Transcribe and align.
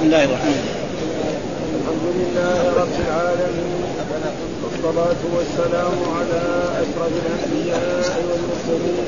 بسم 0.00 0.08
الله 0.08 0.24
الرحمن 0.24 0.60
الرحيم. 0.60 0.80
الحمد 1.76 2.06
لله 2.20 2.58
رب 2.82 2.96
العالمين 3.06 3.82
والصلاة 4.62 5.22
والسلام 5.36 5.96
على 6.16 6.42
أشرف 6.82 7.12
الأنبياء 7.22 8.16
والمرسلين 8.28 9.04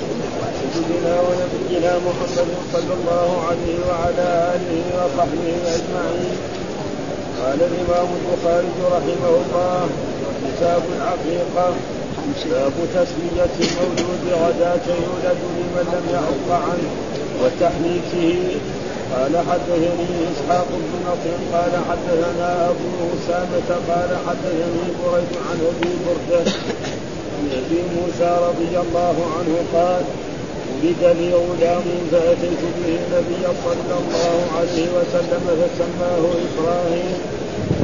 سيدنا 0.73 1.15
ونبينا 1.27 1.93
محمد 2.09 2.49
صلى 2.75 2.93
الله 2.99 3.29
عليه 3.49 3.77
وعلى 3.89 4.29
آله 4.55 4.85
وصحبه 4.99 5.55
أجمعين. 5.77 6.37
قال 7.41 7.59
الإمام 7.71 8.09
البخاري 8.21 8.73
رحمه 8.97 9.33
الله 9.41 9.81
كتاب 10.45 10.83
العقيقة 10.97 11.67
باب 12.51 12.77
تسمية 12.97 13.55
المولود 13.65 14.25
غداة 14.45 14.87
يولد 15.05 15.41
لمن 15.57 15.87
لم 15.95 16.05
يعق 16.17 16.49
عنه 16.69 16.91
وتحنيكه 17.41 18.29
قال 19.13 19.35
حدثني 19.51 20.09
إسحاق 20.33 20.67
بن 20.71 20.93
نصر 21.09 21.35
قال 21.57 21.73
حدثنا 21.91 22.69
أبو 22.71 22.89
أسامة 23.17 23.69
قال 23.89 24.11
حدثني 24.27 24.85
بريد 24.99 25.33
عن 25.49 25.59
أبي 25.71 25.93
بردة 26.07 26.51
عن 27.35 27.45
أبي 27.61 27.81
موسى 27.97 28.31
رضي 28.49 28.73
الله 28.85 29.17
عنه 29.37 29.55
قال 29.75 30.05
ولد 30.83 31.03
لي 31.19 31.35
غلام 31.35 31.85
فأتيت 32.13 32.63
به 32.77 32.89
النبي 33.03 33.45
صلى 33.65 33.95
الله 34.03 34.39
عليه 34.59 34.87
وسلم 34.97 35.45
فسماه 35.61 36.23
إبراهيم 36.47 37.15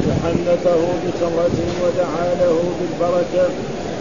وحنته 0.07 0.81
بتمرة 1.03 1.57
ودعا 1.83 2.27
له 2.41 2.57
بالبركة 2.79 3.49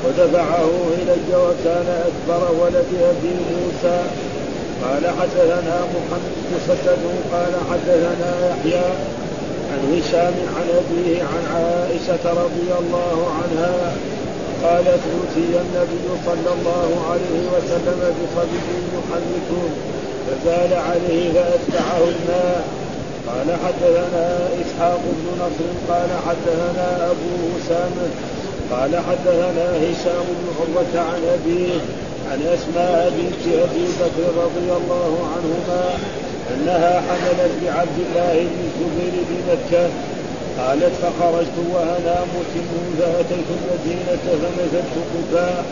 ودفعه 0.05 0.71
إلي 0.99 1.37
وكان 1.37 1.89
أكبر 2.09 2.43
ولد 2.63 2.87
أبي 3.11 3.35
موسى 3.51 4.01
قال 4.85 5.05
حدثنا 5.21 5.77
محمد 5.95 6.35
مسدد 6.55 7.03
قال 7.33 7.53
حدثنا 7.71 8.31
يحيى 8.51 8.87
عن 9.71 9.81
هشام 9.95 10.35
عن 10.57 10.67
أبيه 10.81 11.23
عن 11.23 11.43
عائشة 11.55 12.25
رضي 12.45 12.69
الله 12.81 13.19
عنها 13.39 13.93
قالت 14.65 15.03
أوتي 15.15 15.49
النبي 15.65 16.07
صلى 16.27 16.51
الله 16.57 16.91
عليه 17.11 17.43
وسلم 17.55 18.15
بصبي 18.19 18.59
يحنك 18.95 19.51
فزال 20.27 20.73
عليه 20.89 21.33
فأتبعه 21.33 21.99
الماء. 21.99 22.65
قال 23.29 23.57
حدثنا 23.65 24.49
إسحاق 24.63 25.01
بن 25.05 25.27
نصر 25.43 25.69
قال 25.89 26.11
حدثنا 26.27 27.11
أبو 27.11 27.33
أسامة 27.59 28.09
قال 28.71 28.97
حدثنا 29.09 29.67
هشام 29.77 30.25
بن 30.39 30.47
عروة 30.59 31.05
عن 31.05 31.21
أبيه 31.35 31.81
عن 32.31 32.41
أسماء 32.55 33.13
بنت 33.17 33.55
أبي 33.55 33.85
بكر 34.01 34.27
رضي 34.45 34.69
الله 34.81 35.13
عنهما 35.35 35.85
أنها 36.55 37.01
حملت 37.09 37.53
بعبد 37.63 37.99
الله 38.07 38.35
بن 38.51 38.61
الزبير 38.69 39.15
بمكه 39.31 39.89
قالت 40.59 40.93
فخرجت 41.03 41.57
وأنا 41.73 42.17
مسلم 42.35 42.97
فأتيت 42.99 43.49
المدينة 43.59 44.25
فنزلت 44.41 44.95
قباء 45.15 45.65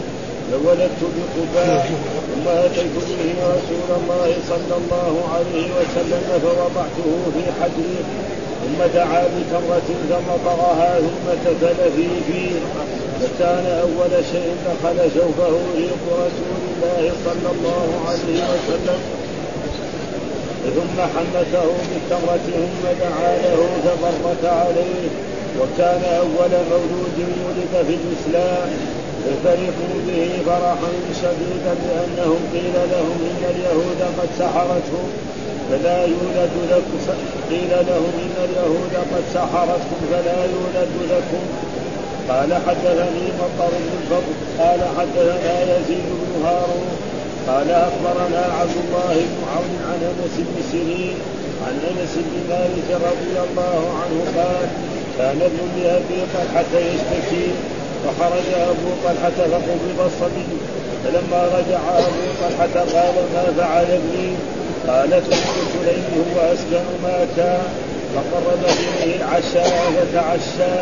فولدت 0.52 1.02
بقباء 1.16 1.90
ثم 2.34 2.48
أتيت 2.48 2.96
به 3.08 3.34
رسول 3.56 3.88
الله 4.00 4.28
صلى 4.48 4.74
الله 4.80 5.14
عليه 5.34 5.66
وسلم 5.78 6.22
فوضعته 6.42 7.08
في 7.34 7.42
حجره 7.60 8.04
ثم 8.62 8.98
دعا 8.98 9.22
بتمرة 9.24 9.88
فمطرها 10.10 10.98
ثم 11.00 11.26
تفل 11.44 11.92
في 11.96 12.06
فيه. 12.32 12.50
فكان 13.20 13.66
أول 13.80 14.12
شيء 14.32 14.50
دخل 14.66 14.98
شوفه 15.14 15.52
ريق 15.76 16.04
رسول 16.24 16.60
الله 16.68 17.12
صلى 17.24 17.48
الله 17.54 17.88
عليه 18.08 18.40
وسلم. 18.52 19.00
ثم 20.76 20.98
حنته 21.14 21.68
بالتمرة 21.88 22.46
ثم 22.46 22.84
دعا 23.00 23.32
له 23.44 23.60
فضرت 23.84 24.44
عليه. 24.44 25.08
وكان 25.60 26.02
أول 26.18 26.52
مولود 26.70 27.18
ولد 27.46 27.74
في 27.86 27.94
الإسلام. 28.00 28.68
ففرحوا 29.26 29.94
به 30.08 30.30
فرحا 30.46 30.90
شديدا 31.22 31.74
لأنهم 31.86 32.40
قيل 32.54 32.76
لهم 32.92 33.18
إن 33.30 33.42
اليهود 33.54 34.00
قد 34.18 34.28
سحرته 34.38 35.04
فلا 35.70 35.98
يولد 36.04 36.54
لكم 36.70 36.98
قيل 37.50 37.70
لهم 37.70 38.12
إن 38.24 38.36
اليهود 38.44 38.94
قد 39.12 39.24
سحرتكم 39.34 40.00
فلا 40.12 40.44
يولد 40.44 40.92
لكم. 41.10 41.42
قال 42.28 42.54
حدثني 42.66 43.26
مطر 43.40 43.70
بن 43.70 43.92
الفضل 44.02 44.32
قال 44.58 44.80
حدثنا 44.98 45.62
يزيد 45.62 46.06
بن 46.20 46.44
هارون 46.44 46.88
قال 47.48 47.70
أخبرنا 47.70 48.42
عبد 48.60 48.76
الله 48.84 49.14
بن 49.14 49.40
عون 49.52 49.74
عن 49.88 50.00
أنس 50.10 50.34
بن 50.36 50.62
سيرين 50.72 51.16
عن 51.66 51.74
أنس 51.90 52.14
بن 52.16 52.36
مالك 52.50 52.88
رضي 52.90 53.36
الله 53.50 53.78
عنه 54.00 54.18
قال 54.36 54.68
كان 55.18 55.40
ابن 55.42 55.82
لابي 55.82 56.20
طلحة 56.34 56.72
يشتكي 56.78 57.46
فخرج 58.04 58.48
أبو 58.70 58.90
طلحة 59.04 59.48
فقبض 59.50 60.00
الصبي 60.06 60.48
فلما 61.04 61.42
رجع 61.44 61.98
أبو 61.98 62.26
طلحة 62.42 62.80
قال 62.80 63.14
ما 63.34 63.52
فعل 63.58 63.84
ابني؟ 63.84 64.32
قالت 64.88 65.32
أم 65.32 65.38
سليم 65.74 66.26
هو 66.34 66.52
اسكن 66.52 66.84
ما 67.02 67.26
كان. 67.36 67.62
فقرب 68.14 68.60
اليه 68.64 69.16
العشاء 69.16 69.92
فتعشى 69.96 70.74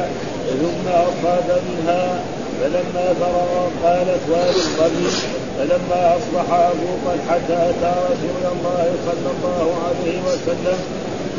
ثم 0.49 0.89
أصاب 0.89 1.63
منها 1.69 2.21
فلما 2.61 3.15
فرغ 3.21 3.69
قالت 3.85 4.23
والد 4.31 4.57
الصبي 4.57 5.11
فلما 5.59 6.17
أصبح 6.17 6.55
أبو 6.55 6.91
طلحة 7.07 7.69
أتى 7.71 7.95
رسول 8.11 8.43
الله 8.53 8.93
صلى 9.07 9.31
الله 9.35 9.75
عليه 9.87 10.19
وسلم 10.27 10.79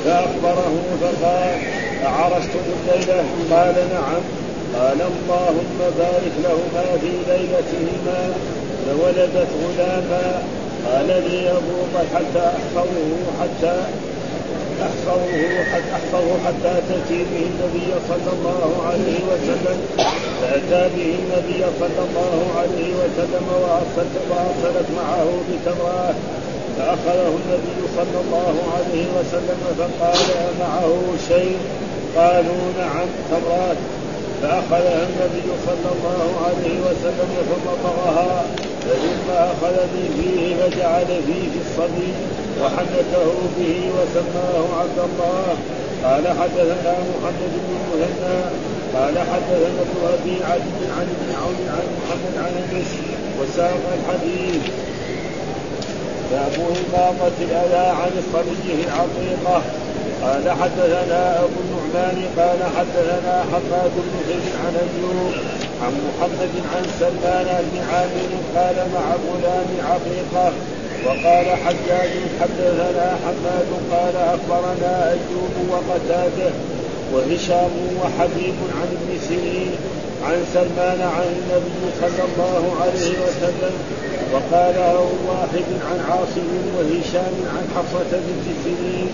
فأخبره 0.05 0.73
فقال 1.01 1.59
أعرستم 2.05 2.59
الليلة 2.75 3.23
قال 3.51 3.75
نعم. 3.93 4.21
قال 4.75 5.01
اللهم 5.01 5.79
بارك 5.97 6.33
لهما 6.43 6.97
في 7.01 7.11
ليلتهما. 7.27 8.33
فولدت 8.85 9.47
غلاما. 9.61 10.41
قال 10.85 11.07
لي 11.07 11.51
أبو 11.51 11.77
طلحة 11.93 12.47
أحفظه 12.47 13.11
حتى 13.41 13.75
احفظه 14.81 15.63
حتى 15.73 15.91
احفظه 15.93 16.33
حتى 16.45 16.73
تاتي 16.89 17.19
به 17.31 17.41
النبي 17.51 17.87
صلى 18.09 18.31
الله 18.37 18.71
عليه 18.89 19.19
وسلم 19.31 19.77
فاتى 20.41 20.89
به 20.95 21.09
النبي 21.21 21.61
صلى 21.79 22.01
الله 22.07 22.39
عليه 22.59 22.89
وسلم 23.01 23.45
وارسلت 23.61 24.87
معه 24.97 25.27
بتمرات 25.49 26.15
فاخذه 26.77 27.27
النبي 27.41 27.79
صلى 27.97 28.19
الله 28.25 28.55
عليه 28.75 29.05
وسلم 29.17 29.59
فقال 29.77 30.19
معه 30.59 30.93
شيء 31.27 31.57
قالوا 32.17 32.63
نعم 32.79 33.07
تمرات 33.31 33.77
فأخذها 34.41 35.03
النبي 35.09 35.47
صلى 35.67 35.89
الله 35.95 36.29
عليه 36.45 36.79
وسلم 36.79 37.29
ثم 37.49 37.67
طغها 37.83 38.45
ثم 38.85 39.31
أخذ 39.31 39.75
من 39.93 40.05
فيه 40.17 40.55
فجعل 40.55 41.05
فيه 41.05 41.43
في 41.53 41.59
الصبي 41.65 42.13
وحدثه 42.61 43.27
به 43.57 43.91
وسماه 43.95 44.65
عبد 44.79 44.99
الله. 45.07 45.55
قال 46.03 46.27
حدثنا 46.27 46.93
محمد 47.11 47.53
بن 47.65 47.73
مهنا. 47.91 48.51
قال 48.95 49.15
حدثنا 49.19 49.81
ابن 49.85 49.99
أبي 50.13 50.35
عبد 50.43 50.79
عن 50.97 51.07
ابن 51.15 51.29
عون 51.41 51.61
عن 51.75 51.87
محمد 51.99 52.35
عن 52.45 52.53
أنس 52.63 52.91
وساق 53.39 53.83
الحديث. 53.97 54.63
باب 56.31 56.53
إماطة 56.59 57.37
الأذى 57.41 57.87
عن 57.87 58.11
في 58.67 58.83
العقيقة. 58.87 59.61
قال 60.23 60.51
حدثنا 60.61 61.39
أبو 61.39 61.59
النعمان 61.65 62.17
قال 62.37 62.59
حدثنا 62.77 63.45
حماد 63.51 63.91
بن 63.95 64.13
زيد 64.27 64.53
عن 64.65 64.75
أيوب 64.75 65.33
عن 65.83 65.93
محمد 66.07 66.53
عن 66.75 66.83
سلمان 66.99 67.47
بن 67.71 67.79
عامر 67.91 68.31
قال 68.55 68.75
مع 68.95 69.05
غلام 69.27 69.69
عقيقة 69.91 70.53
وقال 71.05 71.45
حجاج 71.65 72.11
حدثنا 72.41 73.17
حماد 73.23 73.69
قال 73.91 74.15
أخبرنا 74.15 75.09
أيوب 75.11 75.55
وقتاده 75.69 76.51
وهشام 77.13 77.71
وحبيب 78.01 78.55
عن 78.79 78.87
ابن 78.97 79.19
سيرين 79.27 79.71
عن 80.23 80.45
سلمان 80.53 81.01
عن 81.01 81.27
النبي 81.37 81.81
صلى 82.01 82.23
الله 82.29 82.75
عليه 82.81 83.11
وسلم 83.25 83.73
وقال 84.33 84.75
واحد 85.27 85.67
عن 85.89 85.99
عاصم 86.09 86.49
وهشام 86.77 87.35
عن 87.55 87.67
حفصة 87.75 88.11
بنت 88.27 88.47
سيرين 88.63 89.09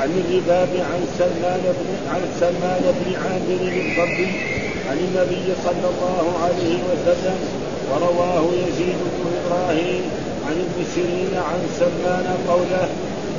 عن 0.00 0.10
الرباب 0.24 0.68
عن 0.92 1.00
سلمان 1.18 1.60
بن 1.64 2.10
عن 2.10 2.22
سلمان 2.40 2.82
بن 3.00 3.14
عامر 3.14 3.72
الضبي 3.72 4.32
عن 4.92 4.98
النبي 4.98 5.46
صلى 5.64 5.86
الله 5.92 6.24
عليه 6.44 6.78
وسلم 6.88 7.38
ورواه 7.90 8.44
يزيد 8.64 8.98
بن 9.14 9.24
إبراهيم 9.40 10.02
عن 10.46 10.56
ابن 10.66 10.78
سيرين 10.94 11.34
عن 11.48 11.60
سلمان 11.80 12.26
قوله 12.48 12.88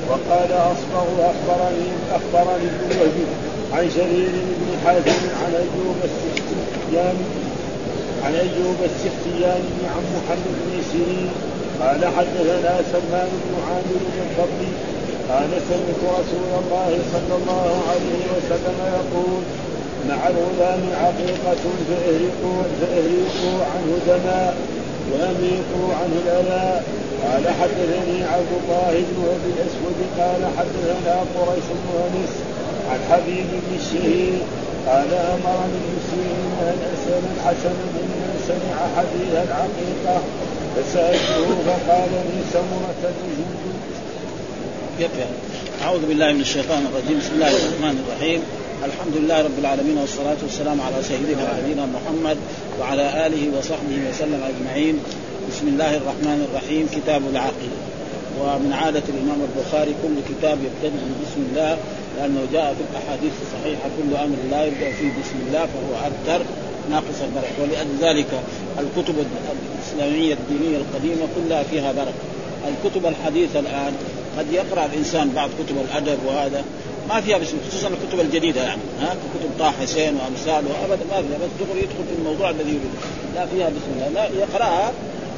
وقال 0.09 0.51
أصبغ 0.73 1.07
اخبرني 1.31 1.87
أخبرني 2.17 2.65
ابن 2.73 2.89
وهب 2.99 3.27
عن 3.73 3.89
شرير 3.95 4.31
بن 4.59 4.69
حازم 4.85 5.21
عن 5.43 5.53
أيوب 5.63 5.97
السختياني 6.09 7.27
عن 8.23 8.33
أيوب 8.45 8.79
السختياني 8.91 9.73
عن 9.93 10.03
محمد 10.15 10.55
بن 10.65 10.81
سيرين 10.91 11.29
قال 11.81 12.01
حدثنا 12.17 12.73
سلمان 12.91 13.29
بن 13.43 13.53
عامر 13.67 13.97
بن 14.05 14.17
الضبي 14.25 14.71
قال 15.29 15.49
سمعت 15.69 16.01
رسول 16.19 16.49
الله 16.61 16.99
صلى 17.13 17.33
الله 17.41 17.71
عليه 17.91 18.23
وسلم 18.35 18.77
يقول 18.99 19.43
مع 20.09 20.27
الغلام 20.27 20.81
عقيقة 21.03 21.63
فإهرقوا 21.87 22.63
فإهرقوا 22.81 23.59
عنه 23.71 23.91
دماء 24.07 24.55
وأميقوا 25.11 25.89
عنه 25.99 26.15
الأذى 26.25 26.81
قال 27.23 27.43
حدثني 27.61 28.23
عبد 28.23 28.51
الله 28.59 28.91
بن 28.91 29.23
أبي 29.35 29.49
الاسود 29.55 29.99
قال 30.19 30.41
حدثنا 30.57 31.15
قريش 31.35 31.67
بن 31.79 31.89
أنس 32.05 32.33
عن 32.91 32.99
حبيب 33.11 33.45
بن 33.51 33.75
الشهيد 33.79 34.39
قال 34.87 35.13
أمرني 35.13 35.79
المسلمين 35.87 36.51
أن 36.61 36.79
أسأل 36.93 37.23
الحسن 37.35 37.75
ممن 37.95 38.31
سمع 38.47 38.77
حديث 38.97 39.31
العقيقة 39.47 40.21
فسألته 40.75 41.47
فقال 41.65 42.09
لي 42.11 42.39
سمرة 42.53 43.01
الجند 43.03 43.63
يكفي. 44.99 45.25
أعوذ 45.83 46.05
بالله 46.05 46.33
من 46.33 46.41
الشيطان 46.41 46.85
الرجيم. 46.85 47.19
بسم 47.19 47.33
الله 47.33 47.47
الرحمن 47.47 48.03
الرحيم. 48.05 48.41
الحمد 48.85 49.15
لله 49.17 49.41
رب 49.41 49.59
العالمين 49.59 49.97
والصلاة 49.97 50.37
والسلام 50.43 50.81
على 50.81 51.03
سيدنا 51.03 51.43
ونبينا 51.43 51.85
محمد 51.85 52.37
وعلى 52.79 53.27
آله 53.27 53.57
وصحبه 53.57 53.97
وسلم 54.09 54.41
أجمعين. 54.51 54.95
بسم 55.49 55.67
الله 55.67 55.97
الرحمن 55.97 56.39
الرحيم. 56.47 56.87
كتاب 56.95 57.21
العقيدة 57.31 57.79
ومن 58.39 58.73
عادة 58.73 59.03
الإمام 59.13 59.39
البخاري 59.47 59.93
كل 60.03 60.15
كتاب 60.29 60.57
يبتدئ 60.67 61.03
بسم 61.23 61.41
الله 61.49 61.77
لأنه 62.17 62.41
جاء 62.53 62.75
في 62.77 62.83
الأحاديث 62.89 63.33
الصحيحة 63.45 63.87
كل 63.97 64.15
أمر 64.25 64.37
لا 64.51 64.65
يبدأ 64.65 64.91
فيه 64.97 65.09
بسم 65.21 65.37
الله 65.47 65.63
فهو 65.73 65.93
أكثر 66.09 66.45
ناقص 66.91 67.19
البركة. 67.27 67.57
ولأجل 67.61 67.95
ذلك 68.01 68.31
الكتب 68.83 69.15
الإسلامية 69.63 70.33
الدينية 70.33 70.77
القديمة 70.83 71.25
كلها 71.35 71.63
فيها 71.63 71.91
بركة. 71.91 72.23
الكتب 72.71 73.05
الحديثة 73.05 73.59
الآن 73.59 73.93
قد 74.37 74.45
يقرأ 74.53 74.85
الإنسان 74.85 75.29
بعض 75.35 75.49
كتب 75.59 75.75
الأدب 75.85 76.19
وهذا 76.27 76.63
ما 77.09 77.21
فيها 77.21 77.37
بسم 77.37 77.57
خصوصا 77.69 77.87
الكتب 77.87 78.19
الجديدة 78.19 78.61
يعني 78.61 78.81
ها؟ 79.01 79.09
كتب 79.09 79.49
طه 79.59 79.71
حسين 79.71 80.15
وأمثاله 80.15 80.85
ابدا 80.85 81.03
ما 81.11 81.21
فيها 81.21 81.37
بس 81.37 81.67
دغري 81.67 81.79
يدخل 81.79 82.03
في 82.09 82.15
الموضوع 82.19 82.49
الذي 82.49 82.69
يريد 82.69 82.93
لا 83.35 83.45
فيها 83.45 83.69
بسم 83.69 83.91
الله. 83.95 84.07
لا 84.09 84.27
يقراها 84.39 84.91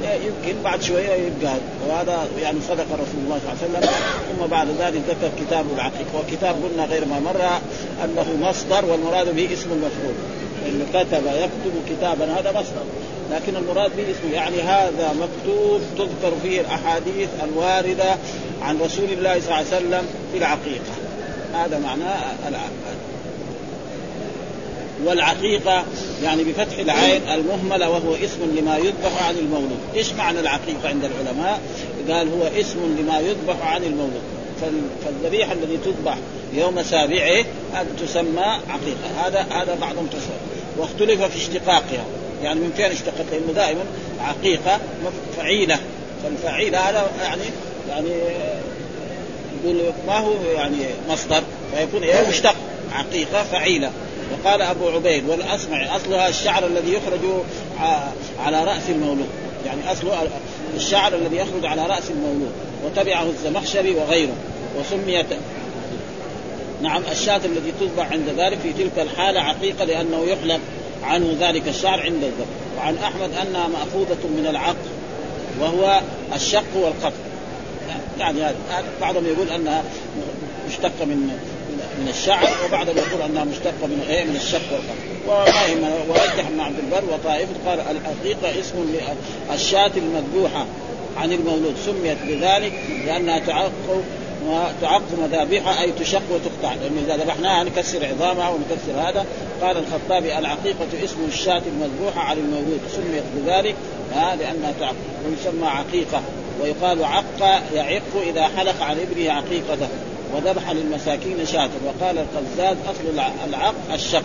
يمكن 0.03 0.61
بعد 0.63 0.81
شوية 0.81 1.11
يبقى 1.11 1.53
وهذا 1.89 2.27
يعني 2.41 2.57
صدق 2.67 2.85
رسول 2.93 3.21
الله 3.25 3.39
صلى 3.39 3.67
الله 3.67 3.77
عليه 3.77 3.87
وسلم. 3.87 3.89
ثم 4.29 4.47
بعد 4.47 4.67
ذلك 4.79 5.01
ذكر 5.09 5.45
كتاب 5.45 5.65
العقيق 5.75 6.07
وكتاب 6.15 6.55
قلنا 6.63 6.85
غير 6.85 7.05
ما 7.05 7.19
مر 7.19 7.41
أنه 8.03 8.49
مصدر 8.49 8.85
والمراد 8.85 9.35
به 9.35 9.53
اسم 9.53 9.71
المفعول 9.71 10.15
انه 10.67 10.85
كتب 10.93 11.25
يكتب 11.25 11.73
كتابا 11.89 12.25
هذا 12.25 12.51
مصدر. 12.51 12.83
لكن 13.31 13.55
المراد 13.55 13.91
به 13.97 14.03
اسمه 14.03 14.33
يعني 14.33 14.61
هذا 14.61 15.13
مكتوب 15.13 15.81
تذكر 15.97 16.33
فيه 16.43 16.61
الأحاديث 16.61 17.29
الواردة 17.43 18.15
عن 18.61 18.77
رسول 18.77 19.09
الله 19.11 19.39
صلى 19.39 19.45
الله 19.45 19.55
عليه 19.55 19.67
وسلم 19.67 20.07
في 20.31 20.37
العقيقة. 20.37 21.04
هذا 21.55 21.79
معناه 21.79 22.35
العقيقه 22.47 22.95
والعقيقة 25.03 25.83
يعني 26.23 26.43
بفتح 26.43 26.77
العين 26.77 27.21
المهملة 27.29 27.89
وهو 27.89 28.15
اسم 28.15 28.55
لما 28.57 28.77
يذبح 28.77 29.27
عن 29.27 29.37
المولود. 29.37 29.79
إيش 29.95 30.13
معنى 30.13 30.39
العقيقة 30.39 30.89
عند 30.89 31.05
العلماء؟ 31.05 31.61
قال 32.09 32.29
هو 32.29 32.59
اسم 32.59 32.97
لما 32.99 33.19
يذبح 33.19 33.73
عن 33.73 33.83
المولود. 33.83 34.21
فالذبيحة 35.05 35.53
الذي 35.53 35.77
تذبح 35.77 36.17
يوم 36.53 36.83
سابعه 36.83 37.45
تسمى 38.01 38.45
عقيقة. 38.69 39.25
هذا 39.25 39.39
هذا 39.39 39.77
بعضهم 39.81 40.07
تصور 40.07 40.37
واختلف 40.77 41.21
في 41.21 41.37
اشتقاقها. 41.37 42.05
يعني 42.43 42.59
من 42.59 42.71
فين 42.75 42.85
اشتقت 42.85 43.25
لأنه 43.31 43.53
دائما 43.55 43.81
عقيقة 44.21 44.79
فعيلة. 45.37 45.79
فالفعيلة 46.23 46.77
هذا 46.77 47.11
يعني 47.21 47.41
يعني 47.89 48.09
يقول 49.65 49.93
ما 50.07 50.17
هو 50.17 50.33
يعني 50.55 50.77
مصدر 51.09 51.43
فيكون 51.75 52.03
إيه؟ 52.03 52.27
مشتق 52.29 52.55
عقيقة 52.93 53.43
فعيلة. 53.43 53.91
وقال 54.31 54.61
أبو 54.61 54.89
عبيد 54.89 55.29
والاصمع 55.29 55.95
أصلها 55.95 56.29
الشعر 56.29 56.65
الذي 56.65 56.93
يخرج 56.93 57.43
على 58.39 58.63
رأس 58.63 58.89
المولود. 58.89 59.27
يعني 59.65 59.91
أصله 59.91 60.27
الشعر 60.75 61.15
الذي 61.15 61.37
يخرج 61.37 61.65
على 61.65 61.85
رأس 61.85 62.09
المولود. 62.09 62.51
وتبعه 62.85 63.23
الزمخشري 63.23 63.95
وغيره. 63.95 64.35
وسميت 64.79 65.25
نعم 66.81 67.01
الشاة 67.11 67.41
التي 67.45 67.71
تذبح 67.79 68.11
عند 68.11 68.29
ذلك 68.37 68.57
في 68.59 68.73
تلك 68.73 68.99
الحالة 68.99 69.39
عقيقة 69.39 69.85
لأنه 69.85 70.23
يحلق 70.23 70.59
عنه 71.03 71.37
ذلك 71.39 71.67
الشعر 71.67 71.99
عند 71.99 72.23
الذبح 72.23 72.45
وعن 72.77 72.97
أحمد 72.97 73.29
أنها 73.41 73.67
مأخوذة 73.67 74.27
من 74.37 74.47
العق 74.49 74.75
وهو 75.59 76.01
الشق 76.35 76.75
والقطع. 76.75 77.15
يعني 78.19 78.55
بعضهم 79.01 79.25
يقول 79.25 79.49
أنها 79.49 79.83
مشتقة 80.67 81.05
من 81.05 81.39
من 81.99 82.07
الشعر 82.07 82.47
وبعضهم 82.65 82.97
يقول 82.97 83.21
أنها 83.21 83.43
مشتقة 83.43 83.87
من 83.87 84.05
إيه 84.09 84.23
من 84.23 84.35
الشق 84.35 84.71
والقطع 84.71 85.15
ورجح 86.09 86.47
ابن 86.47 86.59
عبد 86.59 86.79
البر 86.79 87.13
وطائفه 87.13 87.51
قال 87.65 87.79
الحقيقة 87.79 88.59
اسم 88.59 88.95
للشاة 89.51 89.91
المذبوحه 89.97 90.65
عن 91.17 91.33
المولود. 91.33 91.75
سميت 91.85 92.17
بذلك 92.27 92.73
لأنها 93.05 93.39
تعق 93.39 93.71
وتعق 94.47 95.03
مذابحها 95.21 95.81
أي 95.81 95.91
تشق 95.91 96.21
وتقطع. 96.31 96.73
لأنه 96.73 97.01
إذا 97.05 97.23
ذبحناها 97.23 97.63
نكسر 97.63 98.05
عظامها 98.05 98.49
ونكسر 98.49 99.09
هذا. 99.09 99.25
قال 99.61 99.77
الخطابي 99.77 100.37
العقيقه 100.37 100.87
اسم 101.03 101.17
الشاة 101.27 101.61
المذبوحة 101.67 102.21
عن 102.21 102.37
المولود. 102.37 102.79
سميت 102.95 103.23
بذلك 103.35 103.75
لأنها 104.11 104.73
تعق 104.79 104.95
ويسمى 105.27 105.67
عقيقة. 105.67 106.21
ويقال 106.61 107.03
عق 107.03 107.63
يعق 107.73 108.21
إذا 108.29 108.47
حلق 108.57 108.83
عن 108.83 108.97
ابنه 108.99 109.31
عقيقته 109.31 109.87
وذبح 110.33 110.71
للمساكين 110.71 111.45
شاة. 111.45 111.69
وقال 111.85 112.17
القزاز 112.17 112.77
أصل 112.87 113.19
العق 113.49 113.75
الشق. 113.93 114.23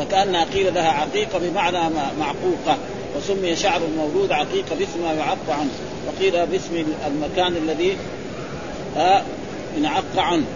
وكأنها 0.00 0.44
قيل 0.44 0.74
لها 0.74 0.90
عقيقة 0.90 1.38
بمعنى 1.38 1.78
معقوقة. 2.20 2.78
وسمي 3.16 3.56
شعر 3.56 3.80
المولود 3.84 4.32
عقيقة 4.32 4.76
باسم 4.78 5.02
ما 5.04 5.12
يعق 5.12 5.50
عنه. 5.50 5.70
وقيل 6.06 6.46
باسم 6.46 6.84
المكان 7.06 7.56
الذي 7.56 7.96
انعق 9.78 10.16
عنه. 10.16 10.46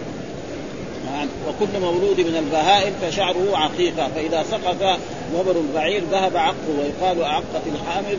وكل 1.47 1.79
مولود 1.79 2.19
من 2.19 2.35
البهائم 2.35 2.93
فشعره 3.01 3.57
عقيقة. 3.57 4.09
فإذا 4.15 4.45
سقط 4.51 4.99
وبر 5.35 5.55
البعير 5.59 6.03
ذهب 6.11 6.37
عقه. 6.37 6.55
ويقال 6.79 7.23
أعقت 7.23 7.61
الحامل 7.75 8.17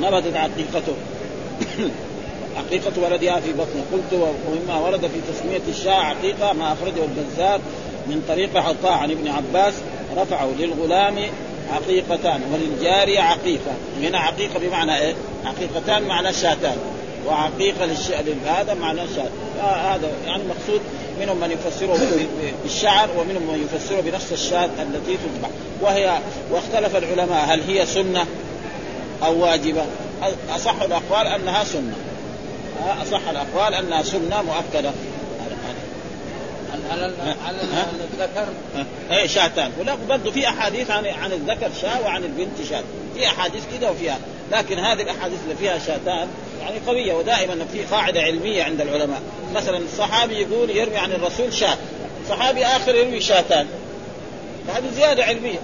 نبتت 0.00 0.36
عقيقته. 0.36 0.94
عقيقة 2.58 2.92
ولدها 3.02 3.40
في 3.40 3.52
بطنه. 3.52 3.84
قلت 3.92 4.12
ومما 4.48 4.78
ورد 4.78 5.00
في 5.00 5.32
تسمية 5.32 5.60
الشاة 5.68 5.92
عقيقة 5.92 6.52
ما 6.52 6.72
أخرجه 6.72 7.04
البزار 7.04 7.60
من 8.06 8.22
طريق 8.28 8.56
عطاء 8.56 8.92
عن 8.92 9.10
ابن 9.10 9.28
عباس 9.28 9.74
رفعه 10.16 10.50
للغلام 10.58 11.18
عقيقتان 11.72 12.40
وللجارية 12.52 13.20
عقيقة. 13.20 13.72
هنا 14.00 14.18
عقيقة 14.18 14.58
بمعنى 14.58 14.98
إيه؟ 14.98 15.14
عقيقتان 15.44 16.02
معنى 16.02 16.32
شاتان 16.32 16.76
وعقيقة 17.26 17.86
للش... 17.86 18.10
هذا 18.46 18.74
معنى 18.74 19.00
شات 19.16 19.30
هذا 19.62 20.10
يعني 20.26 20.42
مقصود 20.44 20.80
منهم 21.20 21.40
من 21.40 21.50
يفسره 21.50 21.98
بالشعر 22.62 23.08
ومنهم 23.18 23.42
من 23.42 23.68
يفسره 23.72 24.00
بنفس 24.00 24.32
الشاة 24.32 24.64
التي 24.64 25.16
تذبح 25.16 25.48
وهي 25.80 26.18
واختلف 26.50 26.96
العلماء 26.96 27.44
هل 27.44 27.62
هي 27.62 27.86
سنة؟ 27.86 28.26
أو 29.24 29.42
واجبة. 29.42 29.84
أصح 30.50 30.82
الأقوال 30.82 31.26
أنها 31.26 31.64
سنة. 31.64 31.96
أصح 33.02 33.28
الأقوال 33.28 33.74
أنها 33.74 34.02
سنة 34.02 34.42
مؤكدة. 34.42 34.92
على 36.90 37.12
على 37.46 37.60
الذكر. 38.12 38.48
اي 39.10 39.28
شاتان. 39.28 39.72
ولا 39.80 39.94
برضه 40.08 40.30
في 40.30 40.48
أحاديث 40.48 40.90
عن 40.90 41.06
عن 41.06 41.32
الذكر 41.32 41.70
شاة 41.82 42.00
وعن 42.00 42.24
البنت 42.24 42.68
شاة. 42.70 42.82
في 43.14 43.26
أحاديث 43.26 43.62
كده 43.78 43.90
وفيها. 43.90 44.18
لكن 44.52 44.78
هذه 44.78 45.02
الأحاديث 45.02 45.38
اللي 45.44 45.54
فيها 45.54 45.78
شاتان 45.78 46.28
يعني 46.60 46.78
قوية 46.86 47.14
ودائما 47.14 47.66
في 47.72 47.82
قاعدة 47.82 48.20
علمية 48.20 48.62
عند 48.62 48.80
العلماء. 48.80 49.22
مثلا 49.54 49.78
الصحابي 49.78 50.34
يقول 50.34 50.70
يروي 50.70 50.96
عن 50.96 51.12
الرسول 51.12 51.52
شاة. 51.52 51.76
صحابي 52.28 52.64
آخر 52.66 52.94
يروي 52.94 53.20
شاتان. 53.20 53.66
هذه 54.68 54.90
زيادة 54.96 55.24
علمية. 55.24 55.58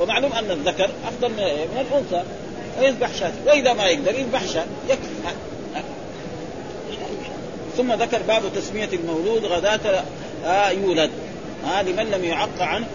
ومعلوم 0.00 0.32
أن 0.32 0.50
الذكر 0.50 0.90
أفضل 1.08 1.30
من 1.30 1.86
الأنثى. 1.90 2.22
فيذبح 2.80 3.14
شاة 3.14 3.32
وإذا 3.46 3.72
ما 3.72 3.86
يقدر 3.86 4.14
يذبح 4.14 4.46
شاة 4.46 4.64
يكفي. 4.88 5.36
ثم 7.76 7.92
ذكر 7.92 8.22
باب 8.28 8.42
تسمية 8.56 8.88
المولود 8.92 9.44
غداة 9.44 10.04
آه 10.44 10.70
يولد. 10.70 11.10
آه 11.66 11.82
لمن 11.82 12.10
لم 12.10 12.24
يعق 12.24 12.60
عنه 12.60 12.86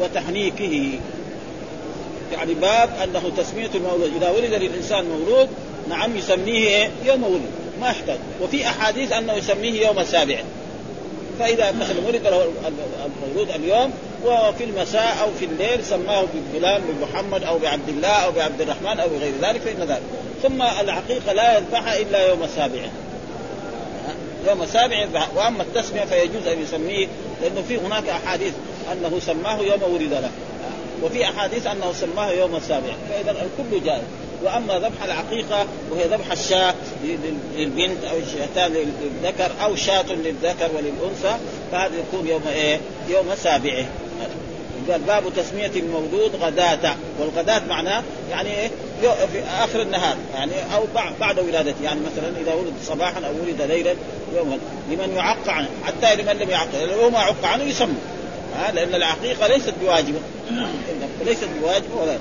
وتحنيكه. 0.00 0.98
يعني 2.32 2.54
باب 2.54 2.90
أنه 3.04 3.30
تسمية 3.36 3.70
المولود. 3.74 4.12
إذا 4.16 4.30
ولد 4.30 4.54
للإنسان 4.54 5.04
مولود 5.04 5.48
نعم 5.88 6.16
يسميه 6.16 6.68
إيه؟ 6.68 6.90
يوم 7.04 7.24
ولد. 7.24 7.50
ما 7.80 7.88
يحتاج. 7.88 8.18
وفي 8.42 8.66
أحاديث 8.66 9.12
أنه 9.12 9.32
يسميه 9.32 9.86
يوم 9.86 10.04
سابع 10.04 10.38
فإذا 11.38 11.72
مثلا 11.72 12.06
ولد 12.06 12.26
له 12.26 12.48
المولود 13.06 13.50
اليوم 13.50 13.92
وفي 14.24 14.64
المساء 14.64 15.16
أو 15.22 15.28
في 15.38 15.44
الليل 15.44 15.84
سماه 15.84 16.24
بفلان 16.34 16.82
بمحمد 16.82 17.44
أو 17.44 17.58
بعبد 17.58 17.88
الله 17.88 18.08
أو 18.08 18.32
بعبد 18.32 18.60
الرحمن 18.60 19.00
أو 19.00 19.08
بغير 19.08 19.32
ذلك 19.42 19.60
فإن 19.60 19.88
ذلك. 19.88 20.02
ثم 20.42 20.62
العقيقة 20.62 21.32
لا 21.32 21.58
يذبحها 21.58 21.98
إلا 21.98 22.28
يوم 22.28 22.46
سابعه 22.56 22.90
يوم 24.48 24.62
السابع 24.62 25.02
يذبح. 25.02 25.28
وأما 25.36 25.62
التسمية 25.62 26.04
فيجوز 26.04 26.46
أن 26.46 26.62
يسميه 26.62 27.06
لأنه 27.42 27.62
في 27.68 27.76
هناك 27.76 28.08
أحاديث 28.08 28.52
أنه 28.92 29.20
سماه 29.20 29.60
يوم 29.60 29.82
ولد 29.82 30.12
له. 30.12 30.30
وفي 31.02 31.24
أحاديث 31.24 31.66
أنه 31.66 31.92
سماه 31.92 32.30
يوم 32.30 32.56
السابع. 32.56 32.92
فإذا 33.10 33.30
الكل 33.30 33.84
جائز. 33.84 34.02
وأما 34.44 34.78
ذبح 34.78 35.02
العقيقة 35.04 35.66
وهي 35.90 36.04
ذبح 36.04 36.32
الشاة 36.32 36.74
للبنت 37.56 38.04
أو 38.04 38.16
الشاتان 38.18 38.72
للذكر 38.72 39.50
أو 39.64 39.76
شاة 39.76 40.12
للذكر 40.12 40.70
وللأنثى 40.74 41.36
فهذا 41.72 41.92
يكون 41.96 42.26
يوم 42.28 42.42
إيه؟ 42.54 42.80
يوم 43.08 43.26
سابعه. 43.42 43.84
قال 44.90 45.00
باب 45.00 45.22
تسمية 45.36 45.70
المولود 45.76 46.36
غداة. 46.40 46.96
والغداة 47.18 47.62
معناه 47.68 48.02
يعني 48.30 48.50
إيه؟ 48.50 48.70
في 49.02 49.42
آخر 49.64 49.82
النهار. 49.82 50.16
يعني 50.34 50.52
أو 50.74 50.84
بعد 51.20 51.38
ولادته. 51.38 51.84
يعني 51.84 52.00
مثلا 52.00 52.40
إذا 52.40 52.54
ولد 52.54 52.72
صباحا 52.84 53.20
أو 53.26 53.32
ولد 53.42 53.62
ليلا 53.62 53.94
يوما. 54.36 54.58
لمن 54.90 55.14
يعق 55.16 55.48
عنه. 55.48 55.68
حتى 55.84 56.22
لمن 56.22 56.32
لم 56.32 56.50
يعق. 56.50 56.68
لو 57.00 57.10
ما 57.10 57.18
عق 57.18 57.44
عنه 57.44 57.64
يسمى. 57.64 57.98
ها؟ 58.56 58.72
لأن 58.72 58.94
العقيقة 58.94 59.46
ليست 59.46 59.74
بواجبة. 59.82 60.18
ليست 61.26 61.48
بواجبة 61.60 61.96
ولا 62.02 62.16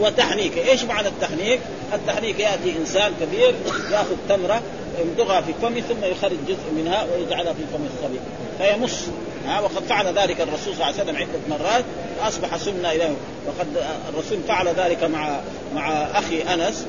وتحنيك. 0.00 0.58
إيش 0.58 0.82
معنى 0.84 1.08
التحنيك؟ 1.08 1.60
التحنيك 1.92 2.40
يأتي 2.40 2.76
إنسان 2.80 3.12
كبير 3.20 3.54
يأخذ 3.90 4.16
تمرة 4.28 4.62
يمضغها 4.98 5.40
في 5.40 5.52
فمه 5.62 5.80
ثم 5.80 6.04
يخرج 6.04 6.36
جزء 6.48 6.72
منها 6.76 7.06
ويجعلها 7.12 7.52
في 7.52 7.62
فم 7.72 7.86
الصبي 7.94 8.20
فيمص. 8.58 9.00
ها 9.46 9.60
وقد 9.60 9.82
فعل 9.88 10.18
ذلك 10.18 10.40
الرسول 10.40 10.74
صلى 10.74 10.74
الله 10.74 10.84
عليه 10.84 11.02
وسلم 11.02 11.16
عدة 11.16 11.58
مرات. 11.58 11.84
أصبح 12.22 12.56
سنة 12.56 12.90
اليه 12.90 13.14
وقد 13.46 13.66
الرسول 14.08 14.38
فعل 14.48 14.68
ذلك 14.68 15.04
مع 15.04 15.40
مع 15.74 15.92
أخي 16.14 16.42
أنس. 16.42 16.86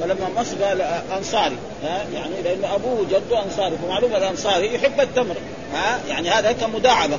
فلما 0.00 0.28
مص 0.36 0.54
قال 0.62 0.82
أنصاري. 1.18 1.56
ها 1.84 2.04
يعني 2.14 2.42
لأن 2.44 2.64
أبوه 2.64 3.00
وجده 3.00 3.42
أنصاري. 3.44 3.76
فمعلوم 3.82 4.14
الأنصاري 4.16 4.74
يحب 4.74 5.00
التمر. 5.00 5.36
ها 5.74 6.00
يعني 6.08 6.30
هذا 6.30 6.52
كمداعبة. 6.52 7.18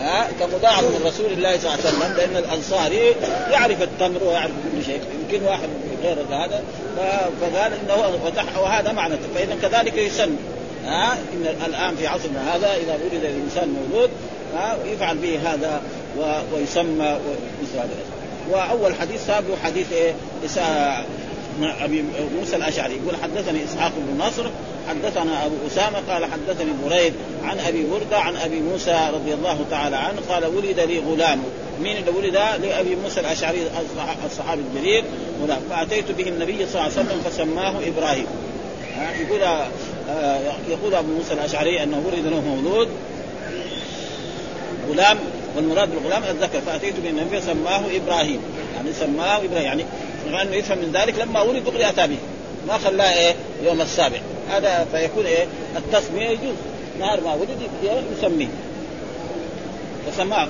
ها 0.00 0.28
كمداعبة 0.40 0.88
من 0.88 1.02
رسول 1.06 1.32
الله 1.32 1.58
صلى 1.58 1.74
الله 1.74 1.84
عليه 1.84 1.96
وسلم 1.96 2.16
لأن 2.16 2.36
الأنصاري 2.36 3.14
يعرف 3.50 3.82
التمر 3.82 4.24
ويعرف 4.24 4.52
كل 4.72 4.84
شيء. 4.84 5.00
يمكن 5.22 5.46
واحد 5.46 5.68
غير 6.06 6.26
هذا 6.30 6.62
فقال 7.40 7.72
إنه 7.72 8.18
فتح 8.24 8.58
وهذا 8.58 8.92
معنى 8.92 9.14
فإذا 9.34 9.56
كذلك 9.62 9.96
يسن 9.98 10.36
ها 10.84 11.12
إن 11.12 11.46
الآن 11.66 11.96
في 11.96 12.06
عصرنا 12.06 12.56
هذا 12.56 12.74
إذا 12.74 12.98
ولد 13.04 13.24
الإنسان 13.24 13.68
مولود 13.68 14.10
ها 14.56 14.76
يفعل 14.84 15.18
به 15.18 15.38
هذا 15.44 15.82
ويسمى 16.52 17.18
هذا. 17.74 17.88
وأول 18.50 18.94
حديث 18.94 19.26
سابه 19.26 19.56
حديث 19.64 19.92
إيه؟ 19.92 20.12
أبي 21.62 22.04
موسى 22.38 22.56
الأشعري 22.56 22.94
يقول 22.94 23.22
حدثني 23.22 23.64
إسحاق 23.64 23.92
بن 23.96 24.24
نصر 24.24 24.44
حدثنا 24.88 25.46
أبو 25.46 25.54
أسامة 25.66 25.98
قال 26.08 26.24
حدثني 26.24 26.70
بريد 26.84 27.12
عن 27.44 27.58
أبي 27.58 27.86
برده 27.90 28.18
عن 28.18 28.36
أبي 28.36 28.60
موسى 28.60 29.08
رضي 29.14 29.34
الله 29.34 29.64
تعالى 29.70 29.96
عنه 29.96 30.18
قال 30.28 30.46
ولد 30.46 30.80
لي 30.80 30.98
غلام 30.98 31.42
مين 31.82 31.96
اللي 31.96 32.10
ولد 32.10 32.34
لابي 32.34 32.96
موسى 32.96 33.20
الأشعري 33.20 33.58
الصحابي 34.26 34.62
الجليل 34.62 35.04
فاتيت 35.70 36.10
به 36.10 36.28
النبي 36.28 36.66
صلى 36.66 36.66
الله 36.66 36.82
عليه 36.82 36.92
وسلم 36.92 37.20
فسماه 37.24 37.74
إبراهيم. 37.86 38.26
يقول 39.20 39.42
آه، 39.42 40.40
يقول 40.68 40.94
أبو 40.94 41.12
موسى 41.12 41.34
الأشعري 41.34 41.82
أنه 41.82 42.02
ولد 42.06 42.26
له 42.26 42.40
مولود 42.40 42.88
غلام 44.90 45.18
والمراد 45.56 45.90
بالغلام 45.90 46.22
الذكر 46.24 46.60
فأتيت 46.60 46.94
به 47.00 47.10
النبي 47.10 47.40
سماه 47.40 47.82
إبراهيم. 47.96 48.40
يعني 48.76 48.92
سماه 48.92 49.36
إبراهيم 49.36 49.66
يعني 49.66 49.84
انه 50.26 50.54
يفهم 50.54 50.78
من 50.78 50.92
ذلك 50.92 51.18
لما 51.18 51.40
ولد 51.40 51.64
دغري 51.64 51.88
اتى 51.88 52.06
به 52.06 52.18
ما 52.68 52.78
خلاه 52.78 53.18
إيه؟ 53.18 53.34
يوم 53.64 53.80
السابع. 53.80 54.18
هذا 54.50 54.86
فيكون 54.92 55.26
إيه؟ 55.26 55.46
التسمية 55.76 56.28
يجوز. 56.28 56.56
نهار 57.00 57.20
ما 57.20 57.34
ولد 57.34 57.58
يسميه. 58.18 58.48
فسماه 60.06 60.48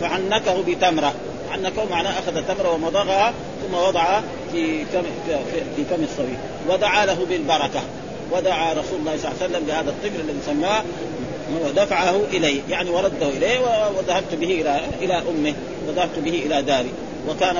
فعنكه 0.00 0.62
بتمرة. 0.66 1.14
عنكه 1.52 1.84
معناه 1.90 2.18
أخذ 2.18 2.42
تمرة 2.48 2.72
ومضغها 2.74 3.32
ثم 3.62 3.74
وضعها 3.74 4.22
في 4.52 4.84
فم 4.84 5.02
في 5.76 5.84
فم 5.84 6.02
الصبي. 6.02 6.36
ودعا 6.68 7.06
له 7.06 7.26
بالبركة. 7.28 7.80
ودعا 8.32 8.72
رسول 8.72 8.98
الله 9.00 9.16
صلى 9.16 9.30
الله 9.30 9.42
عليه 9.42 9.50
وسلم 9.50 9.64
بهذا 9.66 9.90
الطفل 9.90 10.20
الذي 10.20 10.38
سماه 10.46 10.82
ودفعه 11.64 12.20
إليه. 12.32 12.60
يعني 12.70 12.90
ورده 12.90 13.28
إليه 13.28 13.58
وذهبت 13.98 14.34
به 14.34 14.46
إلى 14.46 14.80
إلى 15.00 15.14
أمه. 15.14 15.54
وذهبت 15.88 16.18
به 16.18 16.42
إلى 16.46 16.62
داري. 16.62 16.90
وكان 17.28 17.56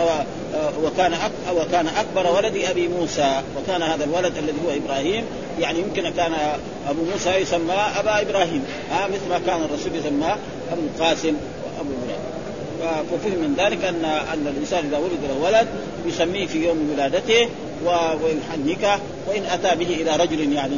وكان 0.84 1.14
وكان 1.56 1.86
أكبر 1.86 2.32
ولد 2.32 2.56
أبي 2.70 2.88
موسى. 2.88 3.42
وكان 3.56 3.82
هذا 3.82 4.04
الولد 4.04 4.38
الذي 4.38 4.58
هو 4.66 4.70
إبراهيم. 4.70 5.24
يعني 5.60 5.78
يمكن 5.78 6.02
كان 6.02 6.32
أبو 6.88 7.02
موسى 7.12 7.30
يسمى 7.30 7.74
أبا 7.98 8.20
إبراهيم. 8.20 8.64
ها 8.90 9.06
مثل 9.06 9.28
ما 9.30 9.40
كان 9.46 9.62
الرسول 9.62 9.96
يسمى 9.96 10.36
أبو 10.72 10.80
القاسم 10.80 11.34
وأبو 11.64 11.90
إبراهيم 12.02 12.32
ففهم 12.82 13.38
من 13.38 13.54
ذلك 13.58 13.84
ان 13.84 14.04
أن 14.04 14.46
الإنسان 14.46 14.84
إذا 14.84 14.98
ولد 14.98 15.18
له 15.28 15.44
ولد 15.44 15.68
يسميه 16.06 16.46
في 16.46 16.64
يوم 16.64 16.90
ولادته 16.92 17.48
ويحنكه 17.84 19.00
وإن 19.28 19.42
أتى 19.44 19.76
به 19.76 19.94
إلى 19.94 20.16
رجل 20.16 20.52
يعني 20.52 20.76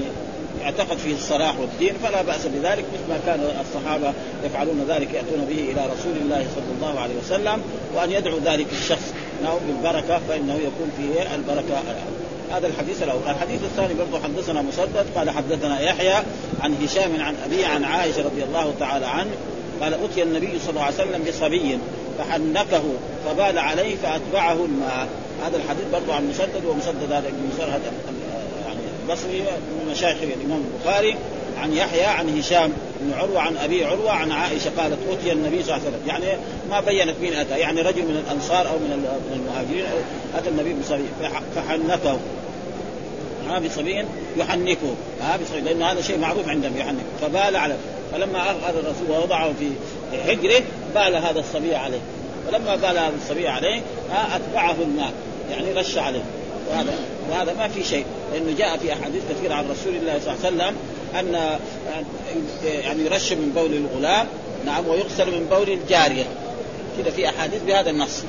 اعتقد 0.65 0.97
فيه 0.99 1.15
الصلاح 1.15 1.61
والدين 1.61 1.95
فلا 2.03 2.23
بأس 2.23 2.47
بذلك. 2.47 2.85
مثل 2.95 3.09
ما 3.09 3.19
كان 3.27 3.41
الصحابة 3.61 4.13
يفعلون 4.45 4.85
ذلك 4.89 5.15
يأتون 5.15 5.45
به 5.49 5.59
إلى 5.59 5.81
رسول 5.97 6.13
الله 6.23 6.47
صلى 6.55 6.77
الله 6.77 7.01
عليه 7.01 7.15
وسلم 7.25 7.63
وأن 7.95 8.11
يدعو 8.11 8.39
ذلك 8.45 8.67
الشخص. 8.73 9.13
له 9.43 9.61
بالبركة 9.67 10.21
فإنه 10.29 10.55
يكون 10.55 10.91
فيه 10.97 11.35
البركة. 11.35 11.83
هذا 12.53 12.67
الحديث 12.67 13.03
الأول، 13.03 13.23
الحديث 13.29 13.63
الثاني 13.63 13.95
برضه 13.95 14.25
حدثنا 14.25 14.63
مسدد 14.63 15.07
قال 15.17 15.31
حدثنا 15.31 15.81
يحيى 15.81 16.15
عن 16.61 16.75
هشام 16.85 17.21
عن 17.21 17.35
ابي 17.47 17.65
عن 17.65 17.85
عائشة 17.85 18.23
رضي 18.23 18.45
الله 18.45 18.75
تعالى 18.81 19.07
عنه 19.07 19.31
قال 19.83 19.95
أتي 20.05 20.23
النبي 20.23 20.59
صلى 20.59 20.71
الله 20.71 20.83
عليه 20.83 20.95
وسلم 20.95 21.25
بصبي 21.29 21.79
فحنكه 22.19 22.83
فبال 23.27 23.59
عليه 23.59 23.97
فأتبعه 23.97 24.65
الماء. 24.65 25.09
هذا 25.47 25.57
الحديث 25.57 25.85
برضه 25.93 26.15
عن 26.15 26.29
مسدد 26.29 26.65
ومسدد 26.69 27.13
هذا 27.13 27.29
ابن 27.29 27.51
هذا 27.59 27.93
يعني 28.67 28.81
البصري 29.03 29.41
من 29.41 29.91
مشايخ 29.91 30.17
الامام 30.23 30.65
البخاري 30.75 31.17
عن 31.59 31.73
يحيى 31.73 32.05
عن 32.05 32.39
هشام 32.39 32.73
بن 33.01 33.13
عروة 33.13 33.41
عن 33.41 33.57
أبي 33.57 33.85
عروة 33.85 34.11
عن 34.11 34.33
عائشة 34.33 34.71
قالت 34.79 34.99
أتي 35.11 35.33
النبي 35.33 35.63
صلى 35.63 35.77
الله 35.77 35.87
عليه 35.87 35.97
وسلم. 35.97 36.09
يعني 36.09 36.39
ما 36.71 36.81
بينت 36.81 37.15
مين 37.21 37.35
أتى. 37.35 37.59
يعني 37.59 37.83
رجل 37.83 38.03
من 38.03 38.23
الأنصار 38.27 38.69
أو 38.69 38.79
من 38.79 39.07
المهاجرين 39.35 39.85
أتى 40.37 40.49
النبي 40.49 40.75
بصبي 40.75 41.05
فحنكه. 41.55 42.19
ها 43.49 43.59
بصبي 43.59 44.05
يحنكه 44.37 44.95
ها 45.21 45.37
بصبي 45.37 45.61
لأن 45.61 45.83
هذا 45.83 46.01
شيء 46.01 46.19
معروف 46.19 46.49
عندهم 46.49 46.77
يحنك 46.77 47.05
فبال 47.21 47.57
على 47.57 47.77
فلما 48.13 48.43
اخذ 48.43 48.77
الرسول 48.77 49.11
ووضعه 49.11 49.53
في 49.59 49.71
حجره 50.27 50.63
بال 50.95 51.17
هذا 51.17 51.41
الصبي 51.41 51.75
عليه. 51.75 52.01
فلما 52.47 52.77
بال 52.77 52.99
هذا 52.99 53.13
الصبي 53.23 53.49
عليه 53.49 53.81
أتبعه 54.11 54.77
الماء 54.83 55.13
يعني 55.51 55.73
رش 55.73 55.99
عليه. 55.99 56.23
وهذا 56.71 56.93
وهذا 57.31 57.53
ما 57.53 57.69
في 57.69 57.85
شيء. 57.85 58.05
لأنه 58.33 58.57
جاء 58.59 58.77
في 58.77 58.93
أحاديث 58.93 59.23
كثيرة 59.31 59.55
عن 59.55 59.65
رسول 59.65 59.97
الله 59.97 60.21
صلى 60.25 60.35
الله 60.35 60.45
عليه 60.45 60.57
وسلم 60.57 60.77
أن 61.19 61.59
يعني 62.85 63.05
يرش 63.05 63.33
من 63.33 63.53
بول 63.55 63.75
الغلام 63.75 64.27
نعم 64.67 64.89
ويغسل 64.89 65.27
من 65.27 65.47
بول 65.51 65.71
الجارية. 65.71 66.25
كذا 66.99 67.11
في 67.11 67.29
أحاديث 67.29 67.63
بهذا 67.63 67.91
النص. 67.91 68.23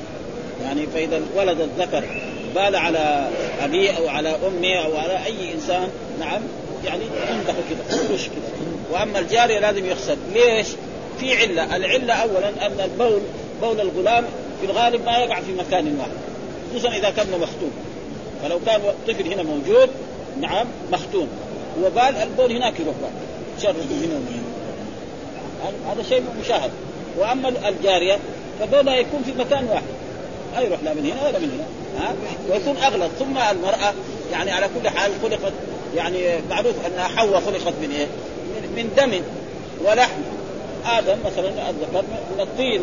يعني 0.64 0.86
فإذا 0.86 1.16
الولد 1.16 1.60
الذكر 1.60 2.04
بال 2.56 2.76
على 2.76 3.28
ابيه 3.60 3.90
أو 3.90 4.08
على 4.08 4.28
امه 4.28 4.74
أو 4.84 4.96
على 4.96 5.24
أي 5.24 5.54
إنسان 5.54 5.88
نعم 6.20 6.42
يعني 6.84 7.02
ينضح 7.30 7.54
كذا 7.70 8.02
يرش 8.10 8.26
كذا. 8.26 8.50
وأما 8.92 9.18
الجارية 9.18 9.58
لازم 9.58 9.86
يغسل 9.86 10.16
ليش؟ 10.32 10.66
في 11.20 11.36
علة، 11.36 11.76
العلة 11.76 12.14
اولا 12.14 12.48
أن 12.48 12.80
البول 12.84 13.20
بول 13.62 13.80
الغلام 13.80 14.24
في 14.60 14.66
الغالب 14.66 15.04
ما 15.04 15.18
يقع 15.18 15.40
في 15.40 15.52
مكان 15.52 15.98
واحد 15.98 16.10
خصوصا 16.70 16.96
إذا 16.96 17.10
كان 17.10 17.26
مختوم. 17.40 17.70
فلو 18.42 18.58
كان 18.66 18.80
طفل 19.08 19.32
هنا 19.32 19.42
موجود 19.42 19.90
نعم 20.40 20.66
مختوم. 20.92 21.28
وبال 21.84 22.16
البول 22.22 22.52
هناك 22.52 22.80
يروح 22.80 22.94
بال 23.02 23.62
شرب 23.62 23.74
هنا 23.76 24.14
وهنا. 24.14 25.92
هذا 25.92 26.02
شيء 26.08 26.22
مشاهد. 26.44 26.70
وأما 27.18 27.48
الجارية 27.68 28.18
فبولها 28.60 28.96
يكون 28.96 29.22
في 29.22 29.32
مكان 29.38 29.68
واحد. 29.68 29.84
يروح 30.60 30.78
لا 30.84 30.94
من 30.94 31.06
هنا 31.06 31.28
ولا 31.28 31.38
من 31.38 31.50
هنا. 31.50 31.66
ها؟ 32.04 32.14
ويكون 32.50 32.76
أغلط. 32.76 33.10
ثم 33.18 33.38
المرأة 33.38 33.92
يعني 34.32 34.50
على 34.50 34.68
كل 34.74 34.88
حال 34.88 35.12
خلقت 35.22 35.52
يعني 35.96 36.18
معروف 36.50 36.74
انها 36.86 37.08
حواء 37.08 37.40
خلقت 37.40 37.74
من 37.82 37.90
إيه؟ 37.90 38.06
من 38.76 38.90
دم 38.96 39.20
ولحم. 39.84 40.20
آدم 40.86 41.16
مثلا 41.26 41.48
الذكر 41.48 42.02
من 42.34 42.40
الطين. 42.40 42.80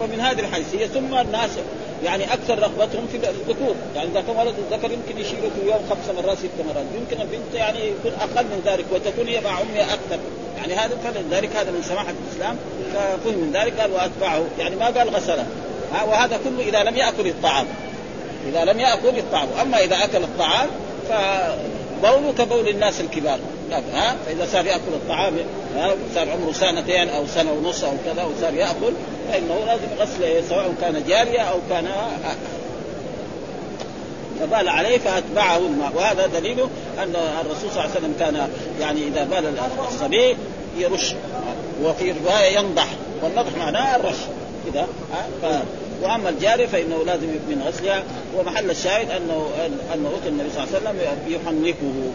فمن 0.00 0.20
هذه 0.20 0.40
الحيثية 0.40 0.86
ثم 0.86 1.14
الناس 1.14 1.50
يعني 2.04 2.32
أكثر 2.32 2.58
رغبتهم 2.58 3.06
في 3.12 3.16
الذكور. 3.16 3.74
يعني 3.96 4.10
إذا 4.10 4.20
كان 4.20 4.36
ولد 4.36 4.54
الذكر 4.58 4.90
يمكن 4.92 5.20
يشيله 5.20 5.50
في 5.60 5.66
يوم 5.66 5.78
خمس 5.90 6.16
مرات 6.16 6.38
ست 6.38 6.64
مرات. 6.68 6.84
يمكن 6.94 7.20
البنت 7.20 7.54
يعني 7.54 7.78
يكون 7.78 8.12
أقل 8.20 8.44
من 8.44 8.62
ذلك 8.66 8.84
وتكون 8.92 9.28
هي 9.28 9.40
مع 9.40 9.50
أمها 9.50 9.94
أكثر. 9.94 10.18
يعني 10.56 10.74
هذا 10.74 10.96
فلذلك 11.04 11.56
هذا 11.56 11.70
من 11.70 11.82
سماحة 11.88 12.14
الإسلام. 12.26 12.56
ففهم 12.94 13.38
من 13.38 13.52
ذلك 13.52 13.80
قال 13.80 13.92
وأتبعه. 13.92 14.44
يعني 14.58 14.76
ما 14.76 14.86
قال 14.86 15.10
غسله. 15.10 15.46
وهذا 15.92 16.40
كله 16.44 16.68
إذا 16.68 16.82
لم 16.90 16.96
يأكل 16.96 17.26
الطعام. 17.26 17.66
إذا 18.48 18.64
لم 18.64 18.80
يأكل 18.80 19.18
يطعمه 19.18 19.62
أما 19.62 19.78
إذا 19.78 20.04
أكل 20.04 20.22
الطعام 20.22 20.68
فبوله 21.08 22.32
كبول 22.38 22.68
الناس 22.68 23.00
الكبار. 23.00 23.38
ها 23.94 24.16
فإذا 24.26 24.46
صار 24.52 24.66
يأكل 24.66 24.92
الطعام 24.92 25.36
صار 26.14 26.30
عمره 26.30 26.52
سنتين 26.52 27.08
أو 27.08 27.26
سنة 27.26 27.52
ونص 27.52 27.84
أو 27.84 27.92
كذا 28.04 28.24
وصار 28.24 28.54
يأكل 28.54 28.92
فإنه 29.32 29.58
لازم 29.66 29.86
غسله 29.98 30.42
سواء 30.48 30.74
كان 30.80 31.04
جارية 31.08 31.40
أو 31.40 31.58
كان 31.70 31.88
فبال 34.40 34.68
عليه 34.68 34.98
فأتبعه 34.98 35.56
الماء. 35.56 35.92
وهذا 35.94 36.26
دليله 36.26 36.70
أن 36.98 37.14
الرسول 37.40 37.70
صلى 37.70 37.84
الله 37.84 37.90
عليه 37.90 37.90
وسلم 37.90 38.14
كان 38.18 38.48
يعني 38.80 39.08
إذا 39.08 39.24
بال 39.24 39.54
الصبي 39.88 40.36
يرش 40.78 41.14
وفي 41.82 42.14
رواية 42.24 42.58
ينضح 42.58 42.86
والنضح 43.22 43.56
معناه 43.58 43.96
الرش. 43.96 44.18
كذا 44.66 44.86
ف... 45.42 45.46
وأما 46.02 46.28
الجاري 46.28 46.66
فإنه 46.66 47.04
لازم 47.06 47.26
من 47.26 47.62
غسلها 47.66 48.02
ومحل 48.36 48.70
الشاهد 48.70 49.10
انه 49.10 49.46
انه 49.94 50.08
اتى 50.08 50.28
النبي 50.28 50.50
صلى 50.50 50.64
الله 50.64 50.88
عليه 50.88 50.88
وسلم 50.88 50.96
يحنكه. 51.28 52.10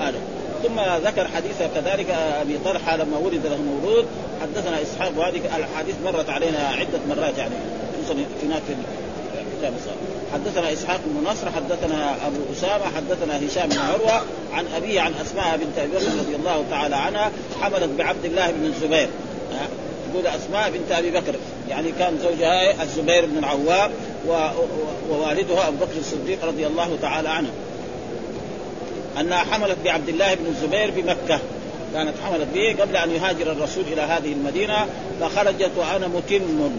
هذا. 0.00 0.18
ثم 0.62 1.06
ذكر 1.06 1.28
حديث 1.28 1.62
كذلك 1.74 2.10
أبي 2.10 2.58
طلحة 2.64 2.96
لما 2.96 3.18
ولد 3.18 3.46
له 3.46 3.56
مولود 3.56 4.06
حدثنا 4.42 4.82
إسحاق 4.82 5.12
وهذه 5.16 5.40
الأحاديث 5.56 5.94
مرت 6.04 6.30
علينا 6.30 6.58
عدة 6.58 6.98
مرات 7.08 7.38
يعني 7.38 7.54
خصوصا 7.98 8.20
هناك 8.42 8.62
في 8.68 8.74
كتاب 9.58 9.72
حدثنا 10.32 10.72
إسحاق 10.72 11.00
بن 11.06 11.28
نصر 11.30 11.50
حدثنا 11.50 12.26
أبو 12.26 12.36
أسامة 12.52 12.84
حدثنا 12.96 13.46
هشام 13.46 13.68
بن 13.68 13.78
عروة 13.78 14.22
عن 14.52 14.64
أبيه 14.76 15.00
عن 15.00 15.12
أسماء 15.22 15.56
بنت 15.56 15.78
أبي 15.78 15.90
بكر 15.92 16.18
رضي 16.18 16.36
الله 16.36 16.64
تعالى 16.70 16.96
عنها 16.96 17.30
حملت 17.62 17.90
بعبد 17.98 18.24
الله 18.24 18.50
بن 18.50 18.64
الزبير. 18.64 19.08
تقول 20.14 20.26
أسماء 20.26 20.70
بنت 20.70 20.92
أبي 20.92 21.10
بكر. 21.10 21.34
يعني 21.68 21.92
كان 21.98 22.18
زوجها 22.22 22.82
الزبير 22.82 23.26
بن 23.26 23.38
العوام 23.38 23.90
ووالدها 25.10 25.68
أبو 25.68 25.76
بكر 25.76 25.98
الصديق 25.98 26.44
رضي 26.44 26.66
الله 26.66 26.98
تعالى 27.02 27.28
عنه. 27.28 27.50
أنها 29.20 29.38
حملت 29.38 29.76
بعبد 29.84 30.08
الله 30.08 30.34
بن 30.34 30.46
الزبير 30.46 30.90
بمكة. 30.90 31.40
كانت 31.94 32.14
حملت 32.26 32.48
به 32.54 32.76
قبل 32.80 32.96
أن 32.96 33.10
يهاجر 33.10 33.52
الرسول 33.52 33.84
إلى 33.92 34.00
هذه 34.02 34.32
المدينة 34.32 34.86
فخرجت 35.20 35.70
وأنا 35.76 36.08
متم. 36.08 36.70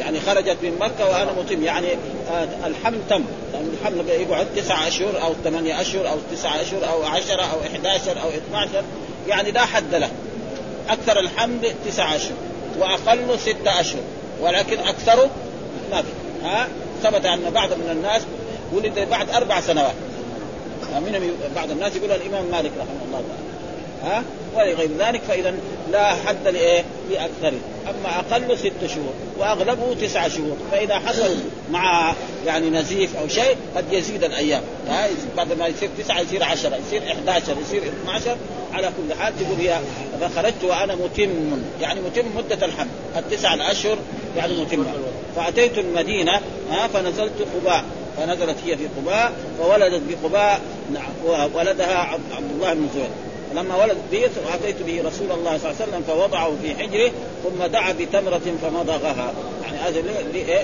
يعني 0.00 0.20
خرجت 0.20 0.56
من 0.62 0.76
مكة 0.80 1.10
وأنا 1.10 1.32
متم. 1.32 1.62
يعني 1.62 1.88
آه، 2.30 2.66
الحمل 2.66 2.98
تم. 3.10 3.24
الحمل 3.54 4.08
يقعد 4.08 4.46
تسعة 4.56 4.88
أشهر 4.88 5.22
أو 5.22 5.34
ثمانية 5.44 5.80
أشهر 5.80 6.10
أو 6.10 6.16
تسعة 6.32 6.60
أشهر 6.60 6.88
أو 6.88 7.02
عشرة 7.02 7.42
أو 7.42 7.60
11 7.60 8.22
أو 8.22 8.28
12 8.28 8.82
يعني 9.28 9.50
لا 9.50 9.64
حد 9.64 9.94
له. 9.94 10.10
أكثر 10.88 11.20
الحمل 11.20 11.72
تسعة 11.86 12.16
أشهر. 12.16 12.36
وأقله 12.78 13.36
ستة 13.36 13.80
أشهر 13.80 14.02
ولكن 14.40 14.78
أكثره 14.78 15.30
ما 15.90 16.02
في. 16.02 16.08
ها؟ 16.42 16.68
ثبت 17.02 17.24
أن 17.26 17.50
بعض 17.50 17.72
من 17.72 17.90
الناس 17.90 18.22
ولد 18.72 19.08
بعد 19.10 19.30
أربع 19.30 19.60
سنوات. 19.60 19.94
من 20.92 21.50
بعض 21.56 21.70
الناس 21.70 21.96
يقول 21.96 22.10
الإمام 22.10 22.44
مالك 22.44 22.70
رحمه 22.78 23.04
الله 23.06 23.22
تعالى. 23.28 23.54
ها؟ 24.04 24.24
ولغير 24.54 24.90
ذلك 24.98 25.20
فإذا 25.28 25.54
لا 25.92 26.14
حد 26.14 26.48
لإيه؟ 26.48 26.84
لاكثره، 27.10 27.58
أما 27.86 28.18
أقل 28.18 28.58
ست 28.58 28.86
شهور 28.86 29.12
واغلبه 29.38 29.94
تسعة 29.94 30.28
شهور، 30.28 30.56
فإذا 30.72 30.98
حصل 30.98 31.36
مع 31.70 32.14
يعني 32.46 32.70
نزيف 32.70 33.16
أو 33.16 33.28
شيء 33.28 33.56
قد 33.76 33.92
يزيد 33.92 34.24
الأيام، 34.24 34.62
ها؟ 34.88 35.08
بعد 35.36 35.52
ما 35.52 35.66
يصير 35.66 35.90
تسعة 35.98 36.20
يصير 36.20 36.44
عشرة، 36.44 36.76
يصير 36.86 37.02
11 37.02 37.56
يصير 37.66 37.82
12 37.82 38.36
على 38.74 38.86
كل 38.96 39.14
حال 39.14 39.32
تقول 39.38 39.58
هي 39.58 39.78
فخرجت 40.20 40.64
وأنا 40.64 40.94
متم 40.94 41.62
يعني 41.80 42.00
متم 42.00 42.24
مدة 42.36 42.66
الحمل، 42.66 42.88
التسعة 43.16 43.54
الأشهر 43.54 43.98
يعني 44.36 44.62
متمه، 44.62 44.92
فأتيت 45.36 45.78
المدينة 45.78 46.40
ها 46.70 46.88
فنزلت 46.88 47.32
قباء 47.54 47.84
فنزلت 48.16 48.56
هي 48.66 48.76
في 48.76 48.88
قباء 48.96 49.32
فولدت 49.58 50.02
بقباء 50.08 50.60
ولدها 51.54 51.98
عبد 52.32 52.50
الله 52.54 52.74
بن 52.74 52.88
زبير 52.94 53.08
فلما 53.50 53.82
ولد 53.82 53.96
به 54.12 54.24
اتيت 54.54 54.82
به 54.82 55.02
رسول 55.08 55.32
الله 55.32 55.58
صلى 55.58 55.70
الله 55.70 55.82
عليه 55.82 55.92
وسلم 55.92 56.02
فوضعه 56.06 56.52
في 56.62 56.74
حجره 56.74 57.12
ثم 57.44 57.66
دعا 57.66 57.92
بتمرة 57.92 58.42
فمضغها 58.62 59.34
يعني 59.64 59.76
هذا 59.76 60.02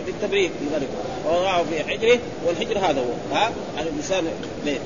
للتبريد 0.07 0.51
لذلك. 0.63 0.89
فوضعه 1.25 1.65
في 1.65 1.85
حجره 1.85 2.19
والحجر 2.47 2.79
هذا 2.79 3.01
هو 3.01 3.37
ها 3.37 3.51
يعني 3.77 3.89
اللسان 3.89 4.25
ليه 4.65 4.79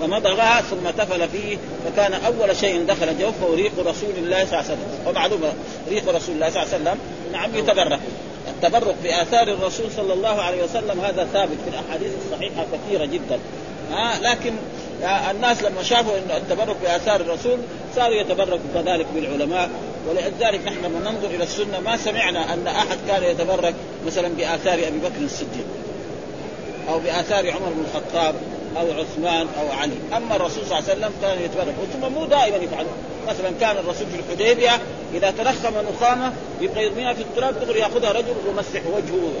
فمضغها 0.00 0.60
ثم 0.60 0.90
تفل 0.90 1.28
فيه 1.28 1.56
فكان 1.84 2.12
أول 2.12 2.56
شيء 2.56 2.84
دخل 2.84 3.18
جوفه 3.18 3.54
ريق 3.54 3.72
رسول 3.78 4.10
الله 4.18 4.44
صلى 4.44 4.60
الله 4.60 4.64
عليه 4.64 4.72
وسلم. 4.72 5.06
ومعلومه 5.06 5.52
ريق 5.88 6.08
رسول 6.08 6.34
الله 6.34 6.50
صلى 6.50 6.62
الله 6.62 6.74
عليه 6.74 6.82
وسلم. 6.82 6.98
نعم 7.32 7.54
يتبرك. 7.54 8.00
التبرك 8.48 8.94
بآثار 9.02 9.48
الرسول 9.48 9.86
صلى 9.96 10.12
الله 10.12 10.42
عليه 10.42 10.64
وسلم 10.64 11.00
هذا 11.00 11.28
ثابت 11.32 11.56
في 11.64 11.70
الأحاديث 11.70 12.12
الصحيحة 12.24 12.66
كثيرة 12.72 13.04
جدا. 13.04 13.38
ها 13.90 14.18
لكن 14.22 14.52
الناس 15.30 15.62
لما 15.62 15.82
شافوا 15.82 16.12
انه 16.18 16.36
التبرك 16.36 16.76
بآثار 16.82 17.20
الرسول 17.20 17.58
صاروا 17.96 18.14
يتبركوا 18.14 18.58
كذلك 18.74 19.06
بالعلماء. 19.14 19.70
ولذلك 20.08 20.60
نحن 20.66 20.84
لما 20.84 21.10
ننظر 21.10 21.26
إلى 21.26 21.44
السنة 21.44 21.80
ما 21.80 21.96
سمعنا 21.96 22.54
أن 22.54 22.66
أحد 22.66 22.98
كان 23.08 23.22
يتبرك 23.22 23.74
مثلا 24.06 24.28
بآثار 24.28 24.74
أبي 24.74 24.98
بكر 24.98 25.24
الصديق 25.24 25.66
أو 26.88 26.98
بآثار 26.98 27.50
عمر 27.50 27.68
بن 27.68 27.84
الخطاب. 27.84 28.34
أو 28.80 28.86
عثمان 29.00 29.46
أو 29.60 29.78
علي، 29.80 29.92
أما 30.16 30.36
الرسول 30.36 30.66
صلى 30.66 30.78
الله 30.78 30.90
عليه 30.90 30.98
وسلم 30.98 31.12
كان 31.22 31.42
يتبرك. 31.42 31.74
ثم 31.92 32.12
مو 32.12 32.24
دائما 32.24 32.56
يفعل 32.56 32.86
مثلا 33.28 33.50
كان 33.60 33.76
الرسول 33.76 34.06
في 34.06 34.20
الحديبية 34.20 34.80
إذا 35.14 35.30
تنخم 35.30 35.74
نخامة 35.92 36.32
يبقى 36.60 36.84
يرميها 36.84 37.12
في 37.12 37.20
التراب 37.22 37.60
دغري 37.60 37.78
يأخذها 37.78 38.12
رجل 38.12 38.34
ويمسح 38.46 38.80
وجهه. 38.86 39.32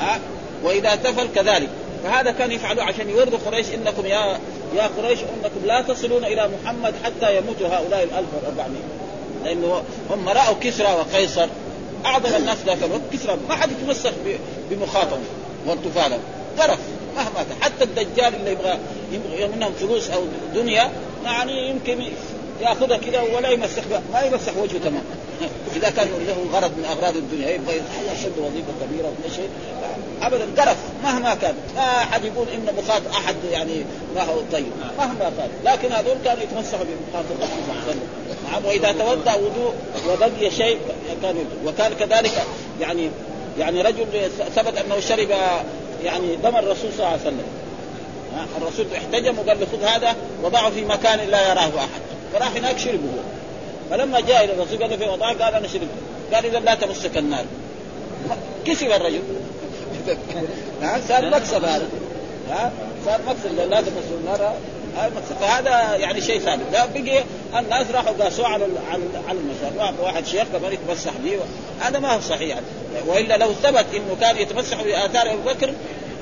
ها؟ 0.00 0.20
وإذا 0.64 0.94
تفل 0.94 1.28
كذلك. 1.34 1.68
فهذا 2.04 2.30
كان 2.30 2.52
يفعله 2.52 2.82
عشان 2.82 3.10
يوروا 3.10 3.38
قريش 3.46 3.66
إنكم 3.74 4.06
يا 4.06 4.38
يا 4.76 4.90
قريش 4.98 5.18
إنكم 5.18 5.66
لا 5.66 5.82
تصلون 5.82 6.24
إلى 6.24 6.48
محمد 6.48 6.94
حتى 7.04 7.36
يموتوا 7.36 7.68
هؤلاء 7.68 8.02
ال 8.02 8.14
1400 8.14 8.80
لأنه 9.44 9.82
هم 10.10 10.28
رأوا 10.28 10.54
كسرى 10.60 10.92
وقيصر. 10.92 11.48
أعظم 12.06 12.36
الناس 12.36 12.58
ذاك 12.66 12.78
الوقت. 12.82 13.00
كسرى. 13.12 13.36
ما 13.48 13.56
حد 13.56 13.70
يتمسك 13.70 14.12
بمخاطبة. 14.70 15.20
وانتفاله 15.66 16.18
قرف 16.58 16.78
مهما 17.16 17.42
كان 17.48 17.62
حتى 17.62 17.84
الدجال 17.84 18.34
اللي 18.34 18.50
يبغى 18.50 18.78
يبغى 19.12 19.48
منهم 19.56 19.72
فلوس 19.72 20.10
أو 20.10 20.22
دنيا 20.54 20.90
يعني 21.24 21.70
يمكن 21.70 22.04
يأخذها 22.60 22.96
كذا 22.96 23.20
ولا 23.20 23.50
يمسح 23.50 23.82
ما 24.12 24.20
يمسح 24.20 24.56
وجهه 24.56 24.78
تمام 24.78 25.02
إذا 25.76 25.90
كان 25.90 26.08
له 26.08 26.58
غرض 26.58 26.70
من 26.78 26.84
أغراض 26.84 27.16
الدنيا 27.16 27.50
يبغى 27.50 27.74
يشد 28.12 28.38
وظيفة 28.38 28.72
كبيرة 28.82 29.06
ولا 29.06 29.34
شيء. 29.36 29.48
ابدا 30.22 30.62
قرف 30.62 30.76
مهما 31.04 31.34
كان. 31.34 31.54
ما 31.76 31.82
أحد 31.82 32.24
يقول 32.24 32.46
إن 32.48 32.74
مخاط 32.78 33.02
أحد 33.12 33.36
يعني 33.52 33.84
ما 34.14 34.22
هو 34.22 34.40
طيب. 34.52 34.72
مهما 34.98 35.32
كان. 35.38 35.48
لكن 35.64 35.92
هذول 35.92 36.16
كانوا 36.24 36.42
يتمسحوا 36.42 36.84
بمخاط 36.84 37.24
الرسول 37.30 37.58
صلى 37.66 37.72
الله 37.72 37.82
عليه 37.82 37.90
وسلم. 37.90 38.08
نعم 38.52 38.64
وإذا 38.64 38.92
توضا 38.92 39.34
وضوء 39.34 39.72
وبقي 40.08 40.50
شيء 40.50 40.78
كان 41.22 41.36
وكان 41.66 41.92
كذلك 41.94 42.42
يعني 42.80 43.10
يعني 43.58 43.82
رجل 43.82 44.06
ثبت 44.56 44.78
أنه 44.78 45.00
شرب 45.00 45.28
يعني 46.04 46.36
دم 46.36 46.56
الرسول 46.56 46.90
صلى 46.92 46.98
الله 46.98 47.06
عليه 47.06 47.22
وسلم. 47.22 47.44
الرسول 48.56 48.86
احتجم 48.96 49.38
وقال 49.38 49.60
له 49.60 49.66
خذ 49.72 49.84
هذا 49.84 50.16
وضعه 50.42 50.70
في 50.70 50.84
مكان 50.84 51.18
لا 51.18 51.50
يراه 51.50 51.78
أحد. 51.78 52.00
فراح 52.32 52.56
هناك 52.56 52.78
شربه 52.78 53.10
فلما 53.90 54.20
جاء 54.20 54.44
إلى 54.44 54.52
الرسول 54.52 54.78
قال 54.78 54.90
له 54.90 54.96
في 54.96 55.08
وضعه؟ 55.08 55.44
قال 55.44 55.54
أنا 55.54 55.68
شربت. 55.68 55.88
قال 56.34 56.46
إذا 56.46 56.58
لا 56.58 56.74
تمسك 56.74 57.16
النار. 57.16 57.44
كسب 58.66 58.86
الرجل. 58.86 59.22
صار 61.08 61.30
مكسب 61.30 61.64
هذا. 61.64 61.88
ها 62.50 62.72
صار 63.06 63.20
مكسب. 63.28 63.70
لا 63.70 63.80
تمسك 63.80 63.94
النار. 64.20 64.54
فهذا 65.40 65.96
يعني 65.96 66.20
شيء 66.20 66.40
ثابت 66.40 66.62
لا 66.72 66.86
بقي 66.86 67.24
الناس 67.58 67.86
راحوا 67.90 68.12
قاسوا 68.12 68.46
على 68.46 68.64
على 69.28 69.38
المشهد 69.38 69.96
واحد 70.02 70.26
شيخ 70.26 70.44
كمان 70.52 70.72
يتمسح 70.72 71.12
به. 71.24 71.38
هذا 71.80 71.98
ما 71.98 72.14
هو 72.14 72.20
صحيح. 72.20 72.42
يعني. 72.48 72.64
وإلا 73.06 73.36
لو 73.36 73.52
ثبت 73.52 73.86
إنه 73.94 74.16
كان 74.20 74.36
يتمسح 74.36 74.82
بآثار 74.82 75.32
أبو 75.32 75.42
بكر 75.42 75.72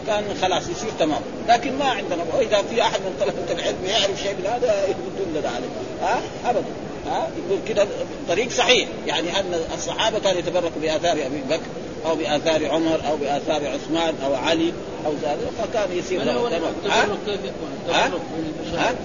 كان 0.06 0.24
خلاص 0.42 0.62
يصير 0.68 0.90
تمام. 0.98 1.20
لكن 1.48 1.78
ما 1.78 1.84
عندنا. 1.84 2.24
وإذا 2.36 2.62
في 2.70 2.82
أحد 2.82 3.00
من 3.00 3.16
طلبة 3.20 3.60
العلم 3.60 3.84
يعرف 3.86 4.22
شيء 4.22 4.34
من 4.34 4.46
هذا 4.46 4.84
يدل 4.88 5.46
عليه. 5.46 5.68
ها؟ 6.02 6.20
ابدا. 6.44 6.64
ها؟ 7.06 7.28
يقول 7.46 7.58
كده 7.68 7.86
طريق 8.28 8.50
صحيح. 8.50 8.88
يعني 9.06 9.40
أن 9.40 9.60
الصحابة 9.74 10.18
كانوا 10.18 10.38
يتبركوا 10.38 10.80
بآثار 10.82 11.12
أبي 11.12 11.42
بكر. 11.50 11.66
أو 12.06 12.16
بآثار 12.16 12.66
عمر 12.66 13.00
أو 13.08 13.16
بآثار 13.16 13.68
عثمان 13.68 14.14
أو 14.24 14.34
علي 14.34 14.72
أو 15.06 15.12
ذلك 15.12 15.50
فكان 15.58 15.98
يصير 15.98 16.22
له 16.22 16.46
التبرك 16.46 17.18
كيف 17.26 17.40
يكون؟ 17.44 17.70
التبرك 17.88 18.20
بالمشايخ. 18.36 18.96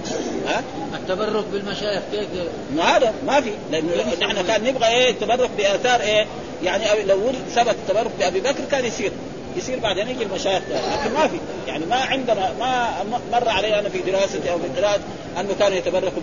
ها؟ 0.46 0.62
التبرك 0.94 1.44
بالمشايخ 1.52 2.02
كيف 2.12 2.28
ما 2.76 2.82
هذا 2.82 3.14
ما 3.26 3.40
في. 3.40 3.50
لأنه 3.72 3.90
نحن 4.20 4.46
كان 4.46 4.64
نبغى 4.64 4.86
إيه 4.86 5.10
التبرك 5.10 5.50
بآثار 5.58 6.00
إيه 6.00 6.26
يعني 6.64 7.02
لو 7.02 7.32
ثبت 7.54 7.68
التبرك 7.68 8.10
بأبي 8.18 8.40
بكر 8.40 8.64
كان 8.70 8.84
يصير. 8.84 9.12
يصير 9.56 9.78
بعدين 9.78 10.08
يجي 10.08 10.24
المشايخ. 10.24 10.62
لكن 10.68 11.14
ما 11.14 11.28
في. 11.28 11.36
يعني 11.66 11.86
ما 11.86 11.96
عندنا 11.96 12.52
ما 12.60 12.88
مر 13.32 13.48
علي 13.48 13.78
أنا 13.78 13.88
في 13.88 13.98
دراستي 13.98 14.52
أو 14.52 14.58
في 14.58 14.80
قراءتي 14.80 15.02
أنه 15.40 15.54
كانوا 15.58 15.78
يتبركوا 15.78 16.22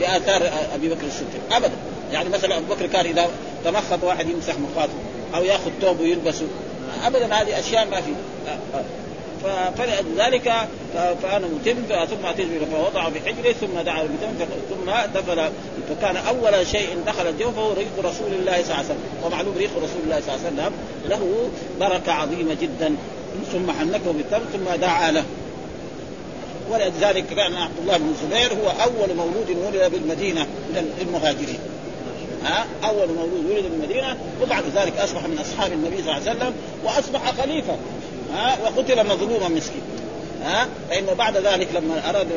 بآثار 0.00 0.50
أبي 0.74 0.88
بكر 0.88 1.06
الصديق. 1.06 1.40
ابدا. 1.52 1.74
يعني 2.12 2.28
مثلا 2.28 2.56
أبو 2.56 2.74
بكر 2.74 2.86
كان 2.86 3.06
إذا 3.06 3.28
تمخض 3.64 4.04
واحد 4.04 4.28
يمسح 4.28 4.54
مخاطه 4.58 4.92
أو 5.34 5.44
يأخذ 5.44 5.70
ثوب 5.82 6.00
ويلبسه. 6.00 6.46
ابدا 7.04 7.34
هذه 7.34 7.58
أشياء 7.58 7.86
ما 7.90 8.00
في. 8.00 8.12
فلذلك 9.78 10.52
فأنا 11.22 11.46
متم 11.46 11.76
ثم 12.06 12.26
أتيت 12.26 12.48
فوضع 12.72 13.10
في 13.10 13.20
حجره 13.20 13.52
ثم 13.52 13.80
دعا 13.80 14.02
بتم 14.02 14.44
ثم 14.70 14.90
دفن 15.14 15.50
فكان 15.88 16.16
أول 16.16 16.66
شيء 16.66 16.88
دخل 17.06 17.28
الجو 17.28 17.50
فهو 17.50 17.72
ريق 17.72 17.88
رسول 17.98 18.32
الله 18.32 18.62
صلى 18.62 18.62
الله 18.62 18.74
عليه 18.74 18.84
وسلم. 18.84 18.98
ومعلوم 19.24 19.54
ريق 19.58 19.70
رسول 19.76 20.00
الله 20.04 20.20
صلى 20.20 20.34
الله 20.34 20.46
عليه 20.46 20.56
وسلم 20.56 20.72
له 21.08 21.50
بركة 21.80 22.12
عظيمة 22.12 22.54
جدا. 22.54 22.96
ثم 23.52 23.70
حنكه 23.70 24.12
بالتم 24.12 24.40
ثم 24.52 24.80
دعا 24.80 25.10
له. 25.10 25.24
ولذلك 26.70 27.26
كان 27.26 27.54
عبد 27.56 27.78
الله 27.82 27.96
بن 27.96 28.08
الزبير 28.08 28.52
هو 28.52 28.70
أول 28.70 29.14
مولود 29.16 29.56
ولد 29.66 29.92
بالمدينة 29.92 30.42
من 30.42 30.94
المهاجرين. 31.00 31.58
ها 32.44 32.66
أول 32.84 33.08
مولود 33.08 33.50
ولد 33.50 33.64
بالمدينة 33.64 34.16
وبعد 34.42 34.64
ذلك 34.74 34.96
أصبح 34.96 35.26
من 35.26 35.38
أصحاب 35.38 35.72
النبي 35.72 36.02
صلى 36.02 36.16
الله 36.16 36.30
عليه 36.30 36.30
وسلم 36.30 36.54
وأصبح 36.84 37.32
خليفة 37.42 37.76
ها 38.34 38.58
وقتل 38.64 39.06
مظلوما 39.06 39.48
مسكين 39.48 39.82
ها 40.44 40.68
فانه 40.90 41.12
بعد 41.12 41.36
ذلك 41.36 41.68
لما 41.74 42.10
أراد 42.10 42.28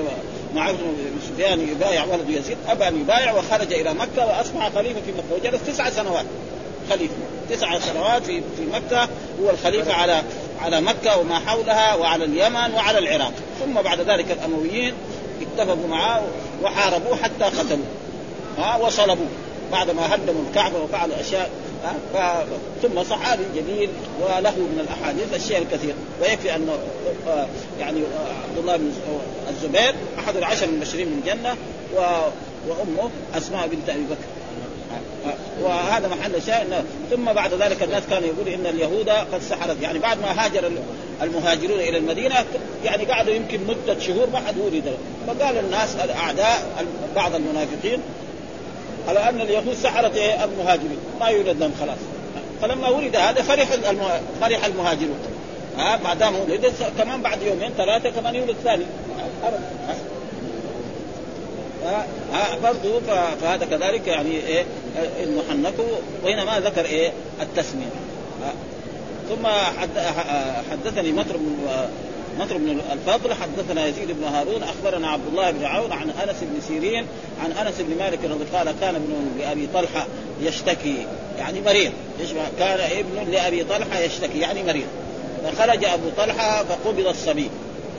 معاويه 0.56 0.78
بن 0.78 1.20
سفيان 1.30 1.68
يبايع 1.70 2.06
ولد 2.06 2.30
يزيد 2.30 2.58
أبى 2.68 2.88
أن 2.88 3.02
يبايع 3.02 3.34
وخرج 3.34 3.74
إلى 3.74 3.94
مكة 3.94 4.26
وأصبح 4.26 4.70
خليفة 4.76 5.02
في 5.02 5.12
مكة 5.12 5.36
وجلس 5.50 5.63
تسع 5.68 5.89
سنوات 5.89 6.26
خليفة 6.89 7.13
تسع 7.50 7.80
سنوات 7.80 8.26
في 8.26 8.42
في 8.58 8.66
مكة 8.74 9.10
هو 9.42 9.50
الخليفة 9.50 9.94
على 9.94 10.24
على 10.62 10.82
مكة 10.82 11.18
وما 11.18 11.39
حولها 11.39 11.96
وعلى 11.96 12.26
اليمن 12.26 12.74
وعلى 12.74 13.00
العراق 13.00 13.34
ثم 13.60 13.74
بعد 13.74 14.02
ذلك 14.02 14.32
الأمويين 14.32 14.94
اتفقوا 15.42 15.88
معه 15.88 16.24
وحاربوه 16.63 17.16
حتى 17.16 17.44
قتلوه 17.44 17.86
ها 18.58 18.78
وصلبوه. 18.78 19.28
بعد 19.73 19.91
ما 19.91 20.15
هدموا 20.15 20.41
الكعبة 20.49 20.83
وفعلوا 20.83 21.19
أشياء 21.19 21.49
ثم 22.81 23.03
صحابي 23.03 23.43
جليل 23.55 23.89
وله 24.21 24.51
من 24.51 24.79
الأحاديث 24.88 25.33
الشيء 25.33 25.57
الكثير 25.57 25.93
ويكفي 26.21 26.55
أن 26.55 26.69
آه، 27.27 27.47
يعني 27.79 27.99
آه، 27.99 28.43
عبد 28.49 28.57
الله 28.57 28.77
بن 28.77 28.91
الزبير 29.49 29.95
أحد 30.19 30.38
العشر 30.38 30.65
المبشرين 30.65 31.07
من 31.07 31.19
الجنة 31.19 31.55
وأمه 32.67 33.09
أسماء 33.38 33.67
بنت 33.67 33.89
أبي 33.89 34.03
بكر. 34.03 34.33
وهذا 35.62 36.07
محل 36.07 36.41
شاهد 36.41 36.86
ثم 37.12 37.33
بعد 37.33 37.53
ذلك 37.53 37.83
الناس 37.83 38.03
كانوا 38.09 38.27
يقولوا 38.27 38.53
إن 38.53 38.65
اليهود 38.65 39.09
قد 39.09 39.41
سحرت. 39.49 39.81
يعني 39.81 39.99
بعد 39.99 40.21
ما 40.21 40.45
هاجر 40.45 40.71
المهاجرون 41.21 41.79
إلى 41.79 41.97
المدينة 41.97 42.45
يعني 42.86 43.05
قعدوا 43.05 43.33
يمكن 43.33 43.59
مدة 43.67 43.99
شهور 43.99 44.29
ما 44.33 44.39
حد 44.39 44.57
ولد. 44.57 44.97
فقال 45.27 45.57
الناس 45.57 45.95
الأعداء 45.95 46.86
بعض 47.15 47.36
المنافقين 47.36 47.99
على 49.08 49.30
أن 49.30 49.42
اليهود 49.42 49.74
سحرت 49.74 50.18
المهاجرين. 50.18 50.98
ما 51.20 51.28
يولد 51.28 51.60
لهم 51.60 51.72
خلاص. 51.80 51.98
فلما 52.62 52.89
ولد 52.89 53.16
هذا 53.16 53.42
فرح 53.42 53.68
فرح 54.42 54.66
المهاجرون. 54.66 55.18
ها 55.78 55.98
ما 56.04 56.13
دام 56.13 56.36
ولد 56.36 56.74
كمان 56.98 57.22
بعد 57.22 57.42
يومين 57.42 57.72
ثلاثة 57.78 58.10
كمان 58.10 58.36
يولد 58.36 58.56
ثاني. 58.63 58.86
برضه 62.63 63.00
فهذا 63.42 63.66
كذلك 63.66 64.08
يعني 64.08 64.32
إيه؟ 64.32 64.66
إنه 65.24 65.44
حنكه 65.50 65.84
وهنا 66.24 66.44
ما 66.44 66.60
ذكر 66.60 66.86
إيه؟ 66.86 67.12
التسمية. 67.42 67.86
ثم 69.30 69.48
حدثني 70.72 71.12
مطر 71.12 71.39
نصر 72.39 72.58
بن 72.58 72.82
الفضل 72.91 73.34
حدثنا 73.34 73.88
يزيد 73.88 74.12
بن 74.12 74.24
هارون 74.24 74.63
أخبرنا 74.63 75.10
عبد 75.10 75.28
الله 75.32 75.52
بن 75.52 75.65
عون 75.65 75.91
عن 75.91 76.10
أنس 76.10 76.36
بن 76.41 76.62
سيرين 76.67 77.06
عن 77.43 77.52
أنس 77.52 77.76
بن 77.80 77.98
مالك 77.98 78.19
رضي 78.24 78.46
قال 78.58 78.76
كان 78.82 78.96
ابن 78.96 79.13
لأبي 79.39 79.69
طلحة 79.74 80.08
يشتكي 80.41 81.08
يعني 81.38 81.62
مريض. 81.62 81.91
كان 82.60 82.80
ابن 82.80 83.32
لأبي 83.32 83.63
طلحة 83.63 84.00
يشتكي 84.00 84.39
يعني 84.39 84.63
مريض. 84.63 84.88
فخرج 85.43 85.86
أبو 85.86 86.10
طلحة 86.17 86.63
فقبض 86.63 87.08
الصبي. 87.08 87.50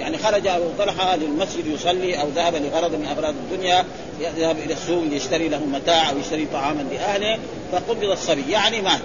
يعني 0.01 0.19
خرج 0.19 0.47
أبو 0.47 0.65
طلحة 0.79 1.17
للمسجد 1.17 1.67
يصلي 1.67 2.21
أو 2.21 2.29
ذهب 2.29 2.55
لغرض 2.55 2.95
من 2.95 3.07
أغراض 3.07 3.35
الدنيا 3.35 3.85
يذهب 4.21 4.57
إلى 4.59 4.73
السوق 4.73 5.05
يشتري 5.11 5.49
له 5.49 5.65
متاع 5.65 6.11
أو 6.11 6.19
يشتري 6.19 6.47
طعاما 6.53 6.83
لأهله 6.83 7.39
فقبض 7.73 8.05
الصبي. 8.05 8.51
يعني 8.51 8.81
مات. 8.81 9.01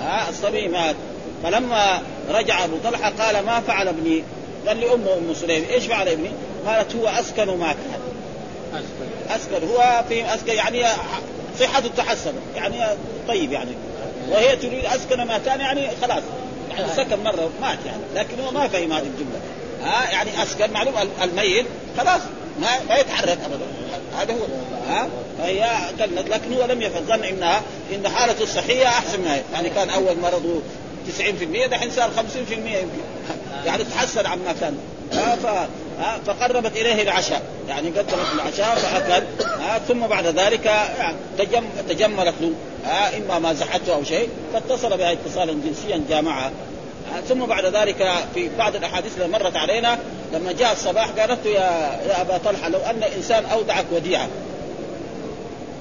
ها 0.00 0.28
الصبي 0.28 0.68
مات. 0.68 0.96
فلما 1.44 2.02
رجع 2.30 2.64
أبو 2.64 2.76
طلحة 2.84 3.12
قال 3.18 3.44
ما 3.44 3.60
فعل 3.60 3.88
ابني؟ 3.88 4.22
قال 4.66 4.80
لامه 4.80 5.14
أم 5.14 5.34
سليم 5.34 5.64
إيش 5.70 5.86
فعل 5.86 6.08
ابني؟ 6.08 6.30
قالت 6.66 6.96
هو 6.96 7.08
أسكن 7.08 7.58
ما 7.58 7.72
كان 7.72 8.00
أسكن. 9.28 9.68
هو 9.68 10.04
في 10.08 10.34
أسكن 10.34 10.52
يعني 10.52 10.84
صحته 11.60 11.88
تحسن. 11.96 12.32
يعني 12.56 12.96
طيب 13.28 13.52
يعني. 13.52 13.70
وهي 14.30 14.56
تريد 14.56 14.84
أسكن 14.84 15.22
ما 15.22 15.38
كان 15.38 15.60
يعني 15.60 15.88
خلاص. 16.02 16.22
يعني 16.70 16.88
سكن 16.96 17.22
مرة 17.24 17.50
مات 17.60 17.78
يعني. 17.86 18.02
لكن 18.14 18.40
هو 18.40 18.50
ما 18.50 18.68
فهم 18.68 18.92
هذه 18.92 19.06
الجملة. 19.06 19.40
ها؟ 19.82 20.10
يعني 20.10 20.42
أسكن 20.42 20.70
معلوم 20.70 20.94
الميت 21.22 21.66
خلاص. 21.98 22.20
ما 22.60 22.68
ما 22.88 22.96
يتحرك 22.96 23.38
ابدا. 23.44 23.66
هذا 24.18 24.32
هو. 24.32 24.46
ها؟ 24.88 25.08
فهي 25.38 25.68
كلت 25.98 26.28
لكن 26.28 26.54
هو 26.54 26.64
لم 26.64 26.82
يفهم. 26.82 27.22
انها 27.22 27.62
إن 27.94 28.08
حالته 28.08 28.42
الصحيه 28.42 28.86
أحسن 28.86 29.20
منها 29.20 29.42
يعني 29.52 29.70
كان 29.70 29.90
أول 29.90 30.18
مرضه 30.18 30.62
90% 31.66 31.68
دحين 31.70 31.90
صار 31.90 32.10
50% 32.48 32.52
يمكن. 32.52 32.88
يعني 33.66 33.84
تحسن 33.84 34.26
عما 34.26 34.54
كان. 34.60 34.78
ف... 35.12 35.46
فقربت 36.26 36.76
إليه 36.76 37.02
العشاء. 37.02 37.42
يعني 37.68 37.88
قدمت 37.88 38.26
العشاء 38.34 38.74
فأكل. 38.74 39.26
ثم 39.88 40.06
بعد 40.06 40.26
ذلك 40.26 40.70
تجم... 41.38 41.64
تجملت 41.88 42.34
له. 42.40 42.52
إما 43.16 43.38
ما 43.38 43.52
زحته 43.52 43.94
أو 43.94 44.04
شيء 44.04 44.28
فاتصل 44.52 44.96
بها 44.98 45.12
اتصالا 45.12 45.52
جنسيا 45.52 46.02
جامعها 46.08 46.50
ثم 47.28 47.46
بعد 47.46 47.64
ذلك 47.64 48.12
في 48.34 48.50
بعض 48.58 48.76
الأحاديث 48.76 49.12
اللي 49.16 49.28
مرت 49.28 49.56
علينا 49.56 49.98
لما 50.32 50.52
جاء 50.52 50.72
الصباح 50.72 51.08
قالت 51.08 51.46
يا 51.46 51.50
يا 52.08 52.20
أبا 52.20 52.38
طلحة 52.38 52.68
لو 52.68 52.78
أن 52.78 53.02
إنسان 53.16 53.44
أودعك 53.44 53.84
وديعة. 53.92 54.28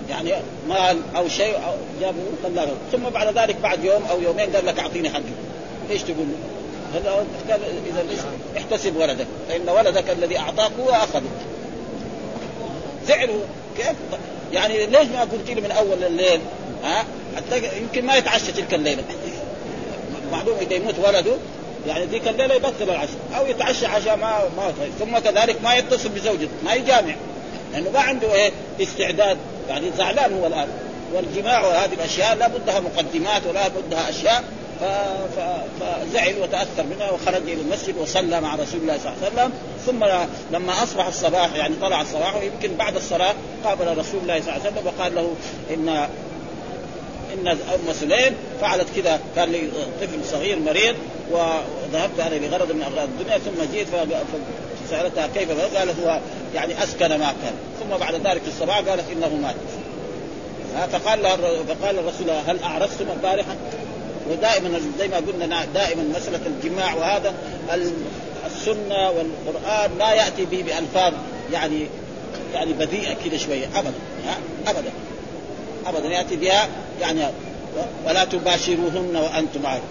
يعني 0.09 0.33
مال 0.69 0.97
أو 1.15 1.27
شيء 1.27 1.55
أو 1.55 1.73
جابه 2.01 2.23
خلاه 2.43 2.67
ثم 2.91 3.09
بعد 3.09 3.37
ذلك 3.37 3.55
بعد 3.55 3.83
يوم 3.83 4.03
أو 4.11 4.21
يومين 4.21 4.55
قال 4.55 4.65
لك 4.65 4.79
أعطيني 4.79 5.09
حقي. 5.09 5.23
إيش 5.91 6.01
تقول؟ 6.01 6.27
له؟ 7.05 7.25
قال 7.49 7.61
إذا 7.87 8.05
احتسب 8.57 8.95
ولدك. 8.95 9.27
فإن 9.49 9.69
ولدك 9.69 10.09
الذي 10.09 10.37
أعطاك 10.39 10.71
هو 10.79 10.89
أخذه. 10.89 11.29
زعلوا 13.07 13.41
كيف؟ 13.77 13.95
يعني 14.53 14.85
ليش 14.85 15.07
ما 15.07 15.21
قلت 15.21 15.49
لي 15.49 15.61
من 15.61 15.71
أول 15.71 16.03
الليل؟ 16.03 16.41
ها؟ 16.83 17.05
يمكن 17.81 18.05
ما 18.05 18.15
يتعشى 18.15 18.51
تلك 18.51 18.73
الليلة. 18.73 19.03
معلوم 20.31 20.57
إذا 20.61 20.73
يموت 20.73 20.95
ولده 20.99 21.35
يعني 21.87 22.05
ذيك 22.05 22.27
الليلة 22.27 22.55
يبطل 22.55 22.83
العشاء 22.83 23.17
أو 23.35 23.45
يتعشى 23.45 23.85
عشاء 23.85 24.17
ما 24.17 24.39
ما 24.57 24.73
ثم 24.99 25.17
كذلك 25.17 25.63
ما 25.63 25.75
يتصل 25.75 26.09
بزوجته 26.09 26.47
ما 26.65 26.73
يجامع. 26.73 27.15
لأنه 27.73 27.89
ما 27.89 27.99
عنده 27.99 28.33
إيه؟ 28.33 28.51
استعداد. 28.81 29.37
يعني 29.69 29.91
زعلان 29.97 30.34
هو 30.34 30.47
الآن. 30.47 30.67
والجماع 31.13 31.67
وهذه 31.67 31.93
الأشياء 31.93 32.36
لا 32.36 32.47
بدها 32.47 32.80
مقدمات 32.80 33.41
ولا 33.47 33.67
بدها 33.67 34.10
أشياء. 34.10 34.43
فزعل 35.80 36.36
وتأثر 36.41 36.84
منها 36.84 37.12
وخرج 37.12 37.41
إلى 37.41 37.62
المسجد 37.62 37.97
وصلى 37.97 38.41
مع 38.41 38.56
رسول 38.56 38.82
الله 38.82 38.97
صلى 38.97 39.13
الله 39.13 39.23
عليه 39.23 39.34
وسلم. 39.34 39.52
ثم 39.86 40.06
لما 40.56 40.84
أصبح 40.84 41.08
الصباح 41.08 41.56
يعني 41.56 41.76
طلع 41.82 42.02
الصباح 42.02 42.36
ويمكن 42.36 42.76
بعد 42.78 42.95
الصلاة 42.95 43.34
قابل 43.63 43.97
رسول 43.97 44.21
الله 44.21 44.41
صلى 44.41 44.52
الله 44.52 44.52
عليه 44.52 44.71
وسلم 44.71 44.88
وقال 44.88 45.15
له 45.15 45.36
ان 45.73 46.08
إن 47.34 47.47
أم 47.47 47.93
سليم 47.93 48.36
فعلت 48.62 48.88
كذا. 48.95 49.19
كان 49.36 49.52
لي 49.52 49.69
طفل 50.02 50.26
صغير 50.32 50.60
مريض 50.60 50.95
وذهبت 51.32 52.19
أنا 52.19 52.36
لغرض 52.36 52.71
من 52.71 52.82
أغراض 52.82 53.08
الدنيا 53.08 53.38
ثم 53.38 53.73
جيت 53.73 53.88
فسالتها 54.93 55.27
كيف 55.27 55.75
قالت 55.77 55.99
هو 56.06 56.19
يعني 56.56 56.84
أسكن 56.84 57.08
ما 57.08 57.34
كان. 57.43 57.53
ثم 57.79 57.97
بعد 57.97 58.13
ذلك 58.13 58.41
في 58.41 58.47
الصباح 58.47 58.77
قالت 58.77 59.03
إنه 59.12 59.39
مات. 59.43 59.56
فقال 60.91 61.19
فقال 61.67 61.99
الرسول 61.99 62.29
هل 62.47 62.63
أعرفتم 62.63 63.06
البارحة؟ 63.13 63.56
ودائما 64.32 64.79
زي 64.99 65.08
ما 65.08 65.17
قلنا 65.17 65.65
دائما 65.73 66.03
مسألة 66.17 66.39
الجماع 66.45 66.93
وهذا 66.93 67.34
السنة 68.45 69.10
والقرآن 69.10 69.91
لا 69.99 70.13
يأتي 70.13 70.45
به 70.45 70.63
بألفاظ 70.63 71.13
يعني 71.53 71.88
يعني 72.53 72.73
بذيئة 72.73 73.13
كذا 73.13 73.38
شوية. 73.38 73.65
ابدا 73.75 73.93
ابدا. 74.67 74.91
ابدا 75.86 76.08
يأتي 76.08 76.36
بها 76.36 76.67
يعني 77.01 77.21
ولا 78.06 78.23
تباشروهن 78.23 79.15
وأنتم 79.15 79.65
عارف 79.65 79.84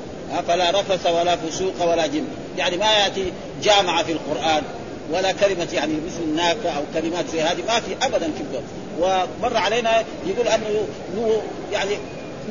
فلا 0.48 0.70
رفث 0.70 1.06
ولا 1.06 1.36
فسوق 1.36 1.90
ولا 1.90 2.06
جن. 2.06 2.24
يعني 2.58 2.76
ما 2.76 2.92
يأتي 2.92 3.32
جامع 3.62 4.02
في 4.02 4.12
القرآن 4.12 4.62
ولا 5.10 5.32
كلمة 5.32 5.68
يعني 5.72 5.92
مثل 6.06 6.36
ناكة 6.36 6.70
أو 6.70 6.82
كلمات 6.94 7.28
زي 7.32 7.42
هذه 7.42 7.62
ما 7.68 7.80
في 7.80 8.06
أبدا 8.06 8.32
في 8.32 8.40
القرآن 8.40 8.64
ومر 9.00 9.56
علينا 9.56 10.04
يقول 10.26 10.48
أنه 10.48 10.86
له 11.16 11.42
يعني 11.72 11.90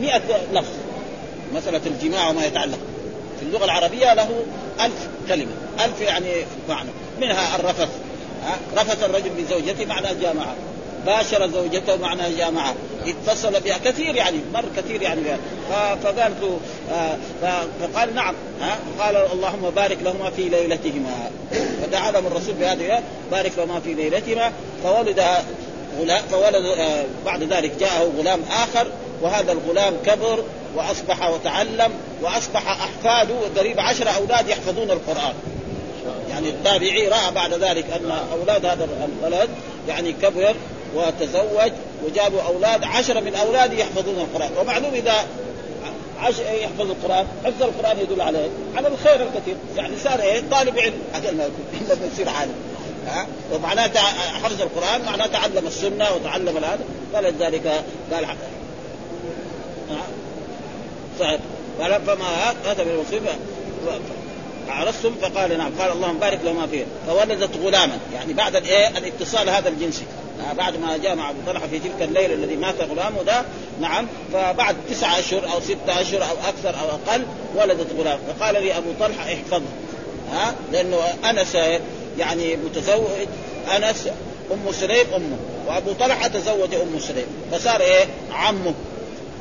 مئة 0.02 0.22
لفظ. 0.54 0.74
مسألة 1.54 1.82
الجماع 1.86 2.30
وما 2.30 2.46
يتعلق. 2.46 2.80
في 3.40 3.46
اللغة 3.46 3.66
العربية 3.66 4.14
له 4.14 4.44
ألف 4.82 5.08
كلمة. 5.28 5.52
ألف 5.86 6.02
يعني 6.02 6.32
معنى. 6.70 6.90
منها 7.22 7.56
الرفث. 7.56 7.90
رفث 8.78 9.04
الرجل 9.04 9.30
بزوجته 9.30 9.86
معناه 9.86 10.14
جامعة. 10.14 10.56
باشر 11.06 11.48
زوجته 11.48 11.96
معناه 11.96 12.30
جامعة 12.38 12.76
اتصل 13.06 13.60
بها. 13.60 13.78
كثير 13.86 14.16
يعني 14.16 14.38
مر 14.54 14.66
كثير 14.78 15.02
يعني 15.02 15.22
فقال 16.04 16.34
آه 16.92 17.18
فقال 17.82 18.16
نعم 18.16 18.36
قال 19.00 19.16
اللهم 19.16 19.70
بارك 19.70 19.98
لهما 20.04 20.30
في 20.30 20.50
ليلتهما. 20.50 21.32
فدعا 21.82 22.12
لهم 22.12 22.28
الرسول 22.28 22.54
بهذه 22.54 23.04
بارك 23.32 23.52
لهما 23.58 23.80
في 23.80 23.94
ليلتهما. 23.94 24.52
فولد 24.84 25.22
غلام 26.00 26.24
فولد 26.32 26.66
آه 26.66 27.06
بعد 27.26 27.44
ذلك 27.44 27.72
جاءه 27.80 28.12
غلام 28.18 28.40
آخر 28.64 28.88
وهذا 29.22 29.52
الغلام 29.52 29.94
كبر 30.06 30.44
وأصبح 30.76 31.30
وتعلم 31.30 31.92
وأصبح 32.22 32.68
أحفاده 32.68 33.36
قريب 33.58 33.80
عشر 33.80 34.10
أولاد 34.16 34.50
يحفظون 34.50 34.92
القرآن. 34.92 35.34
يعني 36.30 36.50
التابعي 36.50 37.08
رأى 37.08 37.32
بعد 37.36 37.54
ذلك 37.54 37.86
أن 37.90 38.12
أولاد 38.32 38.66
هذا 38.66 38.88
الولد 39.24 39.50
يعني 39.88 40.14
كبر 40.14 40.56
وتزوج 40.96 41.72
وجابوا 42.06 42.42
أولاد 42.42 42.84
عشرة 42.84 43.20
من 43.20 43.36
اولاده 43.36 43.74
يحفظون 43.74 44.16
القرآن. 44.16 44.52
ومعلوم 44.58 44.94
إذا 44.94 45.14
عش 46.20 46.40
يحفظ 46.40 46.82
القرآن 46.82 47.28
حفظ 47.46 47.64
القرآن 47.64 48.00
يدل 48.00 48.22
على 48.22 48.50
على 48.76 48.88
الخير 48.88 49.28
الكثير. 49.28 49.56
يعني 49.78 49.94
صار 50.04 50.20
إيه؟ 50.20 50.42
طالب 50.52 50.80
علم. 50.80 51.02
أجل 51.16 51.38
ما 51.38 51.50
لما 51.82 52.10
يصير 52.14 52.30
عالم. 52.30 52.56
ها؟ 53.08 53.28
ومعناه 53.54 53.88
حفظ 54.44 54.62
القرآن 54.62 55.06
معناه 55.06 55.26
تعلم 55.26 55.68
السنة 55.68 56.06
وتعلم 56.16 56.58
هذا 56.58 56.80
فلذلك 57.14 57.84
قال 58.14 58.26
فلما 61.80 62.52
اتى 62.66 62.84
بالمصيبه 62.84 63.30
عرفتم؟ 64.70 65.16
فقال 65.22 65.58
نعم. 65.58 65.72
قال 65.80 65.92
اللهم 65.92 66.18
بارك 66.18 66.40
لهما 66.44 66.68
فيه 66.68 66.86
فولدت 67.08 67.58
غلاما. 67.64 67.98
يعني 68.14 68.34
بعد 68.34 68.56
الإيه؟ 68.56 68.88
الاتصال 68.88 69.50
هذا 69.50 69.70
الجنسي. 69.70 70.04
بعد 70.58 70.78
ما 70.78 70.98
جاء 70.98 71.16
مع 71.16 71.30
أبو 71.30 71.40
طلحة 71.48 71.68
في 71.68 71.80
تلك 71.80 72.02
الليلة 72.02 72.34
الذي 72.34 72.56
مات 72.56 72.82
غلامه 72.82 73.24
ده 73.24 73.44
نعم 73.82 74.08
فبعد 74.34 74.76
تسعة 74.90 75.20
أشهر 75.20 75.52
أو 75.54 75.62
ستة 75.62 76.02
أشهر 76.02 76.22
أو 76.24 76.36
أكثر 76.50 76.70
أو 76.82 76.88
أقل 76.90 77.26
ولدت 77.56 77.88
غلام. 78.00 78.20
فقال 78.40 78.64
لي 78.64 78.78
أبو 78.78 78.90
طلحة 79.00 79.24
احفظه. 79.34 79.66
ها؟ 80.32 80.56
لأنه 80.72 80.98
انس 81.30 81.58
يعني 82.20 82.56
متزوج 82.56 83.28
انس 83.78 84.08
أم 84.52 84.72
سليم 84.72 85.06
أمه. 85.16 85.38
وأبو 85.68 85.92
طلحة 85.94 86.28
تزوج 86.28 86.74
أم 86.76 87.00
سليم. 87.00 87.28
فصار 87.52 87.82
إيه؟ 87.82 88.06
عمه. 88.32 88.74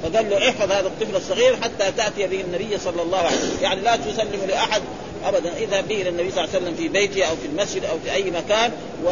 فقال 0.02 0.30
له 0.30 0.48
احفظ 0.48 0.72
هذا 0.72 0.86
الطفل 0.86 1.16
الصغير 1.16 1.56
حتى 1.56 1.92
تأتي 1.96 2.26
به 2.26 2.40
النبي 2.40 2.78
صلى 2.78 3.02
الله 3.02 3.18
عليه 3.18 3.36
وسلم. 3.36 3.58
يعني 3.62 3.80
لا 3.80 3.96
تسلم 3.96 4.46
لأحد. 4.48 4.82
أبدا. 5.24 5.52
اذهب 5.56 5.88
به 5.88 5.94
إلى 5.94 6.08
النبي 6.08 6.30
صلى 6.30 6.44
الله 6.44 6.54
عليه 6.54 6.64
وسلم 6.64 6.74
في 6.76 6.88
بيته 6.88 7.24
أو 7.24 7.36
في 7.36 7.46
المسجد 7.46 7.84
أو 7.84 7.98
في 8.04 8.12
أي 8.12 8.30
مكان 8.30 8.70
و... 9.04 9.08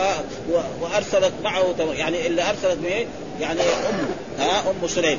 و... 0.50 0.60
وأرسلت 0.80 1.32
معه 1.44 1.74
يعني 1.92 2.26
اللي 2.26 2.42
أرسلت 2.42 2.78
به 2.78 3.06
يعني 3.40 3.60
أمه. 3.60 4.08
ها؟ 4.38 4.70
أم 4.70 4.88
سليم. 4.88 5.18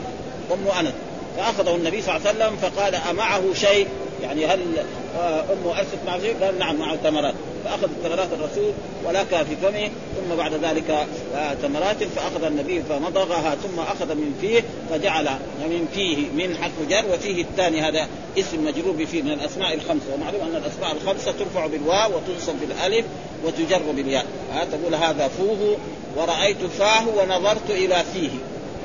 أم 0.54 0.68
أنس. 0.80 0.94
فأخذه 1.38 1.76
النبي 1.76 2.02
صلى 2.02 2.16
الله 2.16 2.28
عليه 2.28 2.40
وسلم 2.40 2.58
فقال 2.58 2.96
أمعه 2.96 3.44
شيء؟ 3.54 3.88
يعني 4.24 4.46
هل 4.46 4.60
أمه 5.20 5.80
ارسلت 5.80 6.00
معه 6.06 6.20
شيء؟ 6.22 6.36
قال 6.42 6.60
نعم 6.60 6.76
معه 6.76 6.96
تمرات. 6.96 7.34
فأخذ 7.66 7.88
تمرات 8.04 8.28
الرسول 8.34 8.72
ولك 9.06 9.46
في 9.50 9.56
فمه. 9.62 9.90
ثم 10.16 10.36
بعد 10.36 10.54
ذلك 10.54 11.08
تمرات 11.62 12.04
فأخذ 12.04 12.44
النبي 12.44 12.82
فمضغها 12.82 13.56
ثم 13.56 13.80
أخذ 13.80 14.16
من 14.16 14.36
فيه 14.42 14.64
فجعل 14.90 15.26
من 15.62 15.88
فيه 15.94 16.18
من 16.18 16.58
حرف 16.62 16.90
جر 16.90 17.06
وفيه 17.14 17.42
الثاني 17.42 17.82
هذا 17.82 18.08
اسم 18.40 18.66
مجرور 18.66 18.92
بفيه 18.92 19.22
من 19.22 19.32
الأسماء 19.32 19.74
الخمسة. 19.74 20.14
ومعلوم 20.14 20.42
أن 20.42 20.56
الأسماء 20.56 20.92
الخمسة 20.92 21.32
ترفع 21.32 21.66
بالواو 21.68 22.12
وتنصب 22.18 22.54
بالألف 22.62 23.06
وتجر 23.46 23.82
بالياء. 23.96 24.26
ها 24.54 24.66
تقول 24.66 24.96
هذا 24.96 25.28
فوه 25.28 25.78
ورأيت 26.18 26.58
فاه 26.80 27.08
ونظرت 27.08 27.70
إلى 27.70 28.04
فيه. 28.14 28.30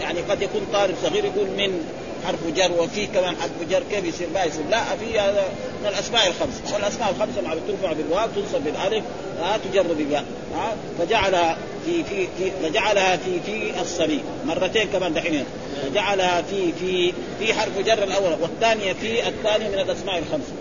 يعني 0.01 0.21
قد 0.21 0.43
يكون 0.43 0.67
طالب 0.73 0.95
صغير 1.03 1.25
يقول 1.25 1.47
من. 1.47 1.85
حرف 2.27 2.39
جر 2.57 2.73
وفي 2.79 3.07
كمان 3.07 3.37
حرف 3.37 3.71
جر 3.71 3.83
كيف 3.91 4.05
يصير؟ 4.05 4.29
ما 4.35 4.45
يصير. 4.45 4.63
لا 4.71 4.85
في 4.97 5.21
هذا 5.21 5.45
من 5.83 5.89
الأسماء 5.89 6.27
الخمسة. 6.27 6.75
والاسماء 6.75 7.11
الخمسة 7.11 7.43
مع 7.43 7.55
ترفع 7.69 7.93
بالواو 7.93 8.27
تنصب 8.27 8.65
بالألف 8.65 9.05
ها 9.41 9.57
تجر 9.57 9.83
بالياء 9.83 10.25
ها 10.55 10.77
فجعل 10.99 11.57
في 11.87 12.05
في 12.05 12.29
في 12.39 12.51
فجعلها 12.63 13.17
في 13.17 13.41
في 13.41 13.81
الصبي 13.81 14.21
مرتين 14.47 14.89
كمان 14.89 15.15
دحين. 15.15 15.45
فجعلها 15.83 16.43
في 16.43 16.73
في 16.81 17.13
في 17.39 17.55
حرف 17.55 17.79
جر 17.79 18.03
الأول 18.03 18.37
والثانية 18.43 18.93
في 18.93 19.29
الثاني 19.29 19.69
من 19.69 19.79
الأسماء 19.79 20.19
الخمسة. 20.19 20.53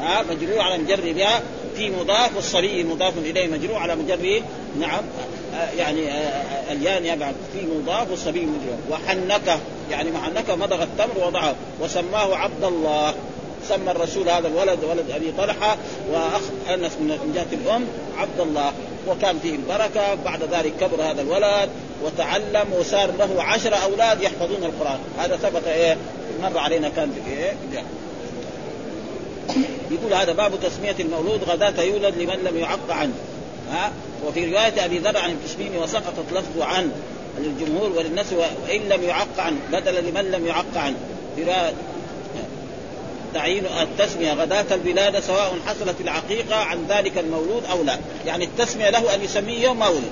ها 0.00 0.22
مجرور 0.30 0.60
على 0.60 0.78
مجر 0.78 1.12
بها 1.12 1.42
في 1.76 1.90
مضاف 1.90 2.36
والصبي 2.36 2.84
مضاف 2.84 3.18
إليه 3.18 3.48
مجرور 3.48 3.76
على 3.76 3.96
مجر 3.96 4.42
نعم 4.80 5.04
يعني 5.78 6.08
اليان 6.72 7.06
يبعد. 7.06 7.34
في 7.52 7.66
مضاف 7.66 8.10
والصبي 8.10 8.40
مجرور 8.40 8.78
وحنكة. 8.90 9.60
يعني 9.90 10.10
محنكه 10.10 10.54
مضغ 10.54 10.82
التمر 10.82 11.26
وضعه 11.26 11.54
وسماه 11.80 12.36
عبد 12.36 12.64
الله. 12.64 13.14
سمى 13.68 13.90
الرسول 13.90 14.28
هذا 14.28 14.48
الولد 14.48 14.84
ولد 14.84 15.10
أبي 15.10 15.32
طلحة 15.38 15.76
وأخ 16.12 16.42
أنس 16.68 16.92
من 16.92 17.32
جهة 17.34 17.58
الأم 17.58 17.84
عبد 18.18 18.40
الله. 18.40 18.72
وكان 19.08 19.38
فيه 19.38 19.54
البركه 19.54 20.14
بعد 20.14 20.42
ذلك 20.42 20.72
كبر 20.80 21.02
هذا 21.02 21.22
الولد 21.22 21.68
وتعلم 22.04 22.72
وصار 22.78 23.10
له 23.18 23.42
عشر 23.42 23.82
أولاد 23.82 24.22
يحفظون 24.22 24.64
القرآن. 24.64 24.98
هذا 25.18 25.36
ثبت 25.36 25.66
إيه؟ 25.66 25.96
مر 26.42 26.58
علينا 26.58 26.88
كان 26.88 27.12
في 27.12 27.30
إيه 27.30 27.52
يقول 29.90 30.14
هذا 30.14 30.32
باب 30.32 30.52
تسمية 30.62 30.96
المولود 31.00 31.44
غداة 31.44 31.82
يولد 31.82 32.14
لمن 32.16 32.44
لم 32.44 32.56
يعق 32.58 32.90
عنه. 32.90 33.14
ها؟ 33.70 33.92
وفي 34.26 34.52
رواية 34.52 34.84
أبي 34.84 34.98
ذر 34.98 35.18
عن 35.18 35.30
التسميم 35.30 35.76
وسقطت 35.82 36.32
لفظ 36.32 36.60
عن. 36.60 36.92
للجمهور 37.38 37.92
وللناس 37.92 38.26
وإن 38.32 38.80
لم 38.80 39.02
يعق 39.02 39.40
عنه 39.40 39.56
بدل 39.72 40.04
لمن 40.04 40.30
لم 40.30 40.46
يعق 40.46 40.76
عنه 40.76 40.96
تعيين 43.34 43.64
التسمية 43.66 44.32
غداة 44.32 44.64
الولادة 44.74 45.20
سواء 45.20 45.56
حصلت 45.66 46.00
العقيقة 46.00 46.56
عن 46.56 46.86
ذلك 46.88 47.18
المولود 47.18 47.62
أو 47.70 47.82
لا. 47.82 47.98
يعني 48.26 48.44
التسمية 48.44 48.90
له 48.90 49.14
أن 49.14 49.24
يسميه 49.24 49.62
يوم 49.62 49.78
ما 49.78 49.88
ولد. 49.88 50.10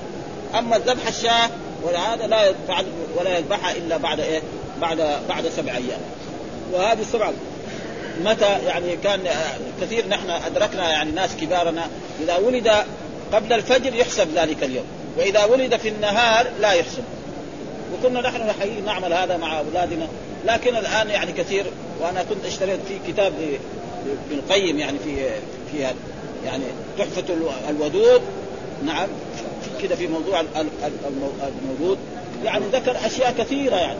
أما 0.57 0.75
الذبح 0.75 1.07
الشاة 1.07 1.49
ولا 1.83 2.13
هذا 2.13 2.27
لا 2.27 2.49
يفعل 2.49 2.85
ولا 3.15 3.37
يذبحها 3.37 3.71
إلا 3.71 3.97
بعد 3.97 4.19
إيه؟ 4.19 4.41
بعد 4.81 4.97
بعد 5.29 5.49
سبع 5.49 5.71
أيام. 5.71 5.99
وهذه 6.73 7.01
السبعة 7.01 7.33
متى 8.23 8.59
يعني 8.65 8.97
كان 9.03 9.19
كثير 9.81 10.07
نحن 10.07 10.29
أدركنا 10.29 10.91
يعني 10.91 11.11
ناس 11.11 11.35
كبارنا 11.35 11.87
إذا 12.23 12.37
ولد 12.37 12.71
قبل 13.33 13.53
الفجر 13.53 13.95
يحسب 13.95 14.27
ذلك 14.35 14.63
اليوم. 14.63 14.85
وإذا 15.17 15.45
ولد 15.45 15.75
في 15.75 15.89
النهار 15.89 16.47
لا 16.59 16.71
يحسب 16.71 17.03
وكنا 17.93 18.21
نحن 18.21 18.51
حقيقي 18.59 18.81
نعمل 18.81 19.13
هذا 19.13 19.37
مع 19.37 19.59
أولادنا 19.59 20.07
لكن 20.45 20.75
الآن 20.75 21.09
يعني 21.09 21.31
كثير 21.31 21.65
وأنا 22.01 22.23
كنت 22.23 22.45
اشتريت 22.45 22.79
في 22.87 23.11
كتاب 23.11 23.33
ابن 24.05 24.39
القيم 24.39 24.79
يعني 24.79 24.99
في 24.99 25.29
في 25.71 25.85
هذا 25.85 25.95
يعني 26.45 26.63
تحفة 26.97 27.23
الودود. 27.69 28.21
نعم 28.85 29.07
في 29.63 29.87
كده 29.87 29.95
في 29.95 30.07
موضوع 30.07 30.43
المولود 31.63 31.97
يعني 32.43 32.65
ذكر 32.73 32.97
أشياء 33.05 33.33
كثيرة 33.37 33.75
يعني. 33.75 33.99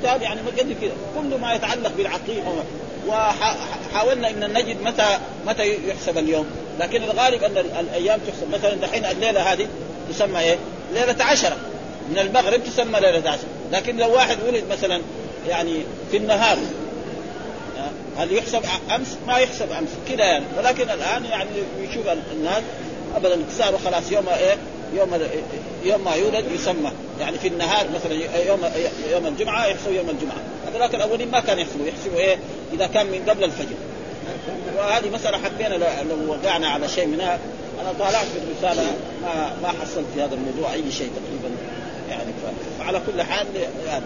كتاب 0.00 0.22
يعني 0.22 0.40
قد 0.40 0.76
كده 0.82 0.92
كل 1.16 1.40
ما 1.40 1.54
يتعلق 1.54 1.92
بالعقيقه 1.96 2.64
وحاولنا 3.08 4.30
إن 4.30 4.52
نجد 4.52 4.82
متى 4.82 5.18
متى 5.46 5.88
يحسب 5.88 6.18
اليوم. 6.18 6.46
لكن 6.80 7.02
الغالب 7.02 7.44
أن 7.44 7.56
الأيام 7.80 8.20
تحسب. 8.26 8.50
مثلا 8.52 8.74
دحين 8.74 9.04
الليلة 9.04 9.52
هذه 9.52 9.66
تسمى 10.10 10.40
إيه؟ 10.40 10.56
ليلة 10.94 11.24
عشرة 11.24 11.56
من 12.10 12.18
المغرب 12.18 12.64
تسمى 12.64 13.00
ليلة 13.00 13.30
عشرة 13.30 13.48
لكن 13.72 13.96
لو 13.96 14.14
واحد 14.14 14.36
ولد 14.48 14.64
مثلا 14.70 15.00
يعني 15.48 15.82
في 16.10 16.16
النهار 16.16 16.58
هل 18.18 18.36
يحسب 18.36 18.62
أمس؟ 18.94 19.16
ما 19.26 19.38
يحسب 19.38 19.72
أمس 19.72 19.88
كذا 20.08 20.24
يعني. 20.24 20.44
ولكن 20.58 20.90
الآن 20.90 21.24
يعني 21.24 21.50
يشوف 21.80 22.06
الناس 22.32 22.62
ابدا 23.16 23.38
صاروا 23.58 23.78
خلاص 23.78 24.12
يوم 24.12 24.28
إيه؟ 24.28 24.56
يوم 24.94 25.20
يوم 25.84 26.04
ما 26.04 26.14
يولد 26.14 26.44
يسمى. 26.54 26.92
يعني 27.20 27.38
في 27.38 27.48
النهار 27.48 27.86
مثلا 27.94 28.14
يوم 28.46 28.60
يوم 29.10 29.26
الجمعة 29.26 29.66
يحسبوا 29.66 29.92
يوم 29.92 30.10
الجمعة. 30.10 30.36
هذولاك 30.68 30.94
الأولين 30.94 31.30
ما 31.30 31.40
كانوا 31.40 31.62
يحسبوا 31.62 31.86
يحسبوا 31.86 32.18
إيه؟ 32.18 32.38
إذا 32.72 32.86
كان 32.86 33.06
من 33.06 33.24
قبل 33.28 33.44
الفجر. 33.44 33.76
وهذه 34.78 35.10
مسألة 35.10 35.38
حبينا 35.38 35.74
لو 35.74 36.32
وقعنا 36.32 36.68
على 36.68 36.88
شيء 36.88 37.06
منها 37.06 37.38
أنا 37.80 37.92
طالعت 37.98 38.26
في 38.26 38.38
الرساله 38.38 38.82
ما 39.22 39.56
ما 39.62 39.68
حصلت 39.68 40.06
في 40.14 40.22
هذا 40.22 40.34
الموضوع 40.34 40.72
أي 40.72 40.92
شيء 40.92 41.10
تقريبا. 41.10 41.56
يعني 42.10 42.32
فعلى 42.78 43.02
كل 43.06 43.22
حال 43.22 43.46
يعني 43.86 44.04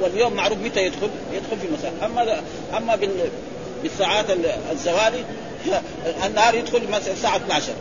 واليوم 0.00 0.32
معروف 0.32 0.58
متى 0.58 0.86
يدخل؟ 0.86 1.10
يدخل 1.32 1.56
في 1.60 1.66
المساء 1.66 1.92
أما 2.04 2.40
أما 2.76 2.98
بالساعات 3.82 4.26
الزوالي 4.72 5.24
النهار 6.26 6.54
يدخل 6.54 6.88
مثلا 6.88 7.12
الساعة 7.12 7.36
12 7.36 7.72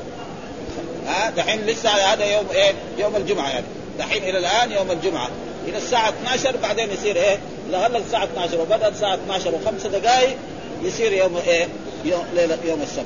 ها؟ 1.07 1.29
دحين 1.29 1.61
لسه 1.61 1.89
هذا 1.89 2.25
يوم 2.25 2.45
إيه؟ 2.51 2.73
يوم 2.97 3.15
الجمعة 3.15 3.49
يعني. 3.49 3.65
دحين 3.99 4.23
إلى 4.23 4.37
الآن 4.37 4.71
يوم 4.71 4.91
الجمعة. 4.91 5.29
إلى 5.67 5.77
الساعة 5.77 6.09
12 6.09 6.57
بعدين 6.57 6.91
يصير 6.91 7.15
إيه؟ 7.15 7.37
لغلق 7.71 7.97
الساعة 7.97 8.23
12 8.23 8.61
وبدأ 8.61 8.87
الساعة 8.87 9.13
12 9.13 9.55
وخمسة 9.55 9.89
دقائق 9.89 10.37
يصير 10.83 11.13
يوم 11.13 11.37
إيه؟ 11.47 11.67
يوم 12.05 12.25
ليله 12.35 12.57
يوم 12.65 12.81
السبت. 12.81 13.05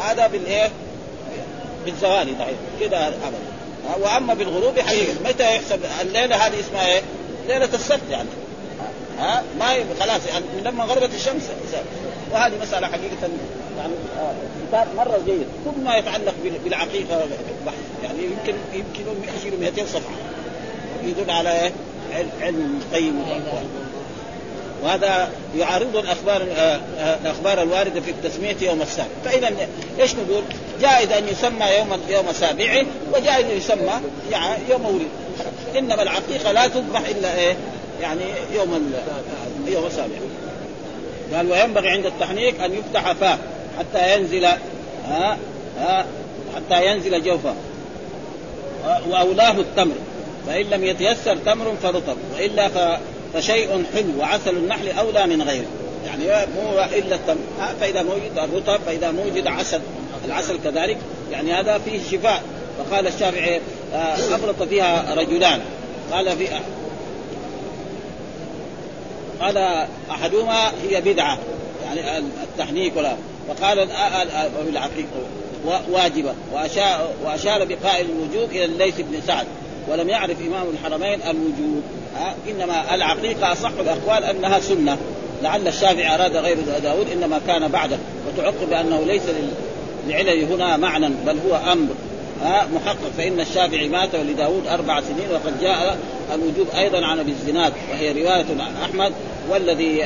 هذا 0.00 0.26
بالايه 0.26 0.70
بالزوال 1.84 2.38
دحين 2.38 2.56
كده 2.80 3.08
ابدا. 3.08 3.52
وأما 4.00 4.34
بالغروب 4.34 4.80
حقيقة. 4.80 5.12
متى 5.24 5.56
يحسب 5.56 5.80
الليلة 6.00 6.36
هذه 6.36 6.60
اسمها 6.60 6.86
إيه؟ 6.86 7.02
ليلة 7.48 7.68
السبت 7.74 8.10
يعني. 8.10 8.28
ها؟ 9.18 9.42
ما 9.58 9.66
خلاص 10.00 10.26
يعني 10.26 10.44
لما 10.64 10.84
غربت 10.84 11.14
الشمس. 11.14 11.42
وهذه 12.32 12.52
مسألة 12.62 12.86
حقيقة. 12.86 13.28
يعني 13.78 13.92
آه، 14.18 14.34
كتاب 14.68 14.86
مرة 14.96 15.18
جيد. 15.26 15.46
كل 15.64 15.84
ما 15.84 15.96
يتعلق 15.96 16.34
بالعقيقة 16.64 17.26
بحث. 17.66 17.76
يعني 18.02 18.18
يمكن 18.24 18.54
يمكن 18.74 19.02
يشيل 19.38 19.60
200 19.60 19.86
صفحة. 19.86 20.14
يدل 21.04 21.30
على 21.30 21.72
علم 22.40 22.80
قيم. 22.94 23.24
وهذا 24.82 25.30
يعارض 25.56 25.96
الأخبار 25.96 26.42
آه، 26.42 26.80
آه، 26.98 27.18
الأخبار 27.22 27.62
الواردة 27.62 28.00
في 28.00 28.10
التسمية 28.10 28.56
يوم 28.60 28.82
السابع 28.82 29.08
فإذا 29.24 29.68
إيش 30.00 30.14
نقول؟ 30.14 30.42
جائز 30.82 31.12
أن 31.12 31.28
يسمى 31.28 31.66
يوم 31.78 32.00
يوم 32.08 32.32
سابعه 32.32 32.86
وجائز 33.14 33.44
أن 33.44 33.56
يسمى 33.56 33.92
يعني 34.30 34.62
يوم 34.70 34.86
ولد 34.86 35.08
إنما 35.78 36.02
العقيقه 36.02 36.52
لا 36.52 36.68
تذبح 36.68 37.00
إلا 37.08 37.38
إيه؟ 37.38 37.56
يعني 38.00 38.22
يوم 38.54 38.92
يوم 39.66 39.86
السابع 39.86 40.16
قال 41.34 41.50
وينبغي 41.50 41.88
عند 41.88 42.06
التحنيك 42.06 42.60
أن 42.60 42.72
يفتح 42.72 43.12
فاه 43.12 43.38
حتى 43.78 44.14
ينزل 44.14 44.44
ها 45.08 45.38
ها 45.78 46.06
حتى 46.56 46.86
ينزل 46.86 47.22
جوفه 47.22 47.54
وأولاه 49.10 49.50
التمر. 49.50 49.94
فإن 50.46 50.66
لم 50.66 50.84
يتيسر 50.84 51.36
تمر 51.36 51.74
فرطب 51.82 52.16
وإلا 52.34 52.98
فشيء 53.34 53.84
حلو 53.94 54.20
وعسل 54.20 54.56
النحل 54.56 54.90
أولى 54.90 55.26
من 55.26 55.42
غيره. 55.42 55.66
يعني 56.06 56.46
مو 56.54 56.72
إلا 56.98 57.14
التمر. 57.16 57.36
فإذا 57.80 58.02
موجد 58.02 58.38
الرطب 58.38 58.80
فإذا 58.86 59.10
موجد 59.10 59.46
عسل. 59.46 59.80
العسل 60.24 60.58
كذلك 60.64 60.98
يعني 61.32 61.52
هذا 61.52 61.78
فيه 61.78 62.00
شفاء. 62.10 62.42
فقال 62.78 63.06
الشافعي 63.06 63.60
آه، 63.94 64.14
أفرط 64.14 64.62
فيها 64.62 65.14
رجلان. 65.14 65.60
قال 66.12 66.36
في 66.36 66.48
قال 69.40 69.86
أحدهما 70.10 70.72
هي 70.82 71.00
بدعة 71.00 71.38
يعني 71.84 72.18
التحنيك 72.42 72.96
ولا. 72.96 73.16
وقال 73.48 73.78
العقيقه 74.68 75.08
واجبة. 75.90 76.34
واشار 76.52 77.08
وأشار 77.24 77.64
بقائل 77.64 78.06
الوجوب 78.10 78.50
إلى 78.50 78.64
الليث 78.64 79.00
بن 79.00 79.20
سعد. 79.26 79.46
ولم 79.88 80.08
يعرف 80.08 80.40
إمام 80.40 80.66
الحرمين 80.70 81.20
الوجوب. 81.22 81.82
إنما 82.48 82.94
العقيقة 82.94 83.52
أصح 83.52 83.72
الأقوال 83.80 84.24
أنها 84.24 84.60
سنة. 84.60 84.98
لعل 85.42 85.68
الشافعي 85.68 86.14
أراد 86.14 86.36
غير 86.36 86.56
داود 86.82 87.06
إنما 87.10 87.40
كان 87.46 87.68
بعده. 87.68 87.98
وتعقب 88.28 88.70
بأنه 88.70 89.00
ليس 89.06 89.22
لعلل 90.08 90.44
هنا 90.44 90.76
معنى 90.76 91.08
بل 91.26 91.38
هو 91.48 91.72
أمر. 91.72 91.88
ها 92.42 92.68
محقق. 92.74 93.10
فإن 93.18 93.40
الشافعي 93.40 93.88
مات 93.88 94.14
ولداود 94.14 94.66
أربع 94.66 95.00
سنين 95.00 95.30
وقد 95.32 95.60
جاء 95.60 95.98
الوجوب 96.34 96.66
أيضا 96.76 97.06
عن 97.06 97.18
أبي 97.18 97.30
الزناد 97.30 97.72
وهي 97.90 98.12
رواية 98.12 98.46
عن 98.58 98.76
أحمد 98.84 99.12
والذي 99.50 100.04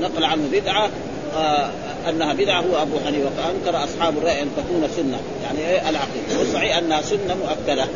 نقل 0.00 0.24
عنه 0.24 0.42
بدعة 0.52 0.88
آه 1.36 1.70
أنها 2.08 2.32
بدعة 2.32 2.60
هو 2.60 2.82
أبو 2.82 2.98
حنيفة. 3.06 3.30
فأنكر 3.36 3.84
أصحاب 3.84 4.18
الرأي 4.18 4.42
أن 4.42 4.48
تكون 4.56 4.88
سنة. 4.96 5.18
يعني 5.44 5.58
إيه 5.58 5.88
العقيدة؟ 5.88 6.38
والصحيح 6.38 6.76
أنها 6.78 7.02
سنة 7.02 7.34
مؤكدة. 7.34 7.86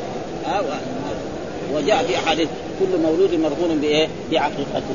وجاء 1.74 2.04
في 2.08 2.16
أحاديث 2.16 2.48
كل 2.80 2.98
مولود 3.02 3.35
مرهون 3.35 3.78
بإيه؟ 3.80 4.08
بعقيقته 4.32 4.94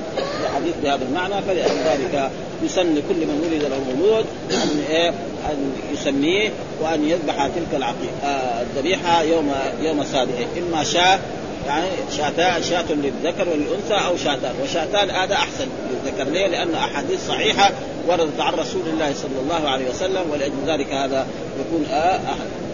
حديث 0.55 0.73
بهذا 0.83 1.05
المعنى 1.09 1.41
فلذلك 1.41 2.31
يسن 2.63 2.95
كل 3.09 3.15
من 3.15 3.41
ولد 3.45 3.63
له 3.63 3.79
مولود 3.95 4.25
أن 4.51 4.83
إيه؟ 4.89 5.09
أن 5.49 5.71
يسميه 5.93 6.49
وأن 6.81 7.09
يذبح 7.09 7.47
تلك 7.47 7.75
العقيقه 7.75 8.23
آه 8.23 8.61
الذبيحة 8.61 9.21
يوم 9.23 9.53
يوم 9.81 10.03
سابعه 10.03 10.47
إما 10.57 10.83
شاة 10.83 11.19
يعني 11.67 11.87
شاتان 12.17 12.63
شاة 12.63 12.85
للذكر 12.89 13.49
وللانثى 13.49 14.07
أو 14.07 14.17
شاتان 14.17 14.53
وشاتان 14.63 15.09
هذا 15.09 15.33
أحسن 15.35 15.67
للذكر 15.91 16.31
ليه؟ 16.31 16.47
لأن 16.47 16.75
أحاديث 16.75 17.27
صحيحة 17.27 17.71
وردت 18.07 18.39
عن 18.39 18.53
رسول 18.53 18.81
الله 18.93 19.13
صلى 19.13 19.39
الله 19.43 19.69
عليه 19.69 19.89
وسلم 19.89 20.31
ولأجل 20.31 20.53
ذلك 20.67 20.93
هذا 20.93 21.27
يكون 21.59 21.85
آه 21.91 22.15
أحد 22.15 22.66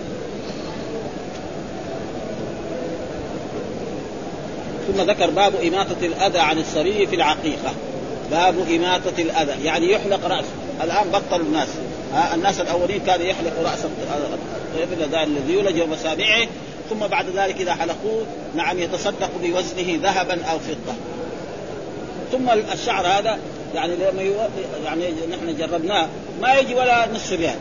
ثم 4.88 5.02
ذكر 5.02 5.30
باب 5.30 5.56
إماطة 5.56 5.96
الأذى 6.02 6.40
عن 6.40 6.60
الصبي 6.60 7.08
في 7.08 7.16
العقيقة. 7.16 7.74
باب 8.32 8.56
إماطة 8.70 9.22
الأذى 9.22 9.66
يعني 9.66 9.92
يحلق 9.92 10.28
رأسه 10.28 10.84
الآن 10.84 11.10
بطلوا 11.10 11.46
الناس. 11.46 11.68
ها 12.14 12.36
الناس 12.36 12.62
الأولين 12.62 13.02
كانوا 13.06 13.26
يحلقوا 13.26 13.64
رأس 13.64 13.86
الطفل 13.86 15.16
الذي 15.16 15.54
يولج 15.54 15.78
يوم 15.78 15.96
سابعه 15.96 16.48
ثم 16.90 17.08
بعد 17.08 17.26
ذلك 17.36 17.62
إذا 17.62 17.74
حلقوه 17.74 18.26
نعم 18.56 18.80
يتصدق 18.80 19.30
بوزنه 19.44 20.00
ذهبا 20.04 20.46
أو 20.46 20.60
فضة. 20.60 20.94
ثم 22.32 22.50
الشعر 22.74 23.08
هذا 23.08 23.40
يعني 23.76 23.96
لما 23.96 24.22
يعني 24.86 25.14
نحن 25.32 25.58
جربناه 25.58 26.08
ما 26.42 26.56
يجي 26.56 26.76
ولا 26.76 27.08
نصف 27.14 27.32
ريال 27.32 27.56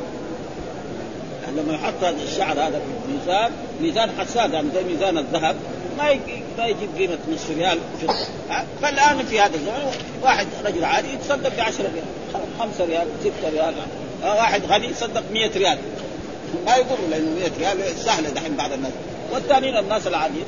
يعني 1.42 1.60
لما 1.60 1.74
يحط 1.74 2.14
الشعر 2.24 2.52
هذا 2.52 2.80
في 2.80 3.12
ميزان 3.12 3.50
ميزان 3.82 4.10
حساس 4.18 4.50
يعني 4.50 4.68
زي 4.74 4.84
ميزان 4.84 5.18
الذهب. 5.18 5.56
ما 5.98 6.18
ما 6.58 6.66
يجيب 6.66 6.88
قيمة 6.98 7.18
نصف 7.32 7.50
ريال. 7.50 7.78
فالآن 8.82 9.26
في 9.26 9.40
هذا 9.40 9.54
الزمن 9.54 9.92
واحد 10.22 10.46
رجل 10.64 10.84
عادي 10.84 11.12
يتصدق 11.12 11.48
ب 11.56 11.60
10 11.60 11.82
ريال 11.82 12.04
5 12.58 12.84
ريال 12.84 13.06
6 13.20 13.48
ريال. 13.52 13.74
واحد 14.22 14.62
غني 14.66 14.86
يتصدق 14.86 15.22
100 15.32 15.50
ريال. 15.56 15.78
ما 16.66 16.76
يضر 16.76 16.96
لأنه 17.10 17.30
100 17.30 17.50
ريال 17.58 17.98
سهلة 17.98 18.30
دحين 18.30 18.56
بعض 18.56 18.72
الناس. 18.72 18.92
والثانيين 19.32 19.76
الناس 19.76 20.06
العاديين 20.06 20.44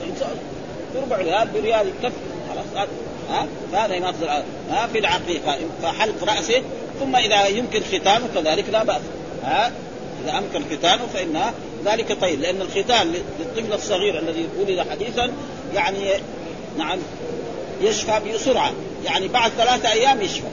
بربع 0.94 1.16
ريال 1.16 1.48
بريال 1.48 1.88
يكفي. 1.88 2.14
خلاص 2.48 2.86
ها؟ 3.30 3.46
فهذا 3.72 3.94
يماثل 3.94 4.28
ها؟ 4.70 4.86
في 4.92 4.98
العقيقة. 4.98 5.58
فحلق 5.82 6.24
رأسه 6.24 6.62
ثم 7.00 7.16
إذا 7.16 7.46
يمكن 7.46 7.80
ختانه 7.80 8.28
كذلك 8.34 8.64
لا 8.72 8.84
بأس. 8.84 9.02
ها؟ 9.44 9.72
إذا 10.24 10.38
أمكن 10.38 10.76
ختانه 10.76 11.06
فان 11.14 11.52
ذلك 11.84 12.20
طيب 12.20 12.40
لأن 12.40 12.60
الختان 12.60 13.14
للطفل 13.38 13.72
الصغير 13.72 14.18
الذي 14.18 14.48
ولد 14.60 14.86
حديثا 14.90 15.32
يعني 15.74 16.10
نعم 16.78 16.98
يشفى 17.80 18.20
بسرعة 18.34 18.72
يعني 19.04 19.28
بعد 19.28 19.50
ثلاثة 19.50 19.92
أيام 19.92 20.22
يشفى. 20.22 20.46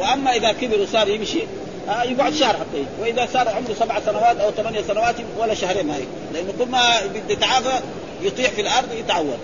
وأما 0.00 0.36
إذا 0.36 0.52
كبر 0.52 0.80
وصار 0.80 1.08
يمشي 1.08 1.42
آه 1.88 2.02
يقعد 2.02 2.34
شهر 2.34 2.54
حتى. 2.54 2.84
وإذا 3.00 3.28
صار 3.32 3.48
عمره 3.48 3.74
سبع 3.80 4.00
سنوات 4.00 4.36
أو 4.36 4.50
ثمانية 4.50 4.82
سنوات 4.82 5.14
ولا 5.38 5.54
شهرين 5.54 5.86
ما 5.86 5.96
لأنه 6.34 6.52
كل 6.58 6.66
ما 6.66 7.06
بده 7.06 7.32
يتعافى 7.32 7.80
يطيح 8.22 8.50
في 8.50 8.60
الأرض 8.60 8.92
يتعور. 8.94 9.36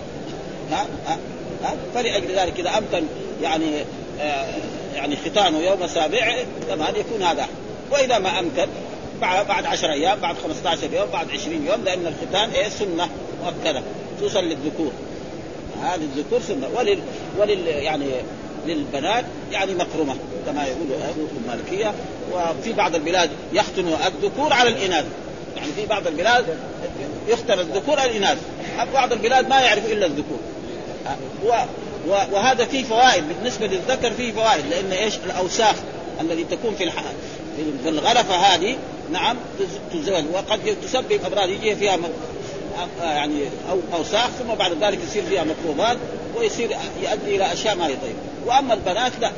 ها؟ 0.71 0.87
ها؟ 1.07 1.19
ها؟ 1.65 1.77
فلأجل 1.95 2.35
ذلك 2.37 2.61
إذا 2.61 2.79
امكن 2.79 3.07
يعني 3.43 3.85
آه 4.21 4.47
يعني 4.95 5.17
ختانه 5.17 5.59
يوم 5.59 5.87
سابع 5.87 6.37
طبعا 6.71 6.89
يكون 6.89 7.23
هذا. 7.23 7.47
وإذا 7.91 8.19
ما 8.19 8.39
امكن 8.39 8.67
بعد 9.21 9.67
10 9.67 9.93
أيام 9.93 10.21
بعد 10.21 10.37
15 10.43 10.93
يوم 10.93 11.07
بعد 11.13 11.31
20 11.31 11.67
يوم 11.67 11.85
لأن 11.85 12.07
الختان 12.07 12.51
إيه؟ 12.51 12.69
سنة 12.69 13.09
مؤكدة 13.45 13.83
خصوصا 14.19 14.41
للذكور. 14.41 14.93
هذه 15.83 16.01
الذكور 16.17 16.41
سنة. 16.41 16.69
ولل 16.77 16.99
ولل 17.39 17.67
يعني 17.67 18.07
للبنات 18.67 19.25
يعني 19.53 19.75
مكرمة 19.75 20.17
كما 20.47 20.67
يقول 20.67 20.87
المالكية. 21.45 21.95
وفي 22.33 22.73
بعض 22.73 22.95
البلاد 22.95 23.31
يختن 23.53 23.89
الذكور 24.07 24.53
على 24.53 24.71
الإناث. 24.71 25.05
يعني 25.57 25.73
في 25.73 25.87
بعض 25.87 26.07
البلاد 26.07 26.45
يختن 27.29 27.61
الذكور 27.61 28.01
على 28.01 28.11
الإناث. 28.11 28.39
بعض 28.95 29.13
البلاد 29.13 29.49
ما 29.49 29.61
يعرف 29.61 29.93
إلا 29.93 30.07
الذكور. 30.07 30.39
وهذا 32.33 32.65
فيه 32.65 32.85
فوائد. 32.85 33.25
بالنسبة 33.29 33.67
للذكر 33.67 34.11
فيه 34.11 34.33
فوائد 34.33 34.65
لأن 34.71 34.93
إيش؟ 34.93 35.15
الأوساخ 35.27 35.77
الذي 36.21 36.45
تكون 36.45 36.75
في 36.75 36.85
الغرفه 37.87 38.35
هذه 38.35 38.77
نعم 39.13 39.37
تزول 39.93 40.25
وقد 40.33 40.77
تسبب 40.83 41.21
امراض 41.27 41.49
يجي 41.49 41.77
فيها 41.77 41.99
يعني 43.01 43.43
أو 43.71 43.79
أوساخ 43.95 44.29
ثم 44.31 44.55
بعد 44.55 44.73
ذلك 44.83 44.99
يصير 45.09 45.23
فيها 45.23 45.45
ميكروبات 45.45 45.97
ويصير 46.37 46.71
يؤدي 47.03 47.37
إلى 47.37 47.53
أشياء 47.53 47.77
ما 47.77 47.87
هي 47.87 47.95
طيبه 47.97 48.47
وأما 48.47 48.75
البنات 48.75 49.13
لا. 49.21 49.33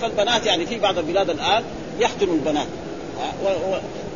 فالبنات 0.00 0.46
يعني 0.46 0.66
في 0.66 0.78
بعض 0.78 0.98
البلاد 0.98 1.30
الآن 1.30 1.62
يختنوا 2.00 2.34
البنات. 2.34 2.66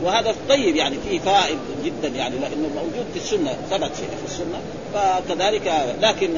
وهذا 0.04 0.34
طيب 0.48 0.76
يعني 0.76 0.96
فيه 1.08 1.18
فائد 1.18 1.58
جدا 1.84 2.08
يعني 2.08 2.38
لأنه 2.38 2.68
موجود 2.74 3.06
في 3.12 3.18
السنة 3.18 3.56
ثبت 3.70 3.90
في 3.96 4.26
السنة. 4.26 4.60
فكذلك 4.94 5.96
لكن 6.00 6.30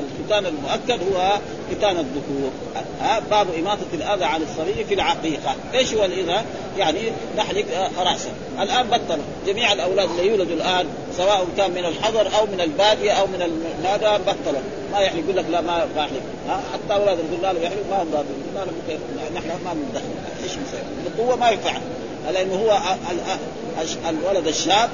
الختان 0.00 0.46
المؤكد 0.46 1.00
هو 1.12 1.38
ختان 1.70 1.96
الذكور. 1.96 2.50
باب 3.30 3.46
إماطة 3.58 3.86
الأذى 3.94 4.24
عن 4.24 4.42
الصبي 4.42 4.84
في 4.84 4.94
العقيقة. 4.94 5.56
إيش 5.74 5.94
هو 5.94 6.04
الإذى؟ 6.04 6.42
يعني 6.78 7.00
نحلق 7.36 7.64
رأسه 7.98 8.30
الآن 8.60 8.86
بطلوا 8.86 9.24
جميع 9.46 9.72
الأولاد 9.72 10.10
اللي 10.10 10.26
يولدوا 10.26 10.56
الآن 10.56 10.86
سواء 11.16 11.46
كان 11.56 11.70
من 11.70 11.84
الحضر 11.84 12.38
أو 12.38 12.46
من 12.46 12.60
البادية 12.60 13.12
أو 13.12 13.26
من 13.26 13.64
هذا 13.84 14.16
بطلوا 14.16 14.62
ما 14.92 14.98
يحلق 14.98 15.18
يقول 15.18 15.36
لك 15.36 15.44
لا 15.50 15.60
ما 15.60 15.88
بحلق 15.96 16.22
حتى 16.48 16.94
أولاد 16.94 17.18
الغلال 17.18 17.62
يحلق 17.62 17.82
ما 17.90 18.02
هم 18.02 18.08
راضيين. 18.14 19.02
نحن 19.34 19.48
ما 19.64 19.72
بندخل 19.72 20.04
إيش 20.42 20.52
نسوي؟ 20.52 20.80
القوة 21.06 21.36
ما 21.36 21.50
ينفع. 21.50 21.80
لأنه 22.30 22.54
هو 22.54 22.78
الولد 24.08 24.46
الشاب 24.46 24.90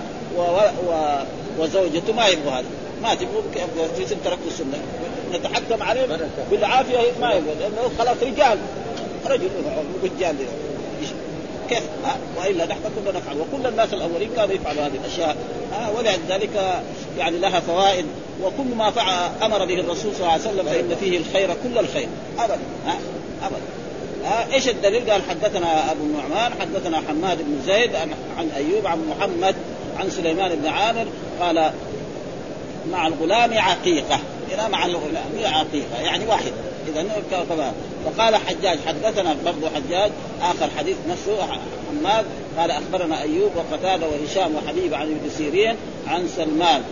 وزوجته 1.59 2.13
ما 2.13 2.27
يبغوا 2.27 2.53
هذا. 2.53 2.67
ما 3.03 3.15
تقول 3.15 3.43
تصير 3.95 4.17
تركت 4.25 4.39
السنة. 4.47 4.79
نتحكم 5.33 5.83
عليه 5.83 6.07
بالعافية 6.51 6.99
ما 7.21 7.31
يقول 7.31 7.59
لأنه 7.61 7.91
خلاص 7.99 8.17
رجال. 8.23 8.59
رجل 9.27 9.51
رجال. 10.05 10.37
كيف؟ 11.69 11.83
وإلا 12.39 12.67
نحن 12.67 12.81
كنا 12.97 13.19
نفعل. 13.19 13.37
وكل 13.41 13.67
الناس 13.67 13.95
الأولين 13.95 14.31
كانوا 14.37 14.55
يفعلوا 14.55 14.87
هذه 14.87 14.99
الأشياء. 15.05 15.37
ولذلك 15.97 16.83
يعني 17.19 17.39
لها 17.39 17.61
فوائد. 17.61 18.07
وكل 18.43 18.75
ما 18.79 18.91
فعل 18.91 19.31
أمر 19.43 19.65
به 19.65 19.81
الرسول 19.81 20.15
صلى 20.15 20.21
الله 20.21 20.33
عليه 20.33 20.43
وسلم 20.43 20.67
فإن 20.67 20.97
فيه 21.01 21.19
الخير 21.19 21.49
كل 21.63 21.79
الخير. 21.79 22.09
ابدا. 22.39 22.59
ابدا. 23.43 23.78
ها 24.25 24.55
إيش 24.55 24.69
الدليل؟ 24.69 25.11
قال 25.11 25.23
حدثنا 25.31 25.93
أبو 25.93 26.05
النعمان 26.05 26.53
حدثنا 26.61 27.03
حماد 27.09 27.39
بن 27.39 27.63
زيد 27.67 27.91
عن 28.39 28.51
أيوب 28.57 28.87
عن 28.87 28.99
محمد 29.09 29.55
عن 29.99 30.11
سليمان 30.11 30.57
بن 30.57 30.67
عامر 30.67 31.07
قال 31.41 31.73
مع 32.91 33.07
الغلام 33.07 33.59
عقيقة. 33.59 34.21
هنا 34.53 34.69
مع 34.69 34.87
الغلام 34.87 35.33
عقيقة 35.45 36.01
يعني 36.01 36.27
واحد. 36.27 36.53
إذا 36.89 37.07
فقال 38.05 38.37
حجاج 38.37 38.79
حدثنا 38.87 39.37
برضه 39.45 39.69
حجاج 39.75 40.11
آخر 40.43 40.69
حديث 40.79 40.97
نفسه 41.11 41.37
حماد 41.43 42.25
قال 42.59 42.71
أخبرنا 42.71 43.23
أيوب 43.23 43.51
وقتادة 43.57 44.07
وهشام 44.07 44.55
وحبيب 44.55 44.95
عن 44.95 45.07
ابن 45.07 45.31
سيرين 45.39 45.77
عن 46.09 46.29
سلمان. 46.37 46.83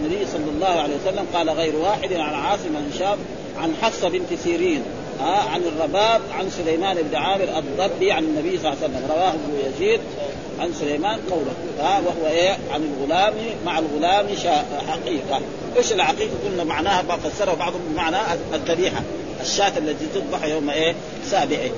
النبي 0.00 0.26
صلى 0.32 0.50
الله 0.54 0.80
عليه 0.80 0.94
وسلم 0.96 1.26
قال 1.34 1.50
غير 1.50 1.76
واحد 1.76 2.12
عن 2.12 2.34
عاصم 2.34 2.76
عن 2.76 2.90
هشام 2.94 3.18
عن 3.58 3.74
حفصة 3.82 4.08
بنت 4.08 4.34
سيرين. 4.44 4.82
عن 5.20 5.62
الرباب 5.62 6.20
عن 6.32 6.50
سليمان 6.50 6.96
بن 6.96 7.16
عامر 7.16 7.48
الضبي 7.58 8.12
عن 8.12 8.24
النبي 8.24 8.58
صلى 8.58 8.72
الله 8.72 8.82
عليه 8.82 8.94
وسلم 8.94 9.10
رواه 9.10 9.28
ابن 9.28 9.58
يزيد 9.66 10.00
عن 10.60 10.72
سليمان 10.72 11.20
قوله 11.30 11.52
ها 11.80 12.00
وهو 12.00 12.26
إيه؟ 12.26 12.58
عن 12.72 12.82
الغلام 12.82 13.34
مع 13.66 13.78
الغلام 13.78 14.26
حقيقة. 14.88 15.40
إيش 15.76 15.92
العقيقة؟ 15.92 16.30
قلنا 16.46 16.64
معناها 16.64 17.02
فسره 17.02 17.54
بعضهم 17.54 17.80
بمعنى 17.90 18.16
الذبيحة 18.54 19.02
الشاة 19.40 19.78
التي 19.78 20.06
تذبح 20.14 20.44
يوم 20.44 20.70
إيه؟ 20.70 20.94
سابعه. 21.30 21.70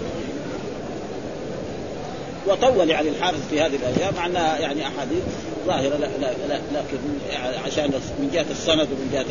وطول 2.47 2.91
يعني 2.91 3.09
الحافظ 3.09 3.39
في 3.51 3.61
هذه 3.61 3.77
الأيام 3.77 4.15
مع 4.19 4.59
يعني 4.59 4.87
أحاديث 4.87 5.23
ظاهرة 5.67 5.97
لا, 5.97 6.07
لا, 6.21 6.35
لا 6.49 6.61
لكن 6.75 6.99
عشان 7.67 7.91
من 8.19 8.31
جهة 8.33 8.47
السند 8.51 8.89
ومن 8.93 9.11
جهة 9.13 9.27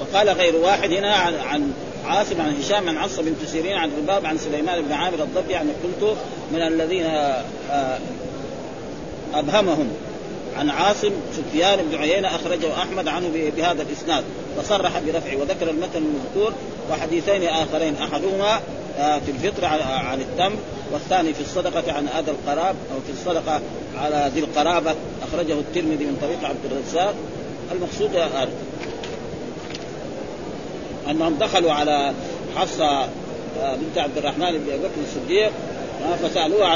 وقال 0.00 0.28
غير 0.28 0.56
واحد 0.56 0.92
هنا 0.92 1.14
عن, 1.14 1.34
عن 1.34 1.72
عاصم 2.06 2.40
عن 2.40 2.56
هشام 2.56 2.88
عن 2.88 2.96
عصا 2.96 3.22
بنت 3.22 3.44
سيرين 3.46 3.76
عن 3.76 3.90
رباب 3.98 4.26
عن 4.26 4.38
سليمان 4.38 4.82
بن 4.82 4.92
عامر 4.92 5.22
الضبي 5.22 5.52
يعني 5.52 5.70
قلت 5.84 6.16
من 6.52 6.62
الذين 6.62 7.04
آه، 7.70 7.98
أبهمهم. 9.34 9.88
عن 10.56 10.70
عاصم 10.70 11.10
سفيان 11.32 11.78
بن 11.90 11.98
عيينة 11.98 12.28
أخرجه 12.28 12.82
أحمد 12.82 13.08
عنه 13.08 13.28
بهذا 13.56 13.82
الإسناد. 13.82 14.24
وصرح 14.58 14.98
برفعه 14.98 15.36
وذكر 15.36 15.70
المتن 15.70 16.02
المذكور 16.02 16.52
وحديثين 16.90 17.42
آخرين 17.42 17.96
أحدهما 17.96 18.60
آه، 18.98 19.18
في 19.18 19.30
الفطر 19.30 19.64
عن 19.64 20.20
التمر 20.20 20.56
والثاني 20.92 21.34
في 21.34 21.40
الصدقة 21.40 21.92
عن 21.92 22.08
هذا 22.08 22.30
القراب 22.30 22.76
أو 22.94 23.00
في 23.06 23.12
الصدقة 23.12 23.60
على 23.96 24.30
ذي 24.34 24.40
القرابة 24.40 24.94
أخرجه 25.22 25.52
الترمذي 25.52 26.04
من 26.04 26.18
طريق 26.22 26.44
عبد 26.44 26.72
الرزاق. 26.72 27.14
المقصود 27.72 28.16
أنهم 31.10 31.34
دخلوا 31.34 31.72
على 31.72 32.12
حفصة 32.56 33.08
آه، 33.62 33.76
بنت 33.76 33.98
عبد 33.98 34.18
الرحمن 34.18 34.50
بن 34.50 34.72
أبي 34.72 34.78
بكر 34.78 35.00
الصديق 35.04 35.50
آه، 36.04 36.16
فسألوها 36.16 36.66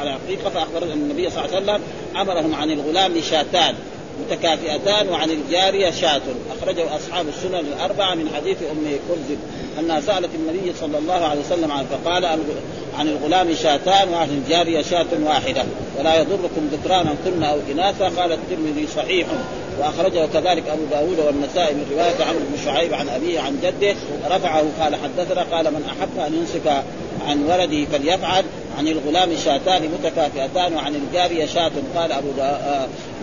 على 0.00 0.10
عقيقه 0.10 0.50
فأخبرت 0.50 0.82
أن 0.82 0.92
النبي 0.92 1.30
صلى 1.30 1.44
الله 1.44 1.56
عليه 1.56 1.64
وسلم 1.64 1.82
أمرهم 2.16 2.54
عن 2.54 2.70
الغلام 2.70 3.20
شاتان 3.20 3.74
متكافئتان 4.20 5.08
وعن 5.08 5.30
الجارية 5.30 5.90
شاة. 5.90 6.20
أخرجه 6.58 6.96
أصحاب 6.96 7.26
السنن 7.28 7.54
الأربعة 7.76 8.14
من 8.14 8.28
حديث 8.36 8.56
أم 8.62 8.98
كرز 9.08 9.38
أنها 9.78 10.00
سألت 10.00 10.30
النبي 10.34 10.72
صلى 10.80 10.98
الله 10.98 11.14
عليه 11.14 11.40
وسلم 11.40 11.72
عنه 11.72 11.86
فقال 11.90 12.24
عن 12.98 13.08
الغلام 13.08 13.54
شاتان 13.54 14.08
وعن 14.08 14.28
الجارية 14.28 14.82
شاة 14.82 15.06
واحدة. 15.24 15.64
ولا 15.98 16.20
يضركم 16.20 16.68
ذكرانا 16.72 17.14
كن 17.24 17.42
أو 17.42 17.58
إناثا 17.72 18.08
قال 18.08 18.32
الترمذي 18.32 18.86
صحيح. 18.96 19.26
وأخرجه 19.80 20.26
كذلك 20.26 20.68
أبو 20.68 20.82
داود 20.90 21.18
والنسائي 21.18 21.74
من 21.74 21.86
رواية 21.92 22.24
عمرو 22.24 22.40
بن 22.50 22.64
شعيب 22.64 22.94
عن 22.94 23.08
أبيه 23.08 23.40
عن 23.40 23.58
جده 23.62 23.94
رفعه 24.30 24.64
قال 24.80 24.96
حدثنا 24.96 25.42
قال 25.42 25.64
من 25.64 25.84
أحب 25.84 26.18
أن 26.26 26.34
يمسك 26.34 26.84
عن 27.28 27.42
ولده 27.42 27.84
فليفعل 27.84 28.44
عن 28.78 28.88
الغلام 28.88 29.36
شاتان 29.44 29.82
متكافئتان 29.82 30.74
وعن 30.74 30.94
الجارية 30.94 31.46
شاة 31.46 31.72
قال 31.96 32.12
أبو 32.12 32.28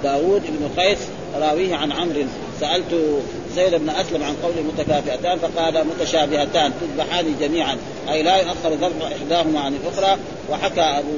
داود 0.04 0.41
بن 0.41 0.82
قيس 0.82 1.00
راويه 1.41 1.76
عن 1.76 1.91
عمرو 1.91 2.24
سألت 2.60 3.22
زيد 3.60 3.76
بن 3.76 3.89
أسلم 3.89 4.24
عن 4.24 4.36
قول 4.43 4.53
متكافئتان 4.74 5.39
فقال 5.39 5.86
متشابهتان 5.88 6.72
تذبحان 6.82 7.36
جميعا. 7.41 7.78
أي 8.10 8.24
لا 8.24 8.38
يؤخر 8.38 8.74
ذبح 8.82 9.12
إحداهما 9.22 9.60
عن 9.60 9.74
الأخرى. 9.74 10.18
وحكى 10.51 10.82
أبو 10.82 11.12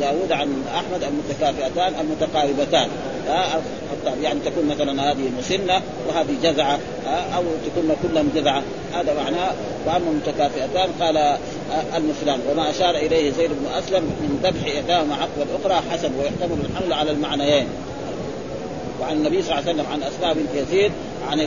داود 0.00 0.32
عن 0.32 0.64
أحمد 0.74 1.04
المتكافئتان 1.04 1.92
المتقاربتان. 2.00 2.88
يعني 4.22 4.40
تكون 4.44 4.66
مثلا 4.66 5.10
هذه 5.10 5.30
مسنة 5.38 5.82
وهذه 6.08 6.34
جزعة 6.42 6.78
أو 7.36 7.42
تكون 7.66 7.96
كلهم 8.02 8.30
جزعة. 8.34 8.62
هذا 8.94 9.14
معناه 9.14 9.52
وأما 9.86 10.10
متكافئتان 10.10 10.88
قال 11.00 11.36
المثلان 11.96 12.40
وما 12.50 12.70
أشار 12.70 12.96
إليه 12.96 13.30
زيد 13.30 13.50
بن 13.50 13.66
أسلم 13.78 14.02
من 14.02 14.40
ذبح 14.42 14.74
إحداهما 14.76 15.14
عقب 15.14 15.48
الأخرى 15.50 15.90
حسن 15.90 16.10
ويحتمل 16.18 16.58
الحمل 16.70 16.92
على 16.92 17.10
المعنيين. 17.10 17.66
وعن 19.00 19.16
النبي 19.16 19.42
صلى 19.42 19.52
الله 19.52 19.62
عليه 19.68 19.74
وسلم 19.74 19.92
عن 19.92 20.02
اسماء 20.02 20.34
بنت 20.34 20.54
يزيد 20.54 20.92
عن 21.30 21.40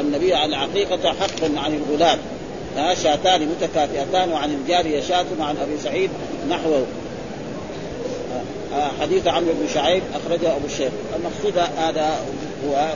النبي 0.00 0.34
عن 0.34 0.48
العقيقة 0.48 1.12
حق 1.12 1.44
عن 1.56 1.74
الغلام. 1.74 2.18
شاتان 3.02 3.48
متكافئتان 3.48 4.32
وعن 4.32 4.50
الجارية 4.50 5.00
شاة 5.00 5.24
وعن 5.40 5.56
أبي 5.56 5.78
سعيد 5.84 6.10
نحوه. 6.50 6.86
حديث 9.00 9.26
عمرو 9.26 9.52
بن 9.52 9.68
شعيب 9.74 10.02
أخرجه 10.14 10.56
أبو 10.56 10.66
الشيخ. 10.66 10.92
المقصود 11.16 11.58
هذا 11.78 12.18
هو 12.66 12.88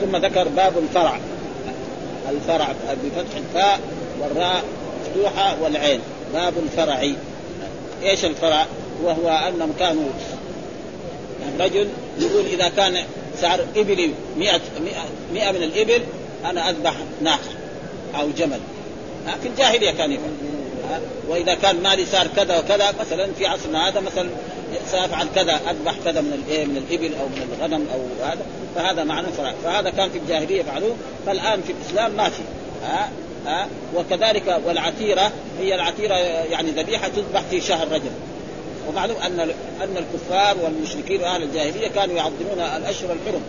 ثم 0.00 0.16
ذكر 0.16 0.48
باب 0.48 0.72
الفرع. 0.78 1.18
الفرع 2.30 2.68
بفتح 3.04 3.36
الفاء 3.36 3.80
والراء 4.20 4.62
مفتوحة 5.00 5.62
والعين. 5.62 6.00
باب 6.34 6.54
الفرع. 6.62 7.12
إيش 8.02 8.24
الفرع؟ 8.24 8.66
وهو 9.02 9.28
أنهم 9.28 9.72
كانوا 9.78 10.08
رجل 11.60 11.88
يقول 12.18 12.46
إذا 12.46 12.68
كان 12.68 13.04
سعر 13.40 13.60
إبلي 13.76 14.10
100 14.38 14.60
100 15.32 15.52
من 15.52 15.62
الإبل 15.62 16.02
أنا 16.44 16.70
أذبح 16.70 16.94
ناقة 17.22 17.50
أو 18.20 18.30
جمل. 18.30 18.60
في 19.42 19.48
الجاهليه 19.48 19.90
كان 19.90 20.12
يفعل. 20.12 20.30
وإذا 21.28 21.54
كان 21.54 21.82
مالي 21.82 22.06
صار 22.06 22.26
كذا 22.36 22.58
وكذا 22.58 22.94
مثلا 23.00 23.28
في 23.38 23.46
عصرنا 23.46 23.88
هذا 23.88 24.00
مثلا 24.00 24.28
سأفعل 24.92 25.26
كذا 25.34 25.60
أذبح 25.70 25.94
كذا 26.04 26.20
من 26.20 26.44
الايه 26.46 26.64
من 26.64 26.76
الإبل 26.76 27.14
أو 27.14 27.26
من 27.26 27.48
الغنم 27.52 27.86
أو 27.94 28.26
هذا. 28.26 28.46
فهذا 28.74 29.04
معنى 29.04 29.26
فرع 29.26 29.52
فهذا 29.64 29.90
كان 29.90 30.10
في 30.10 30.18
الجاهلية 30.18 30.60
يفعلوه 30.60 30.96
فالآن 31.26 31.62
في 31.62 31.72
الإسلام 31.72 32.16
ما 32.16 32.28
في 32.28 32.42
ها؟ 32.84 33.10
ها؟ 33.46 33.68
وكذلك 33.94 34.60
والعتيرة 34.66 35.32
هي 35.60 35.74
العتيرة 35.74 36.14
يعني 36.50 36.70
ذبيحة 36.70 37.08
تذبح 37.08 37.40
في 37.50 37.60
شهر 37.60 37.88
رجب. 37.92 38.12
ومعلوم 38.88 39.16
أن 39.16 39.40
أن 39.82 39.96
الكفار 39.96 40.56
والمشركين 40.64 41.20
وأهل 41.20 41.42
الجاهلية 41.42 41.88
كانوا 41.88 42.16
يعظمون 42.16 42.60
الأشهر 42.60 43.12
الحرم 43.12 43.42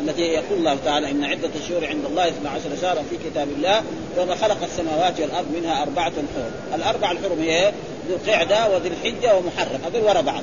التي 0.00 0.22
يقول 0.22 0.58
الله 0.58 0.76
تعالى 0.84 1.10
إن 1.10 1.24
عدة 1.24 1.50
الشهور 1.62 1.86
عند 1.86 2.04
الله 2.04 2.28
12 2.28 2.60
شهرا 2.82 3.02
في 3.10 3.30
كتاب 3.30 3.48
الله 3.56 3.82
وما 4.18 4.34
خلق 4.34 4.62
السماوات 4.62 5.20
والأرض 5.20 5.46
منها 5.54 5.82
أربعة 5.82 6.12
حرم، 6.12 6.74
الأربع 6.74 7.10
الحرم 7.10 7.40
هي 7.40 7.72
ذو 8.08 8.16
القعدة 8.16 8.68
وذي 8.68 8.88
الحجة 8.88 9.36
ومحرم 9.36 9.80
هذول 9.84 10.02
وراء 10.02 10.22
بعض. 10.22 10.42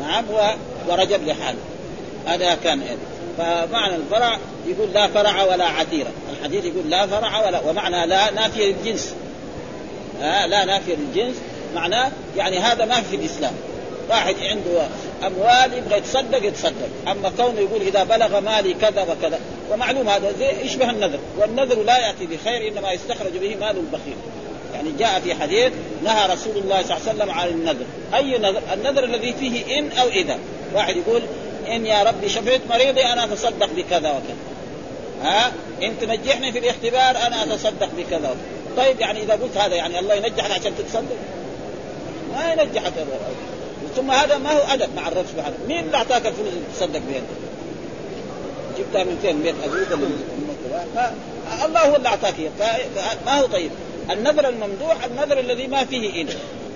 نعم 0.00 0.24
ورجب 0.88 1.26
لحاله. 1.26 1.58
هذا 2.26 2.54
كان 2.54 2.80
إيه؟ 2.80 2.96
فمعنى 3.38 3.96
الفرع 3.96 4.38
يقول 4.66 4.92
لا 4.92 5.08
فرع 5.08 5.44
ولا 5.44 5.64
عتيره، 5.64 6.10
الحديث 6.32 6.64
يقول 6.64 6.90
لا 6.90 7.06
فرع 7.06 7.46
ولا 7.46 7.60
ومعنى 7.60 8.06
لا 8.06 8.30
نافية 8.30 8.72
للجنس. 8.72 9.14
آه 10.22 10.46
لا 10.46 10.64
نافية 10.64 10.94
للجنس 10.94 11.36
معناه 11.74 12.10
يعني 12.36 12.58
هذا 12.58 12.84
ما 12.84 13.02
في 13.02 13.16
الإسلام. 13.16 13.52
واحد 14.10 14.34
عنده 14.40 14.86
أموال 15.26 15.78
يبغى 15.78 15.98
يتصدق 15.98 16.46
يتصدق. 16.46 16.88
أما 17.08 17.32
كونه 17.36 17.60
يقول 17.60 17.80
إذا 17.80 18.04
بلغ 18.04 18.40
مالي 18.40 18.74
كذا 18.74 19.02
وكذا 19.02 19.40
ومعلوم 19.70 20.08
هذا 20.08 20.32
زي 20.38 20.50
يشبه 20.64 20.90
النذر. 20.90 21.18
والنذر 21.38 21.82
لا 21.82 21.98
يأتي 21.98 22.26
بخير 22.26 22.72
إنما 22.72 22.92
يستخرج 22.92 23.32
به 23.32 23.56
مال 23.60 23.76
البخيل. 23.76 24.16
يعني 24.74 24.90
جاء 24.98 25.20
في 25.20 25.34
حديث 25.34 25.72
نهى 26.04 26.26
رسول 26.32 26.56
الله 26.56 26.82
صلى 26.82 26.96
الله 26.96 27.08
عليه 27.08 27.14
وسلم 27.14 27.30
عن 27.30 27.48
النذر. 27.48 27.84
أي 28.14 28.38
نذر؟ 28.38 28.62
النذر 28.72 29.04
الذي 29.04 29.32
فيه 29.32 29.78
إن 29.78 29.92
أو 29.92 30.08
إذا. 30.08 30.38
واحد 30.74 30.96
يقول 30.96 31.22
إن 31.68 31.86
يا 31.86 32.02
ربي 32.02 32.28
شفيت 32.28 32.60
مريضي 32.70 33.04
أنا 33.04 33.24
أتصدق 33.24 33.70
بكذا 33.76 34.10
وكذا. 34.10 34.36
ها؟ 35.22 35.52
إن 35.82 35.98
تنجحني 36.00 36.52
في 36.52 36.58
الاختبار 36.58 37.26
أنا 37.26 37.44
أتصدق 37.44 37.88
بكذا 37.96 38.18
وكذا. 38.18 38.56
طيب 38.76 39.00
يعني 39.00 39.22
إذا 39.22 39.32
قلت 39.32 39.56
هذا 39.56 39.74
يعني 39.74 39.98
الله 39.98 40.14
ينجحك 40.14 40.50
عشان 40.50 40.72
تتصدق؟ 40.78 41.16
ما 42.36 42.52
ينجحك 42.52 42.92
ثم 43.96 44.10
هذا 44.10 44.38
ما 44.38 44.52
هو 44.52 44.62
أدب 44.68 44.88
مع 44.96 45.08
الرب 45.08 45.24
سبحانه 45.26 45.56
مين 45.68 45.84
اللي 45.84 45.96
اعطاك 45.96 46.26
الفلوس 46.26 46.48
اللي 46.48 46.60
تصدق 46.74 47.00
بها 47.08 47.22
جبتها 48.78 49.04
من 49.04 49.18
فين؟ 49.22 49.36
من 49.36 49.54
أبوك 49.64 50.00
ولا 50.70 51.12
الله 51.66 51.80
هو 51.80 51.96
اللي 51.96 52.08
أعطاك 52.08 52.34
ما 53.26 53.40
هو 53.40 53.46
طيب. 53.46 53.70
النذر 54.10 54.48
الممدوح 54.48 55.04
النذر 55.04 55.40
الذي 55.40 55.66
ما 55.66 55.84
فيه 55.84 56.22
إن 56.22 56.28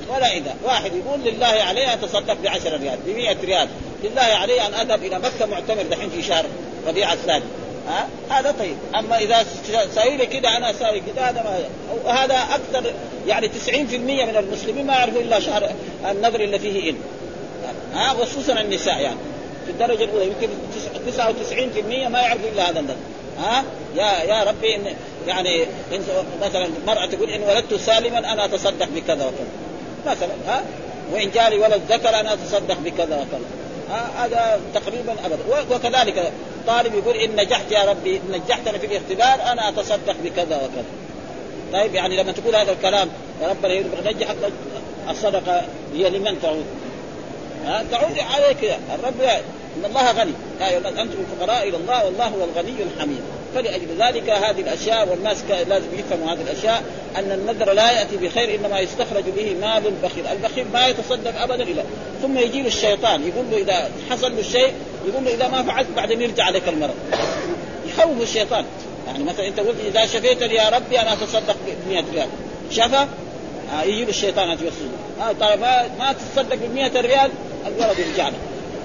ولا 0.09 0.33
إذا 0.33 0.55
واحد 0.65 0.91
يقول 0.95 1.21
لله 1.21 1.47
عليه 1.47 1.95
أتصدق 1.95 2.33
ب 2.33 2.47
10 2.47 2.77
ريال 2.77 2.99
ب 3.07 3.09
100 3.09 3.37
ريال. 3.45 3.69
لله 4.05 4.23
عليه 4.23 4.67
أن 4.67 4.75
أذهب 4.75 5.05
إلى 5.05 5.19
مكة 5.19 5.47
معتمر 5.47 5.83
دحين 5.83 6.11
في 6.11 6.23
شهر 6.23 6.45
ربيع 6.89 7.13
الثاني. 7.13 7.45
ها؟ 7.89 8.09
هذا 8.31 8.55
طيب. 8.59 8.77
أما 8.95 9.19
إذا 9.19 9.47
سوي 9.95 10.17
لي 10.17 10.27
كذا 10.27 10.49
أنا 10.49 10.71
أسوي 10.71 11.01
كذا 11.01 11.23
هذا 11.23 11.43
ما 11.43 12.13
هذا 12.13 12.35
أكثر 12.35 12.93
يعني 13.27 13.49
90% 13.49 13.73
من 13.95 14.37
المسلمين 14.37 14.87
ما 14.87 14.93
يعرفوا 14.93 15.21
إلا 15.21 15.41
شهر 15.41 15.71
النذر 16.11 16.41
اللي 16.41 16.59
فيه 16.59 16.91
ان 16.91 16.97
ها؟ 17.95 18.09
خصوصا 18.09 18.61
النساء 18.61 19.01
يعني. 19.01 19.19
في 19.67 19.71
الدرجة 19.71 20.05
الأولى 20.05 20.27
يمكن 20.27 20.49
99% 22.07 22.09
ما 22.09 22.21
يعرفوا 22.21 22.49
إلا 22.49 22.71
هذا 22.71 22.81
النذر. 22.81 22.97
ها؟ 23.39 23.65
يا 23.97 24.23
يا 24.23 24.45
ربي 24.45 24.77
إن 24.77 24.87
يعني 25.27 25.63
إن 25.63 26.03
مثلا 26.43 26.69
مرأة 26.87 27.07
تقول 27.07 27.31
إن 27.31 27.43
ولدت 27.43 27.75
سالما 27.75 28.19
أنا 28.19 28.45
أتصدق 28.45 28.89
بكذا 28.95 29.25
وكذا. 29.27 29.49
مثلا 30.07 30.33
ها؟ 30.47 30.63
وإن 31.13 31.31
جالي 31.31 31.59
ولد 31.59 31.83
ذكر 31.89 32.21
أنا 32.21 32.33
أتصدق 32.33 32.79
بكذا 32.79 33.17
وكذا. 33.17 33.60
هذا 34.17 34.61
تقريبا 34.75 35.13
ابدا. 35.25 35.39
وكذلك 35.71 36.33
طالب 36.67 36.95
يقول 36.95 37.17
إن 37.17 37.37
نجحت 37.37 37.73
يا 37.73 37.85
ربي 37.85 38.17
إن 38.17 38.41
نجحتني 38.45 38.79
في 38.79 38.87
الاختبار 38.87 39.53
أنا 39.53 39.69
أتصدق 39.69 40.17
بكذا 40.25 40.57
وكذا. 40.57 40.85
طيب 41.73 41.95
يعني 41.95 42.17
لما 42.17 42.33
تقول 42.33 42.57
هذا 42.57 42.73
الكلام 42.73 43.09
يا 43.43 43.49
ربنا 43.49 43.73
يبغى 43.73 44.13
نجحك 44.15 44.37
الصدقة 45.11 45.63
هي 45.95 46.11
لمن 46.11 46.43
تعود؟ 46.43 46.65
ها؟ 47.67 47.85
تعود 47.91 48.19
عليك 48.19 48.79
الرب 48.95 49.21
إن 49.77 49.85
الله 49.85 50.13
غني. 50.13 50.33
يا 50.61 50.69
أيها 50.69 50.79
الناس 50.79 50.99
أنتم 50.99 51.19
الفقراء 51.21 51.69
إلى 51.69 51.77
الله 51.77 52.05
والله 52.05 52.27
هو 52.27 52.45
الغني 52.45 52.83
الحميد. 52.83 53.23
فلأجل 53.55 53.87
ذلك 53.99 54.31
هذه 54.31 54.61
الأشياء 54.61 55.09
والناس 55.09 55.39
لازم 55.69 55.87
يفهموا 55.99 56.33
هذه 56.33 56.41
الأشياء 56.41 56.83
أن 57.17 57.33
النذر 57.33 57.73
لا 57.73 57.91
يأتي 57.91 58.17
بخير 58.17 58.61
إنما 58.61 58.81
يستخرج 58.81 59.25
به 59.37 59.57
مال 59.61 59.87
البخيل، 59.87 60.27
البخيل 60.27 60.67
ما 60.73 60.87
يتصدق 60.87 61.43
ابدا 61.43 61.63
الا 61.63 61.83
ثم 62.23 62.39
يجي 62.39 62.61
له 62.61 62.67
الشيطان 62.67 63.29
يقول 63.29 63.45
له 63.51 63.59
إذا 63.59 63.91
حصل 64.11 64.33
له 64.33 64.41
الشيء 64.41 64.73
يقول 65.09 65.25
له 65.25 65.35
إذا 65.35 65.49
ما 65.49 65.63
فعلت 65.63 65.89
بعدين 65.97 66.23
يرجع 66.23 66.45
عليك 66.45 66.69
المرض. 66.69 66.95
يخوف 67.89 68.23
الشيطان. 68.23 68.65
يعني 69.07 69.25
مثلا 69.25 69.47
أنت 69.47 69.61
قلت 69.61 69.77
إذا 69.87 70.07
شفيتني 70.07 70.55
يا 70.55 70.69
ربي 70.69 71.01
أنا 71.01 71.13
أتصدق 71.13 71.57
ب 71.87 71.89
100 71.89 72.05
ريال. 72.13 72.29
شفى؟ 72.71 73.07
آه 73.75 73.83
يجي 73.83 74.05
له 74.05 74.11
الشيطان 74.11 74.51
أن 74.51 74.59
يوصله 74.63 75.29
آه 75.29 75.33
طيب 75.33 75.61
ما, 75.61 75.83
ما 75.99 76.13
تصدق 76.13 76.55
ب 76.55 76.75
100 76.75 77.01
ريال؟ 77.01 77.31
الولد 77.67 77.99
يرجع 77.99 78.29
لك. 78.29 78.35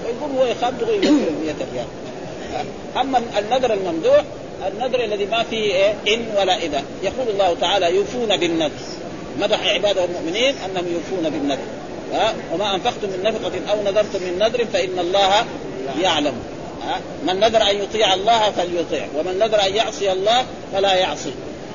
ويقول 0.06 0.38
هو 0.38 0.46
يخاف 0.46 0.74
يغير 0.82 1.02
100 1.02 1.56
ريال. 1.74 1.88
أما 2.98 3.22
النذر 3.38 3.74
الممدوح 3.74 4.24
النذر 4.68 5.04
الذي 5.04 5.26
ما 5.26 5.44
فيه 5.44 5.74
إيه؟ 5.74 5.94
إن 6.08 6.26
ولا 6.38 6.58
إذا. 6.58 6.84
يقول 7.04 7.30
الله 7.30 7.56
تعالى 7.62 7.96
يوفون 7.96 8.38
بالنذر. 8.38 8.72
مدح 9.40 9.68
عباده 9.68 10.06
المؤمنين 10.06 10.56
أنهم 10.66 10.86
يوفون 10.94 11.30
بالنذر. 11.30 11.66
وما 12.54 12.76
أنفقتم 12.76 13.10
من 13.10 13.24
نفقة 13.24 13.72
أو 13.72 13.84
نذرتم 13.84 14.24
من 14.24 14.40
نذر 14.40 14.66
فإن 14.74 15.00
الله 15.00 15.46
يعلم. 16.02 16.34
من 17.28 17.40
نذر 17.40 17.62
أن 17.62 17.76
يطيع 17.76 18.14
الله 18.14 18.52
فليطيع. 18.52 19.08
ومن 19.18 19.40
نذر 19.40 19.66
أن 19.66 19.76
يعصي 19.76 20.12
الله 20.12 20.46
فلا 20.74 20.96
يعصي. 20.96 21.32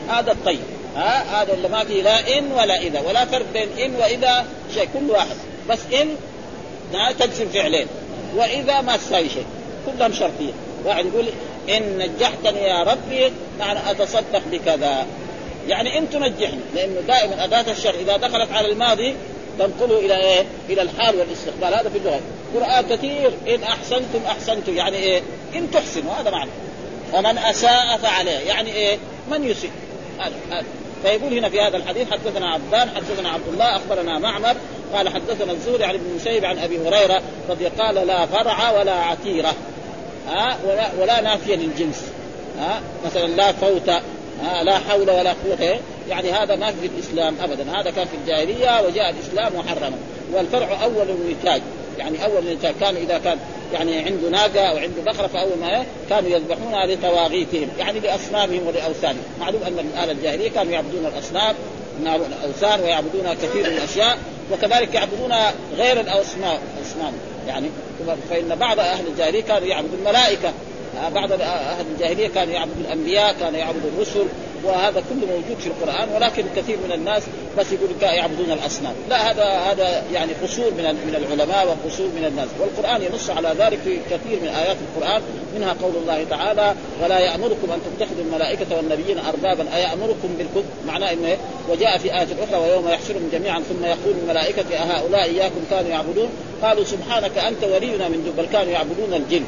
هذا 0.09 0.33
الطيب. 0.33 0.61
ها؟ 0.97 1.43
هذا 1.43 1.53
اللي 1.53 1.69
ما 1.69 1.85
فيه 1.85 2.03
لا 2.03 2.39
إن 2.39 2.53
ولا 2.53 2.81
إذا. 2.81 3.01
ولا 3.01 3.25
فرق 3.25 3.47
بين 3.53 3.69
إن 3.85 3.95
وإذا 3.95 4.45
شيء. 4.75 4.89
كل 4.95 5.11
واحد. 5.11 5.37
بس 5.69 5.79
إن 5.93 6.17
تجزم 7.19 7.49
فعلين. 7.49 7.87
وإذا 8.37 8.81
ما 8.81 8.97
تساوي 8.97 9.29
شيء. 9.29 9.47
كلهم 9.87 10.13
شرطية. 10.13 10.53
واحد 10.85 11.07
يقول 11.07 11.27
إن 11.77 11.99
نجحتني 11.99 12.61
يا 12.61 12.83
ربي 12.83 13.33
معنى 13.59 13.91
أتصدق 13.91 14.43
بكذا. 14.53 15.07
يعني 15.69 15.99
إن 15.99 16.11
تنجحني 16.11 16.61
لأنه 16.75 17.01
دائما 17.01 17.45
أداة 17.45 17.73
الشر 17.73 17.95
إذا 17.95 18.17
دخلت 18.17 18.53
على 18.53 18.73
الماضي 18.73 19.15
تنقله 19.59 19.99
إلى 19.99 20.17
إيه؟ 20.17 20.45
إلى 20.69 20.83
الحال 20.83 21.17
والاستقبال. 21.17 21.75
هذا 21.75 21.91
في 21.91 21.99
اللغة. 21.99 22.21
قرآن 22.55 22.97
كثير 22.97 23.33
إن 23.49 23.63
أحسنتم 23.63 24.21
أحسنتم. 24.27 24.77
يعني 24.77 24.97
إيه؟ 24.97 25.23
إن 25.55 25.71
تحسنوا 25.71 26.13
هذا 26.13 26.31
معنى. 26.31 26.51
ومن 27.15 27.39
أساء 27.39 27.99
فعليه. 28.03 28.39
يعني 28.39 28.73
إيه؟ 28.73 28.99
من 29.31 29.45
يسيء. 29.45 29.71
هذا 30.19 30.33
هذا. 30.51 30.65
فيقول 31.03 31.39
هنا 31.39 31.49
في 31.49 31.61
هذا 31.61 31.77
الحديث 31.77 32.11
حدثنا 32.11 32.49
عبدان 32.49 32.91
حدثنا 32.97 33.29
عبد 33.29 33.49
الله 33.53 33.77
أخبرنا 33.77 34.19
معمر 34.19 34.55
قال 34.95 35.09
حدثنا 35.09 35.53
الزهري 35.53 35.85
عن 35.85 35.95
ابن 35.95 36.07
المسيب 36.11 36.45
عن 36.45 36.59
أبي 36.59 36.79
هريرة 36.79 37.23
رضي 37.49 37.67
قال 37.67 37.95
لا 37.95 38.27
فرع 38.27 38.71
ولا 38.71 38.93
عتيرة. 38.93 39.55
ها 40.29 40.59
ولا, 40.65 40.91
ولا 41.01 41.21
نافية 41.21 41.57
للجنس. 41.57 42.03
ها 42.59 42.81
مثلا 43.07 43.27
لا 43.27 43.53
فوت 43.53 43.89
ها 44.43 44.63
لا 44.63 44.79
حول 44.79 45.11
ولا 45.11 45.33
قوة 45.33 45.79
يعني 46.09 46.33
هذا 46.33 46.57
ما 46.57 46.73
في 46.73 46.87
الإسلام 46.87 47.35
ابدا. 47.43 47.81
هذا 47.81 47.91
كان 47.91 48.07
في 48.07 48.17
الجاهلية 48.23 48.87
وجاء 48.87 49.11
الإسلام 49.11 49.53
محرما 49.57 49.99
والفرع 50.33 50.83
أول 50.83 51.11
النتاج 51.11 51.63
يعني 51.99 52.25
أول 52.25 52.49
النتاج 52.49 52.75
كان 52.81 52.97
إذا 52.97 53.19
كان 53.19 53.39
يعني 53.73 53.99
عنده 53.99 54.29
ناقة 54.29 54.61
أو 54.61 54.77
عنده 54.77 55.03
بقرة 55.07 55.27
فأول 55.27 55.59
ما 55.61 55.85
كانوا 56.11 56.31
يذبحونها 56.31 56.87
لطواغيتهم 56.87 57.69
يعني 57.79 58.01
لاصنامهم 58.01 58.67
ولأوثانهم. 58.67 59.23
معلوم 59.41 59.63
أن 59.63 59.73
من 59.73 59.93
أهل 59.97 60.11
الجاهلية 60.11 60.51
كانوا 60.51 60.73
يعبدون 60.73 61.07
الأصنام 61.07 61.55
الأوثان 62.07 62.81
ويعبدون 62.81 63.35
كثير 63.35 63.71
من 63.71 63.77
الأشياء 63.77 64.19
وكذلك 64.53 64.95
يعبدون 64.95 65.33
غير 65.77 66.01
الاصنام 66.01 67.13
يعني 67.49 67.71
فإن 68.31 68.55
بعض 68.55 68.81
أهل 68.81 69.07
الجاهلية 69.07 69.43
كانوا 69.43 69.69
يعبدوا 69.69 69.99
الملائكة 69.99 70.53
بعض 71.15 71.33
أهل 71.33 71.87
الجاهلية 71.95 72.29
كانوا 72.29 72.55
يعبدوا 72.55 72.81
الأنبياء 72.81 73.37
كانوا 73.41 73.59
يعبدوا 73.59 73.91
الرسل. 73.97 74.27
وهذا 74.65 75.03
كله 75.11 75.27
موجود 75.27 75.59
في 75.61 75.67
القرآن 75.67 76.09
ولكن 76.15 76.45
كثير 76.57 76.77
من 76.77 76.93
الناس 76.93 77.23
بس 77.59 77.73
يقول 77.73 77.89
يعبدون 78.03 78.51
الأصنام. 78.51 78.95
لا 79.09 79.31
هذا 79.31 79.45
هذا 79.45 80.03
يعني 80.13 80.33
قصور 80.43 80.71
من 80.71 80.85
من 80.85 81.15
العلماء 81.15 81.67
وقصور 81.67 82.07
من 82.07 82.25
الناس. 82.25 82.49
والقرآن 82.61 83.03
ينص 83.03 83.31
على 83.31 83.55
ذلك 83.59 83.79
في 83.85 83.99
كثير 84.11 84.41
من 84.43 84.49
آيات 84.49 84.77
القرآن 84.89 85.23
منها 85.57 85.77
قول 85.83 85.93
الله 85.97 86.25
تعالى 86.31 86.75
ولا 87.03 87.19
يأمركم 87.19 87.73
أن 87.73 87.81
تتخذوا 87.85 88.25
الملائكة 88.25 88.77
والنبيين 88.77 89.19
أربابا 89.19 89.77
أيأمركم 89.77 90.29
بالكفر؟ 90.39 90.69
معناه 90.87 91.13
إنه 91.13 91.37
وجاء 91.71 91.99
في 91.99 92.15
آية 92.15 92.29
أخرى 92.43 92.61
ويوم 92.61 92.89
يحشرهم 92.89 93.29
جميعا 93.33 93.61
ثم 93.61 93.85
يقول 93.85 94.15
الملائكة 94.23 94.77
أهؤلاء 94.77 95.23
إياكم 95.23 95.61
كانوا 95.71 95.91
يعبدون؟ 95.91 96.29
قالوا 96.63 96.85
سبحانك 96.85 97.39
أنت 97.39 97.65
ولينا 97.65 98.09
من 98.09 98.25
دون 98.25 98.35
بل 98.37 98.53
كانوا 98.53 98.73
يعبدون 98.73 99.15
الجن. 99.15 99.45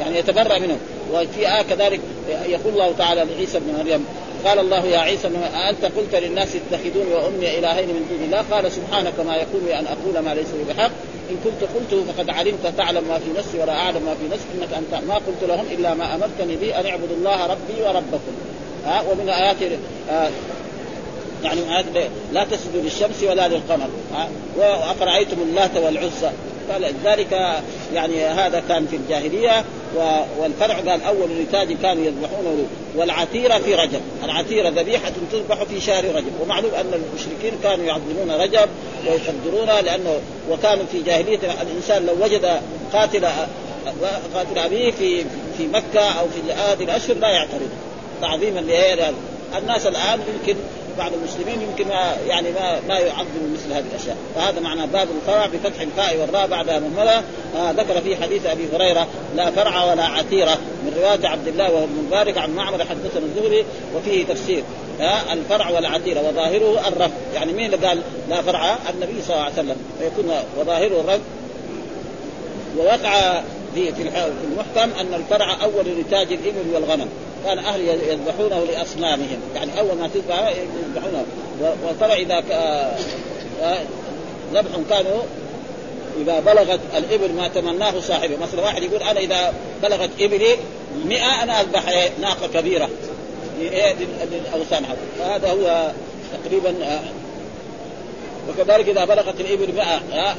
يعني 0.00 0.18
يتبرأ 0.18 0.58
منهم. 0.58 0.78
وفي 1.12 1.56
آية 1.56 1.62
كذلك 1.62 2.00
يقول 2.46 2.72
الله 2.72 2.92
تعالى 2.98 3.24
لعيسى 3.24 3.58
بن 3.58 3.78
مريم 3.78 4.04
قال 4.44 4.58
الله 4.58 4.86
يا 4.86 4.98
عيسى 4.98 5.28
أنت 5.70 5.84
قلت 5.84 6.14
للناس 6.14 6.48
اتخذوني 6.56 7.14
وأمي 7.14 7.58
إلهين 7.58 7.88
من 7.88 8.06
دون 8.10 8.24
الله. 8.24 8.44
قال 8.50 8.72
سبحانك 8.72 9.20
ما 9.26 9.36
يكون 9.36 9.60
لي 9.66 9.78
أن 9.78 9.86
أقول 9.86 10.24
ما 10.24 10.34
ليس 10.34 10.46
لي 10.48 10.74
بحق. 10.74 10.90
إن 11.30 11.36
كنت 11.44 11.70
قلته 11.74 12.12
فقد 12.12 12.30
علمت. 12.30 12.66
تعلم 12.76 13.04
ما 13.08 13.18
في 13.18 13.38
نفسي 13.38 13.58
ولا 13.58 13.72
أعلم 13.72 14.02
ما 14.02 14.14
في 14.14 14.34
نفسي. 14.34 14.44
إنك 14.54 14.74
أنت 14.74 15.04
ما 15.04 15.14
قلت 15.14 15.42
لهم 15.48 15.66
إلا 15.70 15.94
ما 15.94 16.14
أمرتني 16.14 16.56
به 16.56 16.80
أن 16.80 16.86
اعبدوا 16.86 17.16
الله 17.16 17.46
ربي 17.46 17.82
وربكم. 17.82 18.32
ها 18.86 19.02
ومن 19.10 19.28
آيات 19.28 19.56
آه 20.10 20.30
يعني 21.44 21.60
لا 22.32 22.44
تسجدوا 22.44 22.82
للشمس 22.82 23.22
ولا 23.22 23.48
للقمر. 23.48 23.88
ها 24.14 24.28
وأفرأيتم 24.56 25.36
اللات 25.42 25.76
والعزى. 25.76 26.30
فلذلك 26.68 27.62
يعني 27.94 28.24
هذا 28.24 28.62
كان 28.68 28.86
في 28.86 28.96
الجاهلية. 28.96 29.64
والفرع 30.38 30.74
قال 30.74 31.02
أول 31.02 31.28
نتاج 31.42 31.72
كانوا 31.82 32.04
يذبحونه 32.04 32.64
والعتيره 32.96 33.58
في 33.58 33.74
رجب، 33.74 34.00
العتيره 34.24 34.68
ذبيحة 34.68 35.12
تذبح 35.32 35.62
في 35.62 35.80
شهر 35.80 36.04
رجب، 36.04 36.32
ومعلوم 36.42 36.70
أن 36.74 36.92
المشركين 36.94 37.52
كانوا 37.62 37.84
يعظمون 37.84 38.30
رجب 38.30 38.68
ويقدرونها 39.06 39.82
لأنه 39.82 40.20
وكانوا 40.50 40.84
في 40.92 41.02
جاهلية 41.02 41.38
الإنسان 41.62 42.06
لو 42.06 42.24
وجد 42.24 42.60
قاتل 42.92 43.26
قاتل 44.34 44.58
أبيه 44.58 44.90
في 44.90 45.24
في 45.58 45.66
مكة 45.66 46.00
أو 46.00 46.26
في 46.28 46.52
هذه 46.52 46.84
الأشهر 46.84 47.16
لا 47.16 47.28
يعترض. 47.28 47.68
تعظيما 48.20 48.60
لهذا. 48.60 49.14
الناس 49.58 49.86
الآن 49.86 50.20
يمكن 50.34 50.60
بعض 50.98 51.12
المسلمين 51.12 51.60
يمكن 51.60 51.88
ما 51.88 52.16
يعني 52.26 52.50
ما 52.50 52.80
ما 52.88 52.98
يعظموا 52.98 53.48
مثل 53.54 53.72
هذه 53.72 53.84
الأشياء. 53.92 54.16
فهذا 54.34 54.60
معنى 54.60 54.86
باب 54.86 55.08
الفرع 55.16 55.46
بفتح 55.46 55.80
الفاء 55.80 56.16
والراء 56.20 56.46
بعدها 56.46 56.78
مهمله 56.78 57.22
آه 57.56 57.70
ذكر 57.70 58.00
في 58.00 58.16
حديث 58.16 58.46
أبي 58.46 58.68
هريرة 58.72 59.06
لا 59.36 59.50
فرع 59.50 59.84
ولا 59.84 60.04
عتيرة. 60.04 60.58
من 60.84 60.92
رواية 60.96 61.28
عبد 61.28 61.48
الله 61.48 61.70
وهو 61.70 61.84
ابن 61.84 62.04
مبارك 62.06 62.38
عن 62.38 62.50
معمر 62.50 62.84
حدثنا 62.84 63.22
الزهري 63.26 63.64
وفيه 63.96 64.24
تفسير. 64.24 64.62
آه 65.00 65.32
الفرع 65.32 65.70
والعتيره 65.70 66.28
وظاهره 66.28 66.88
الرفع 66.88 67.14
يعني 67.34 67.52
مين 67.52 67.74
اللي 67.74 67.86
قال 67.86 68.02
لا 68.30 68.42
فرع؟ 68.42 68.78
النبي 68.94 69.22
صلى 69.22 69.34
الله 69.36 69.44
عليه 69.44 69.54
وسلم. 69.54 69.76
فيكون 69.98 70.30
وظاهره 70.58 71.00
الرفع 71.00 71.24
ووقع 72.78 73.40
في 73.74 73.92
في 73.92 74.02
المحكم 74.44 74.98
أن 75.00 75.14
الفرع 75.14 75.64
أول 75.64 75.84
نتاج 76.00 76.32
الإبل 76.32 76.74
والغنم. 76.74 77.08
كان 77.44 77.58
أهل 77.58 77.80
يذبحونه 77.80 78.64
لأصنامهم. 78.64 79.38
يعني 79.54 79.80
أول 79.80 79.98
ما 79.98 80.08
تذبح 80.14 80.48
يذبحونه. 80.48 81.24
والفرع 81.86 82.14
إذا 82.14 82.38
ذبح 84.54 84.70
كانوا 84.90 85.22
إذا 86.20 86.40
بلغت 86.40 86.80
الإبل 86.96 87.32
ما 87.32 87.48
تمناه 87.48 88.00
صاحبه. 88.00 88.36
مثلا 88.36 88.60
واحد 88.60 88.82
يقول 88.82 89.02
أنا 89.02 89.20
إذا 89.20 89.54
بلغت 89.82 90.10
إبلي 90.20 90.56
100 91.04 91.42
أنا 91.42 91.60
أذبح 91.60 92.10
ناقة 92.20 92.46
كبيرة. 92.54 92.88
للأوثان 93.60 94.84
هذا 94.84 94.98
فهذا 95.18 95.50
هو 95.50 95.92
تقريبا 96.44 96.84
آه، 96.84 97.00
وكذلك 98.48 98.88
إذا 98.88 99.04
بلغت 99.04 99.40
الإبل 99.40 99.74
100 99.74 100.34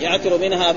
يعتر 0.00 0.38
منها. 0.38 0.74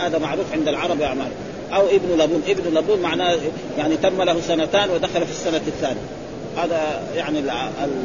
هذا 0.00 0.18
معروف 0.18 0.52
عند 0.52 0.68
العرب 0.68 1.00
يا 1.00 1.06
اعمال 1.06 1.30
أو 1.74 1.86
ابن 1.86 2.22
لبون. 2.22 2.42
ابن 2.48 2.78
لبون 2.78 3.00
معناه 3.00 3.36
يعني 3.78 3.96
تم 3.96 4.22
له 4.22 4.40
سنتان 4.48 4.90
ودخل 4.90 5.26
في 5.26 5.32
السنة 5.32 5.60
الثانية. 5.66 6.00
هذا 6.56 7.02
يعني 7.16 7.38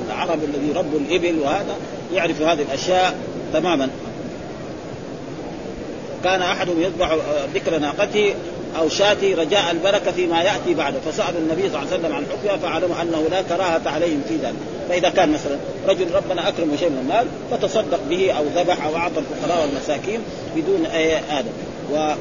العرب 0.09 0.39
الذي 0.43 0.69
يربوا 0.69 0.99
الإبل 0.99 1.39
وهذا 1.39 1.75
يعرف 2.13 2.41
هذه 2.41 2.61
الأشياء 2.61 3.15
تماما. 3.53 3.89
كان 6.23 6.41
أحدهم 6.41 6.81
يذبح 6.81 7.17
ذكر 7.53 7.77
ناقته 7.77 8.33
أو 8.79 8.89
شاته 8.89 9.35
رجاء 9.37 9.71
البركة 9.71 10.11
فيما 10.11 10.41
يأتي 10.41 10.73
بعده. 10.73 10.99
فسألوا 11.11 11.39
النبي 11.39 11.69
صلى 11.69 11.79
الله 11.79 11.91
عليه 11.91 11.99
وسلم 11.99 12.15
عن 12.15 12.25
حكمها 12.25 12.57
فعلموا 12.57 13.01
أنه 13.01 13.27
لا 13.31 13.41
كراهة 13.41 13.81
عليهم 13.85 14.21
في 14.27 14.35
ذلك. 14.35 14.55
فإذا 14.89 15.09
كان 15.09 15.31
مثلا 15.31 15.57
رجل 15.87 16.11
ربنا 16.15 16.47
اكرمه 16.47 16.75
شيء 16.75 16.89
من 16.89 16.97
المال 16.97 17.27
فتصدق 17.51 17.99
به 18.09 18.31
أو 18.31 18.43
ذبح 18.55 18.85
أو 18.85 18.95
أعطى 18.95 19.19
الفقراء 19.19 19.61
والمساكين 19.61 20.19
بدون 20.55 20.85
هذا 21.29 21.45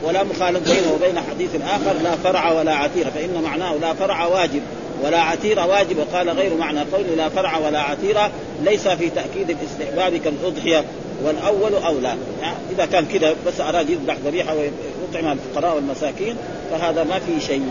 ولا 0.04 0.24
مخالف 0.24 0.70
بينه 0.70 0.92
وبين 0.94 1.20
حديث 1.30 1.50
آخر 1.54 1.92
لا 2.02 2.16
فرع 2.16 2.52
ولا 2.52 2.74
عتيره 2.74 3.10
فإن 3.10 3.42
معناه 3.44 3.74
لا 3.74 3.94
فرع 3.94 4.26
واجب 4.26 4.60
ولا 5.02 5.20
عتيره 5.20 5.66
واجب. 5.66 5.98
وقال 5.98 6.30
غير 6.30 6.54
معنى 6.54 6.80
قول 6.80 7.04
لا 7.16 7.28
فرع 7.28 7.58
ولا 7.58 7.80
عتيره 7.80 8.30
ليس 8.64 8.88
في 8.88 9.10
تأكيد 9.10 9.50
الاستحباب 9.50 10.16
كالأضحية 10.16 10.84
والأول 11.24 11.74
أولى. 11.74 12.16
يعني 12.42 12.56
إذا 12.72 12.86
كان 12.86 13.06
كذا 13.06 13.34
بس 13.46 13.60
أراد 13.60 13.90
يذبح 13.90 14.16
ذبيحة 14.26 14.54
ويطعم 14.54 15.32
الفقراء 15.32 15.76
والمساكين 15.76 16.36
فهذا 16.70 17.04
ما 17.04 17.18
في 17.18 17.46
شيء. 17.46 17.62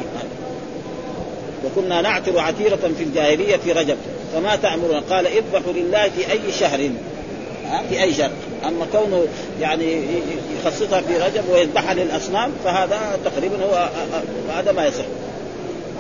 وكنا 1.66 2.02
نعتر 2.02 2.40
عتيرة 2.40 2.92
في 2.98 3.04
الجاهلية 3.04 3.58
في 3.58 3.72
رجب 3.72 3.98
فما 4.34 4.56
تأمرون 4.56 5.00
قال 5.00 5.28
اذبحوا 5.28 5.74
لله 5.74 6.10
في 6.10 6.32
أي 6.32 6.52
شهر. 6.60 6.90
في 7.90 8.04
أي 8.04 8.14
شهر. 8.14 8.32
أما 8.64 8.86
كونه 8.92 9.26
يعني 9.62 10.04
يخصصها 10.60 11.02
في 11.02 11.18
رجب 11.18 11.44
ويذبحها 11.54 11.94
للأصنام 11.94 12.52
فهذا 12.64 13.20
تقريبا 13.26 13.56
هو 13.66 13.90
هذا 14.58 14.72
ما 14.72 14.86
يصح. 14.86 15.06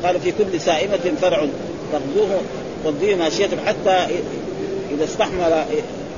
قال 0.03 0.19
في 0.19 0.31
كل 0.31 0.61
سائمة 0.61 1.11
فرع 1.21 1.45
تغذوه 1.91 2.41
تغذيه 2.83 3.15
ماشية 3.15 3.49
حتى 3.65 4.07
إذا 4.91 5.03
استحمل 5.03 5.53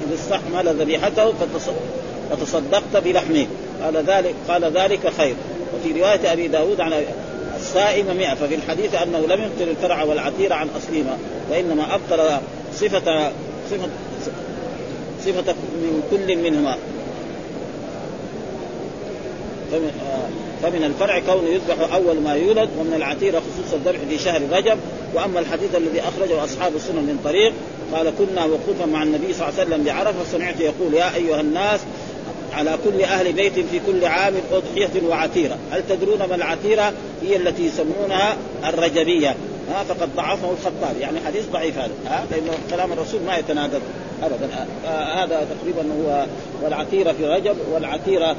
إذا 0.06 0.16
استحمل 0.16 0.82
ذبيحته 0.82 1.34
فتصدقت 2.32 3.04
بلحمه. 3.06 3.48
قال 3.84 3.98
ذلك 4.08 4.36
قال 4.48 4.78
ذلك 4.78 5.12
خير. 5.18 5.36
وفي 5.76 6.00
رواية 6.00 6.34
أبي 6.34 6.48
داود 6.48 6.82
عن 6.82 6.94
السائم 7.58 8.18
مئة 8.18 8.34
ففي 8.34 8.56
الحديث 8.56 8.96
أنه 8.96 9.20
لم 9.20 9.42
يبطل 9.44 9.70
الفرع 9.70 10.04
والعتير 10.04 10.54
عن 10.54 10.68
أصلهما 10.78 11.18
وإنما 11.52 11.96
أبطل 11.96 12.38
صفة 12.74 13.32
صفة 13.72 13.90
صفة 15.28 15.54
من 15.54 16.04
كل 16.12 16.36
منهما. 16.36 16.78
فمن, 19.72 19.92
فمن 20.64 20.84
الفرع 20.84 21.20
كونه 21.20 21.50
يذبح 21.50 21.94
أول 21.94 22.20
ما 22.20 22.34
يولد 22.34 22.70
ومن 22.80 22.94
العتيره 22.96 23.40
خصوص 23.40 23.74
الذبح 23.74 24.00
في 24.10 24.18
شهر 24.18 24.42
رجب. 24.52 24.78
وأما 25.16 25.40
الحديث 25.40 25.76
الذي 25.76 26.02
أخرجه 26.02 26.44
أصحاب 26.44 26.76
السنن 26.76 26.96
من 26.96 27.20
طريق 27.24 27.54
قال 27.94 28.14
كنا 28.18 28.46
وقوفا 28.46 28.86
مع 28.86 29.04
النبي 29.04 29.34
صلى 29.34 29.48
الله 29.48 29.60
عليه 29.60 29.70
وسلم 29.70 29.84
بعرفة. 29.84 30.24
فسمعت 30.24 30.60
يقول 30.60 30.94
يا 30.94 31.16
أيها 31.16 31.42
الناس 31.42 31.80
على 32.54 32.78
كل 32.86 33.02
أهل 33.02 33.34
بيت 33.34 33.54
في 33.54 33.80
كل 33.88 34.06
عام 34.06 34.34
أضحية 34.52 35.08
وعتيره، 35.10 35.58
هل 35.72 35.84
تدرون 35.90 36.20
ما 36.20 36.36
العتيره؟ 36.36 36.94
هي 37.24 37.36
التي 37.36 37.66
يسمونها 37.66 38.38
الرجبية، 38.66 39.36
ها 39.72 39.84
فقد 39.84 40.16
ضعفه 40.16 40.52
الخطاب، 40.52 40.98
يعني 41.00 41.20
حديث 41.20 41.50
ضعيف 41.50 41.78
هذا، 41.78 41.92
ها 42.08 42.26
لأنه 42.32 42.52
كلام 42.70 42.92
الرسول 42.94 43.22
ما 43.22 43.38
يتنادى 43.38 43.78
ابدا، 44.24 44.50
هذا 44.86 45.48
تقريبا 45.60 45.94
هو 45.94 46.26
والعتيره 46.64 47.12
في 47.12 47.26
رجب 47.26 47.56
والعتيره 47.74 48.36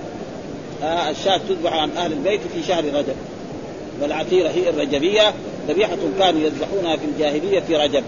الشاة 0.82 1.40
تذبح 1.48 1.72
عن 1.72 1.90
أهل 1.96 2.12
البيت 2.12 2.40
في 2.54 2.62
شهر 2.62 2.84
رجب. 2.84 3.16
والعتيره 4.02 4.48
هي 4.48 4.68
الرجبية 4.68 5.34
ذبيحة 5.68 5.96
كانوا 6.18 6.40
يذبحونها 6.40 6.96
في 6.96 7.04
الجاهلية 7.04 7.60
في 7.60 7.76
رجب. 7.76 8.04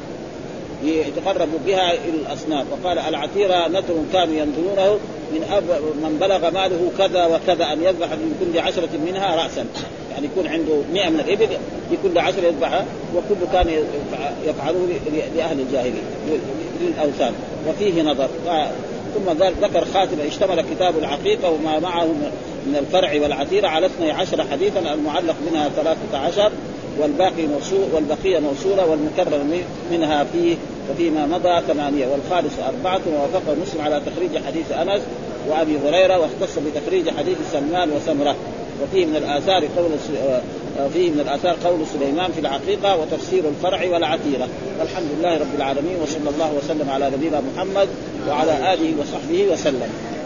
يتقربوا 0.84 1.58
بها 1.66 1.92
إلى 1.92 2.16
الأصنام. 2.26 2.66
وقال 2.70 2.98
العتيره 2.98 3.68
نتر 3.68 3.94
كانوا 4.12 4.34
ينظرونه 4.34 4.98
من 5.32 5.42
أب 5.50 5.64
من 6.02 6.18
بلغ 6.20 6.50
ماله 6.50 6.90
كذا 6.98 7.26
وكذا 7.26 7.72
أن 7.72 7.82
يذبح 7.82 8.08
من 8.12 8.34
كل 8.40 8.58
عشرة 8.58 8.88
منها 9.06 9.42
راسا. 9.42 9.66
يعني 10.12 10.26
يكون 10.26 10.46
عنده 10.46 10.74
100 10.92 11.08
من 11.08 11.20
الإبل 11.20 11.48
لكل 11.92 12.18
عشرة 12.18 12.46
يذبحها 12.46 12.84
وكل 13.14 13.52
كان 13.52 13.84
يفعله 14.46 14.88
لأهل 15.36 15.60
الجاهلية 15.60 16.02
للأوثان. 16.80 17.32
وفيه 17.68 18.02
نظر. 18.02 18.28
ثم 19.14 19.32
ذكر 19.62 19.84
خاتمه 19.94 20.26
اشتمل 20.26 20.60
كتاب 20.60 20.98
العقيقة 20.98 21.50
وما 21.50 21.78
معه 21.78 22.06
من 22.66 22.76
الفرع 22.76 23.22
والعتيره 23.22 23.68
على 23.68 23.86
12 23.86 24.44
حديثا 24.50 24.94
المعلق 24.94 25.36
منها 25.50 25.68
13 25.68 26.50
والباقي 26.98 27.46
موصول 27.46 27.88
والبقية 27.94 28.38
موصولة 28.38 28.86
والمكرر 28.86 29.44
منها 29.90 30.24
فيه 30.24 30.56
وفيما 30.91 31.26
مضى 31.26 31.61
ثمانية 31.68 32.07
والخالص 32.07 32.55
أربعة 32.68 33.01
ووافق 33.12 33.57
مسلم 33.62 33.80
على 33.80 34.03
تخريج 34.07 34.45
حديث 34.47 34.72
أنس 34.72 35.03
وأبي 35.49 35.78
هريرة 35.84 36.18
واختص 36.18 36.59
بتخريج 36.59 37.11
حديث 37.11 37.38
سلمان 37.53 37.91
وسمرة. 37.91 38.36
وفيه 38.82 39.07
من 39.07 39.16
الآثار 39.16 39.64
قول 39.76 39.91
آه، 40.78 40.88
فيه 40.88 41.11
من 41.11 41.20
الآثار 41.20 41.57
قول 41.64 41.86
سليمان 41.86 42.32
في 42.32 42.41
العقيقة 42.41 42.97
وتفسير 42.97 43.45
الفرع 43.49 43.88
والعتيرة 43.93 44.49
والحمد 44.80 45.07
لله 45.18 45.34
رب 45.34 45.55
العالمين 45.57 45.97
وصلى 46.03 46.30
الله 46.30 46.53
وسلم 46.55 46.91
على 46.91 47.11
نبينا 47.11 47.43
محمد 47.55 47.88
وعلى 48.28 48.74
آله 48.74 48.95
وصحبه 49.01 49.53
وسلم. 49.53 50.19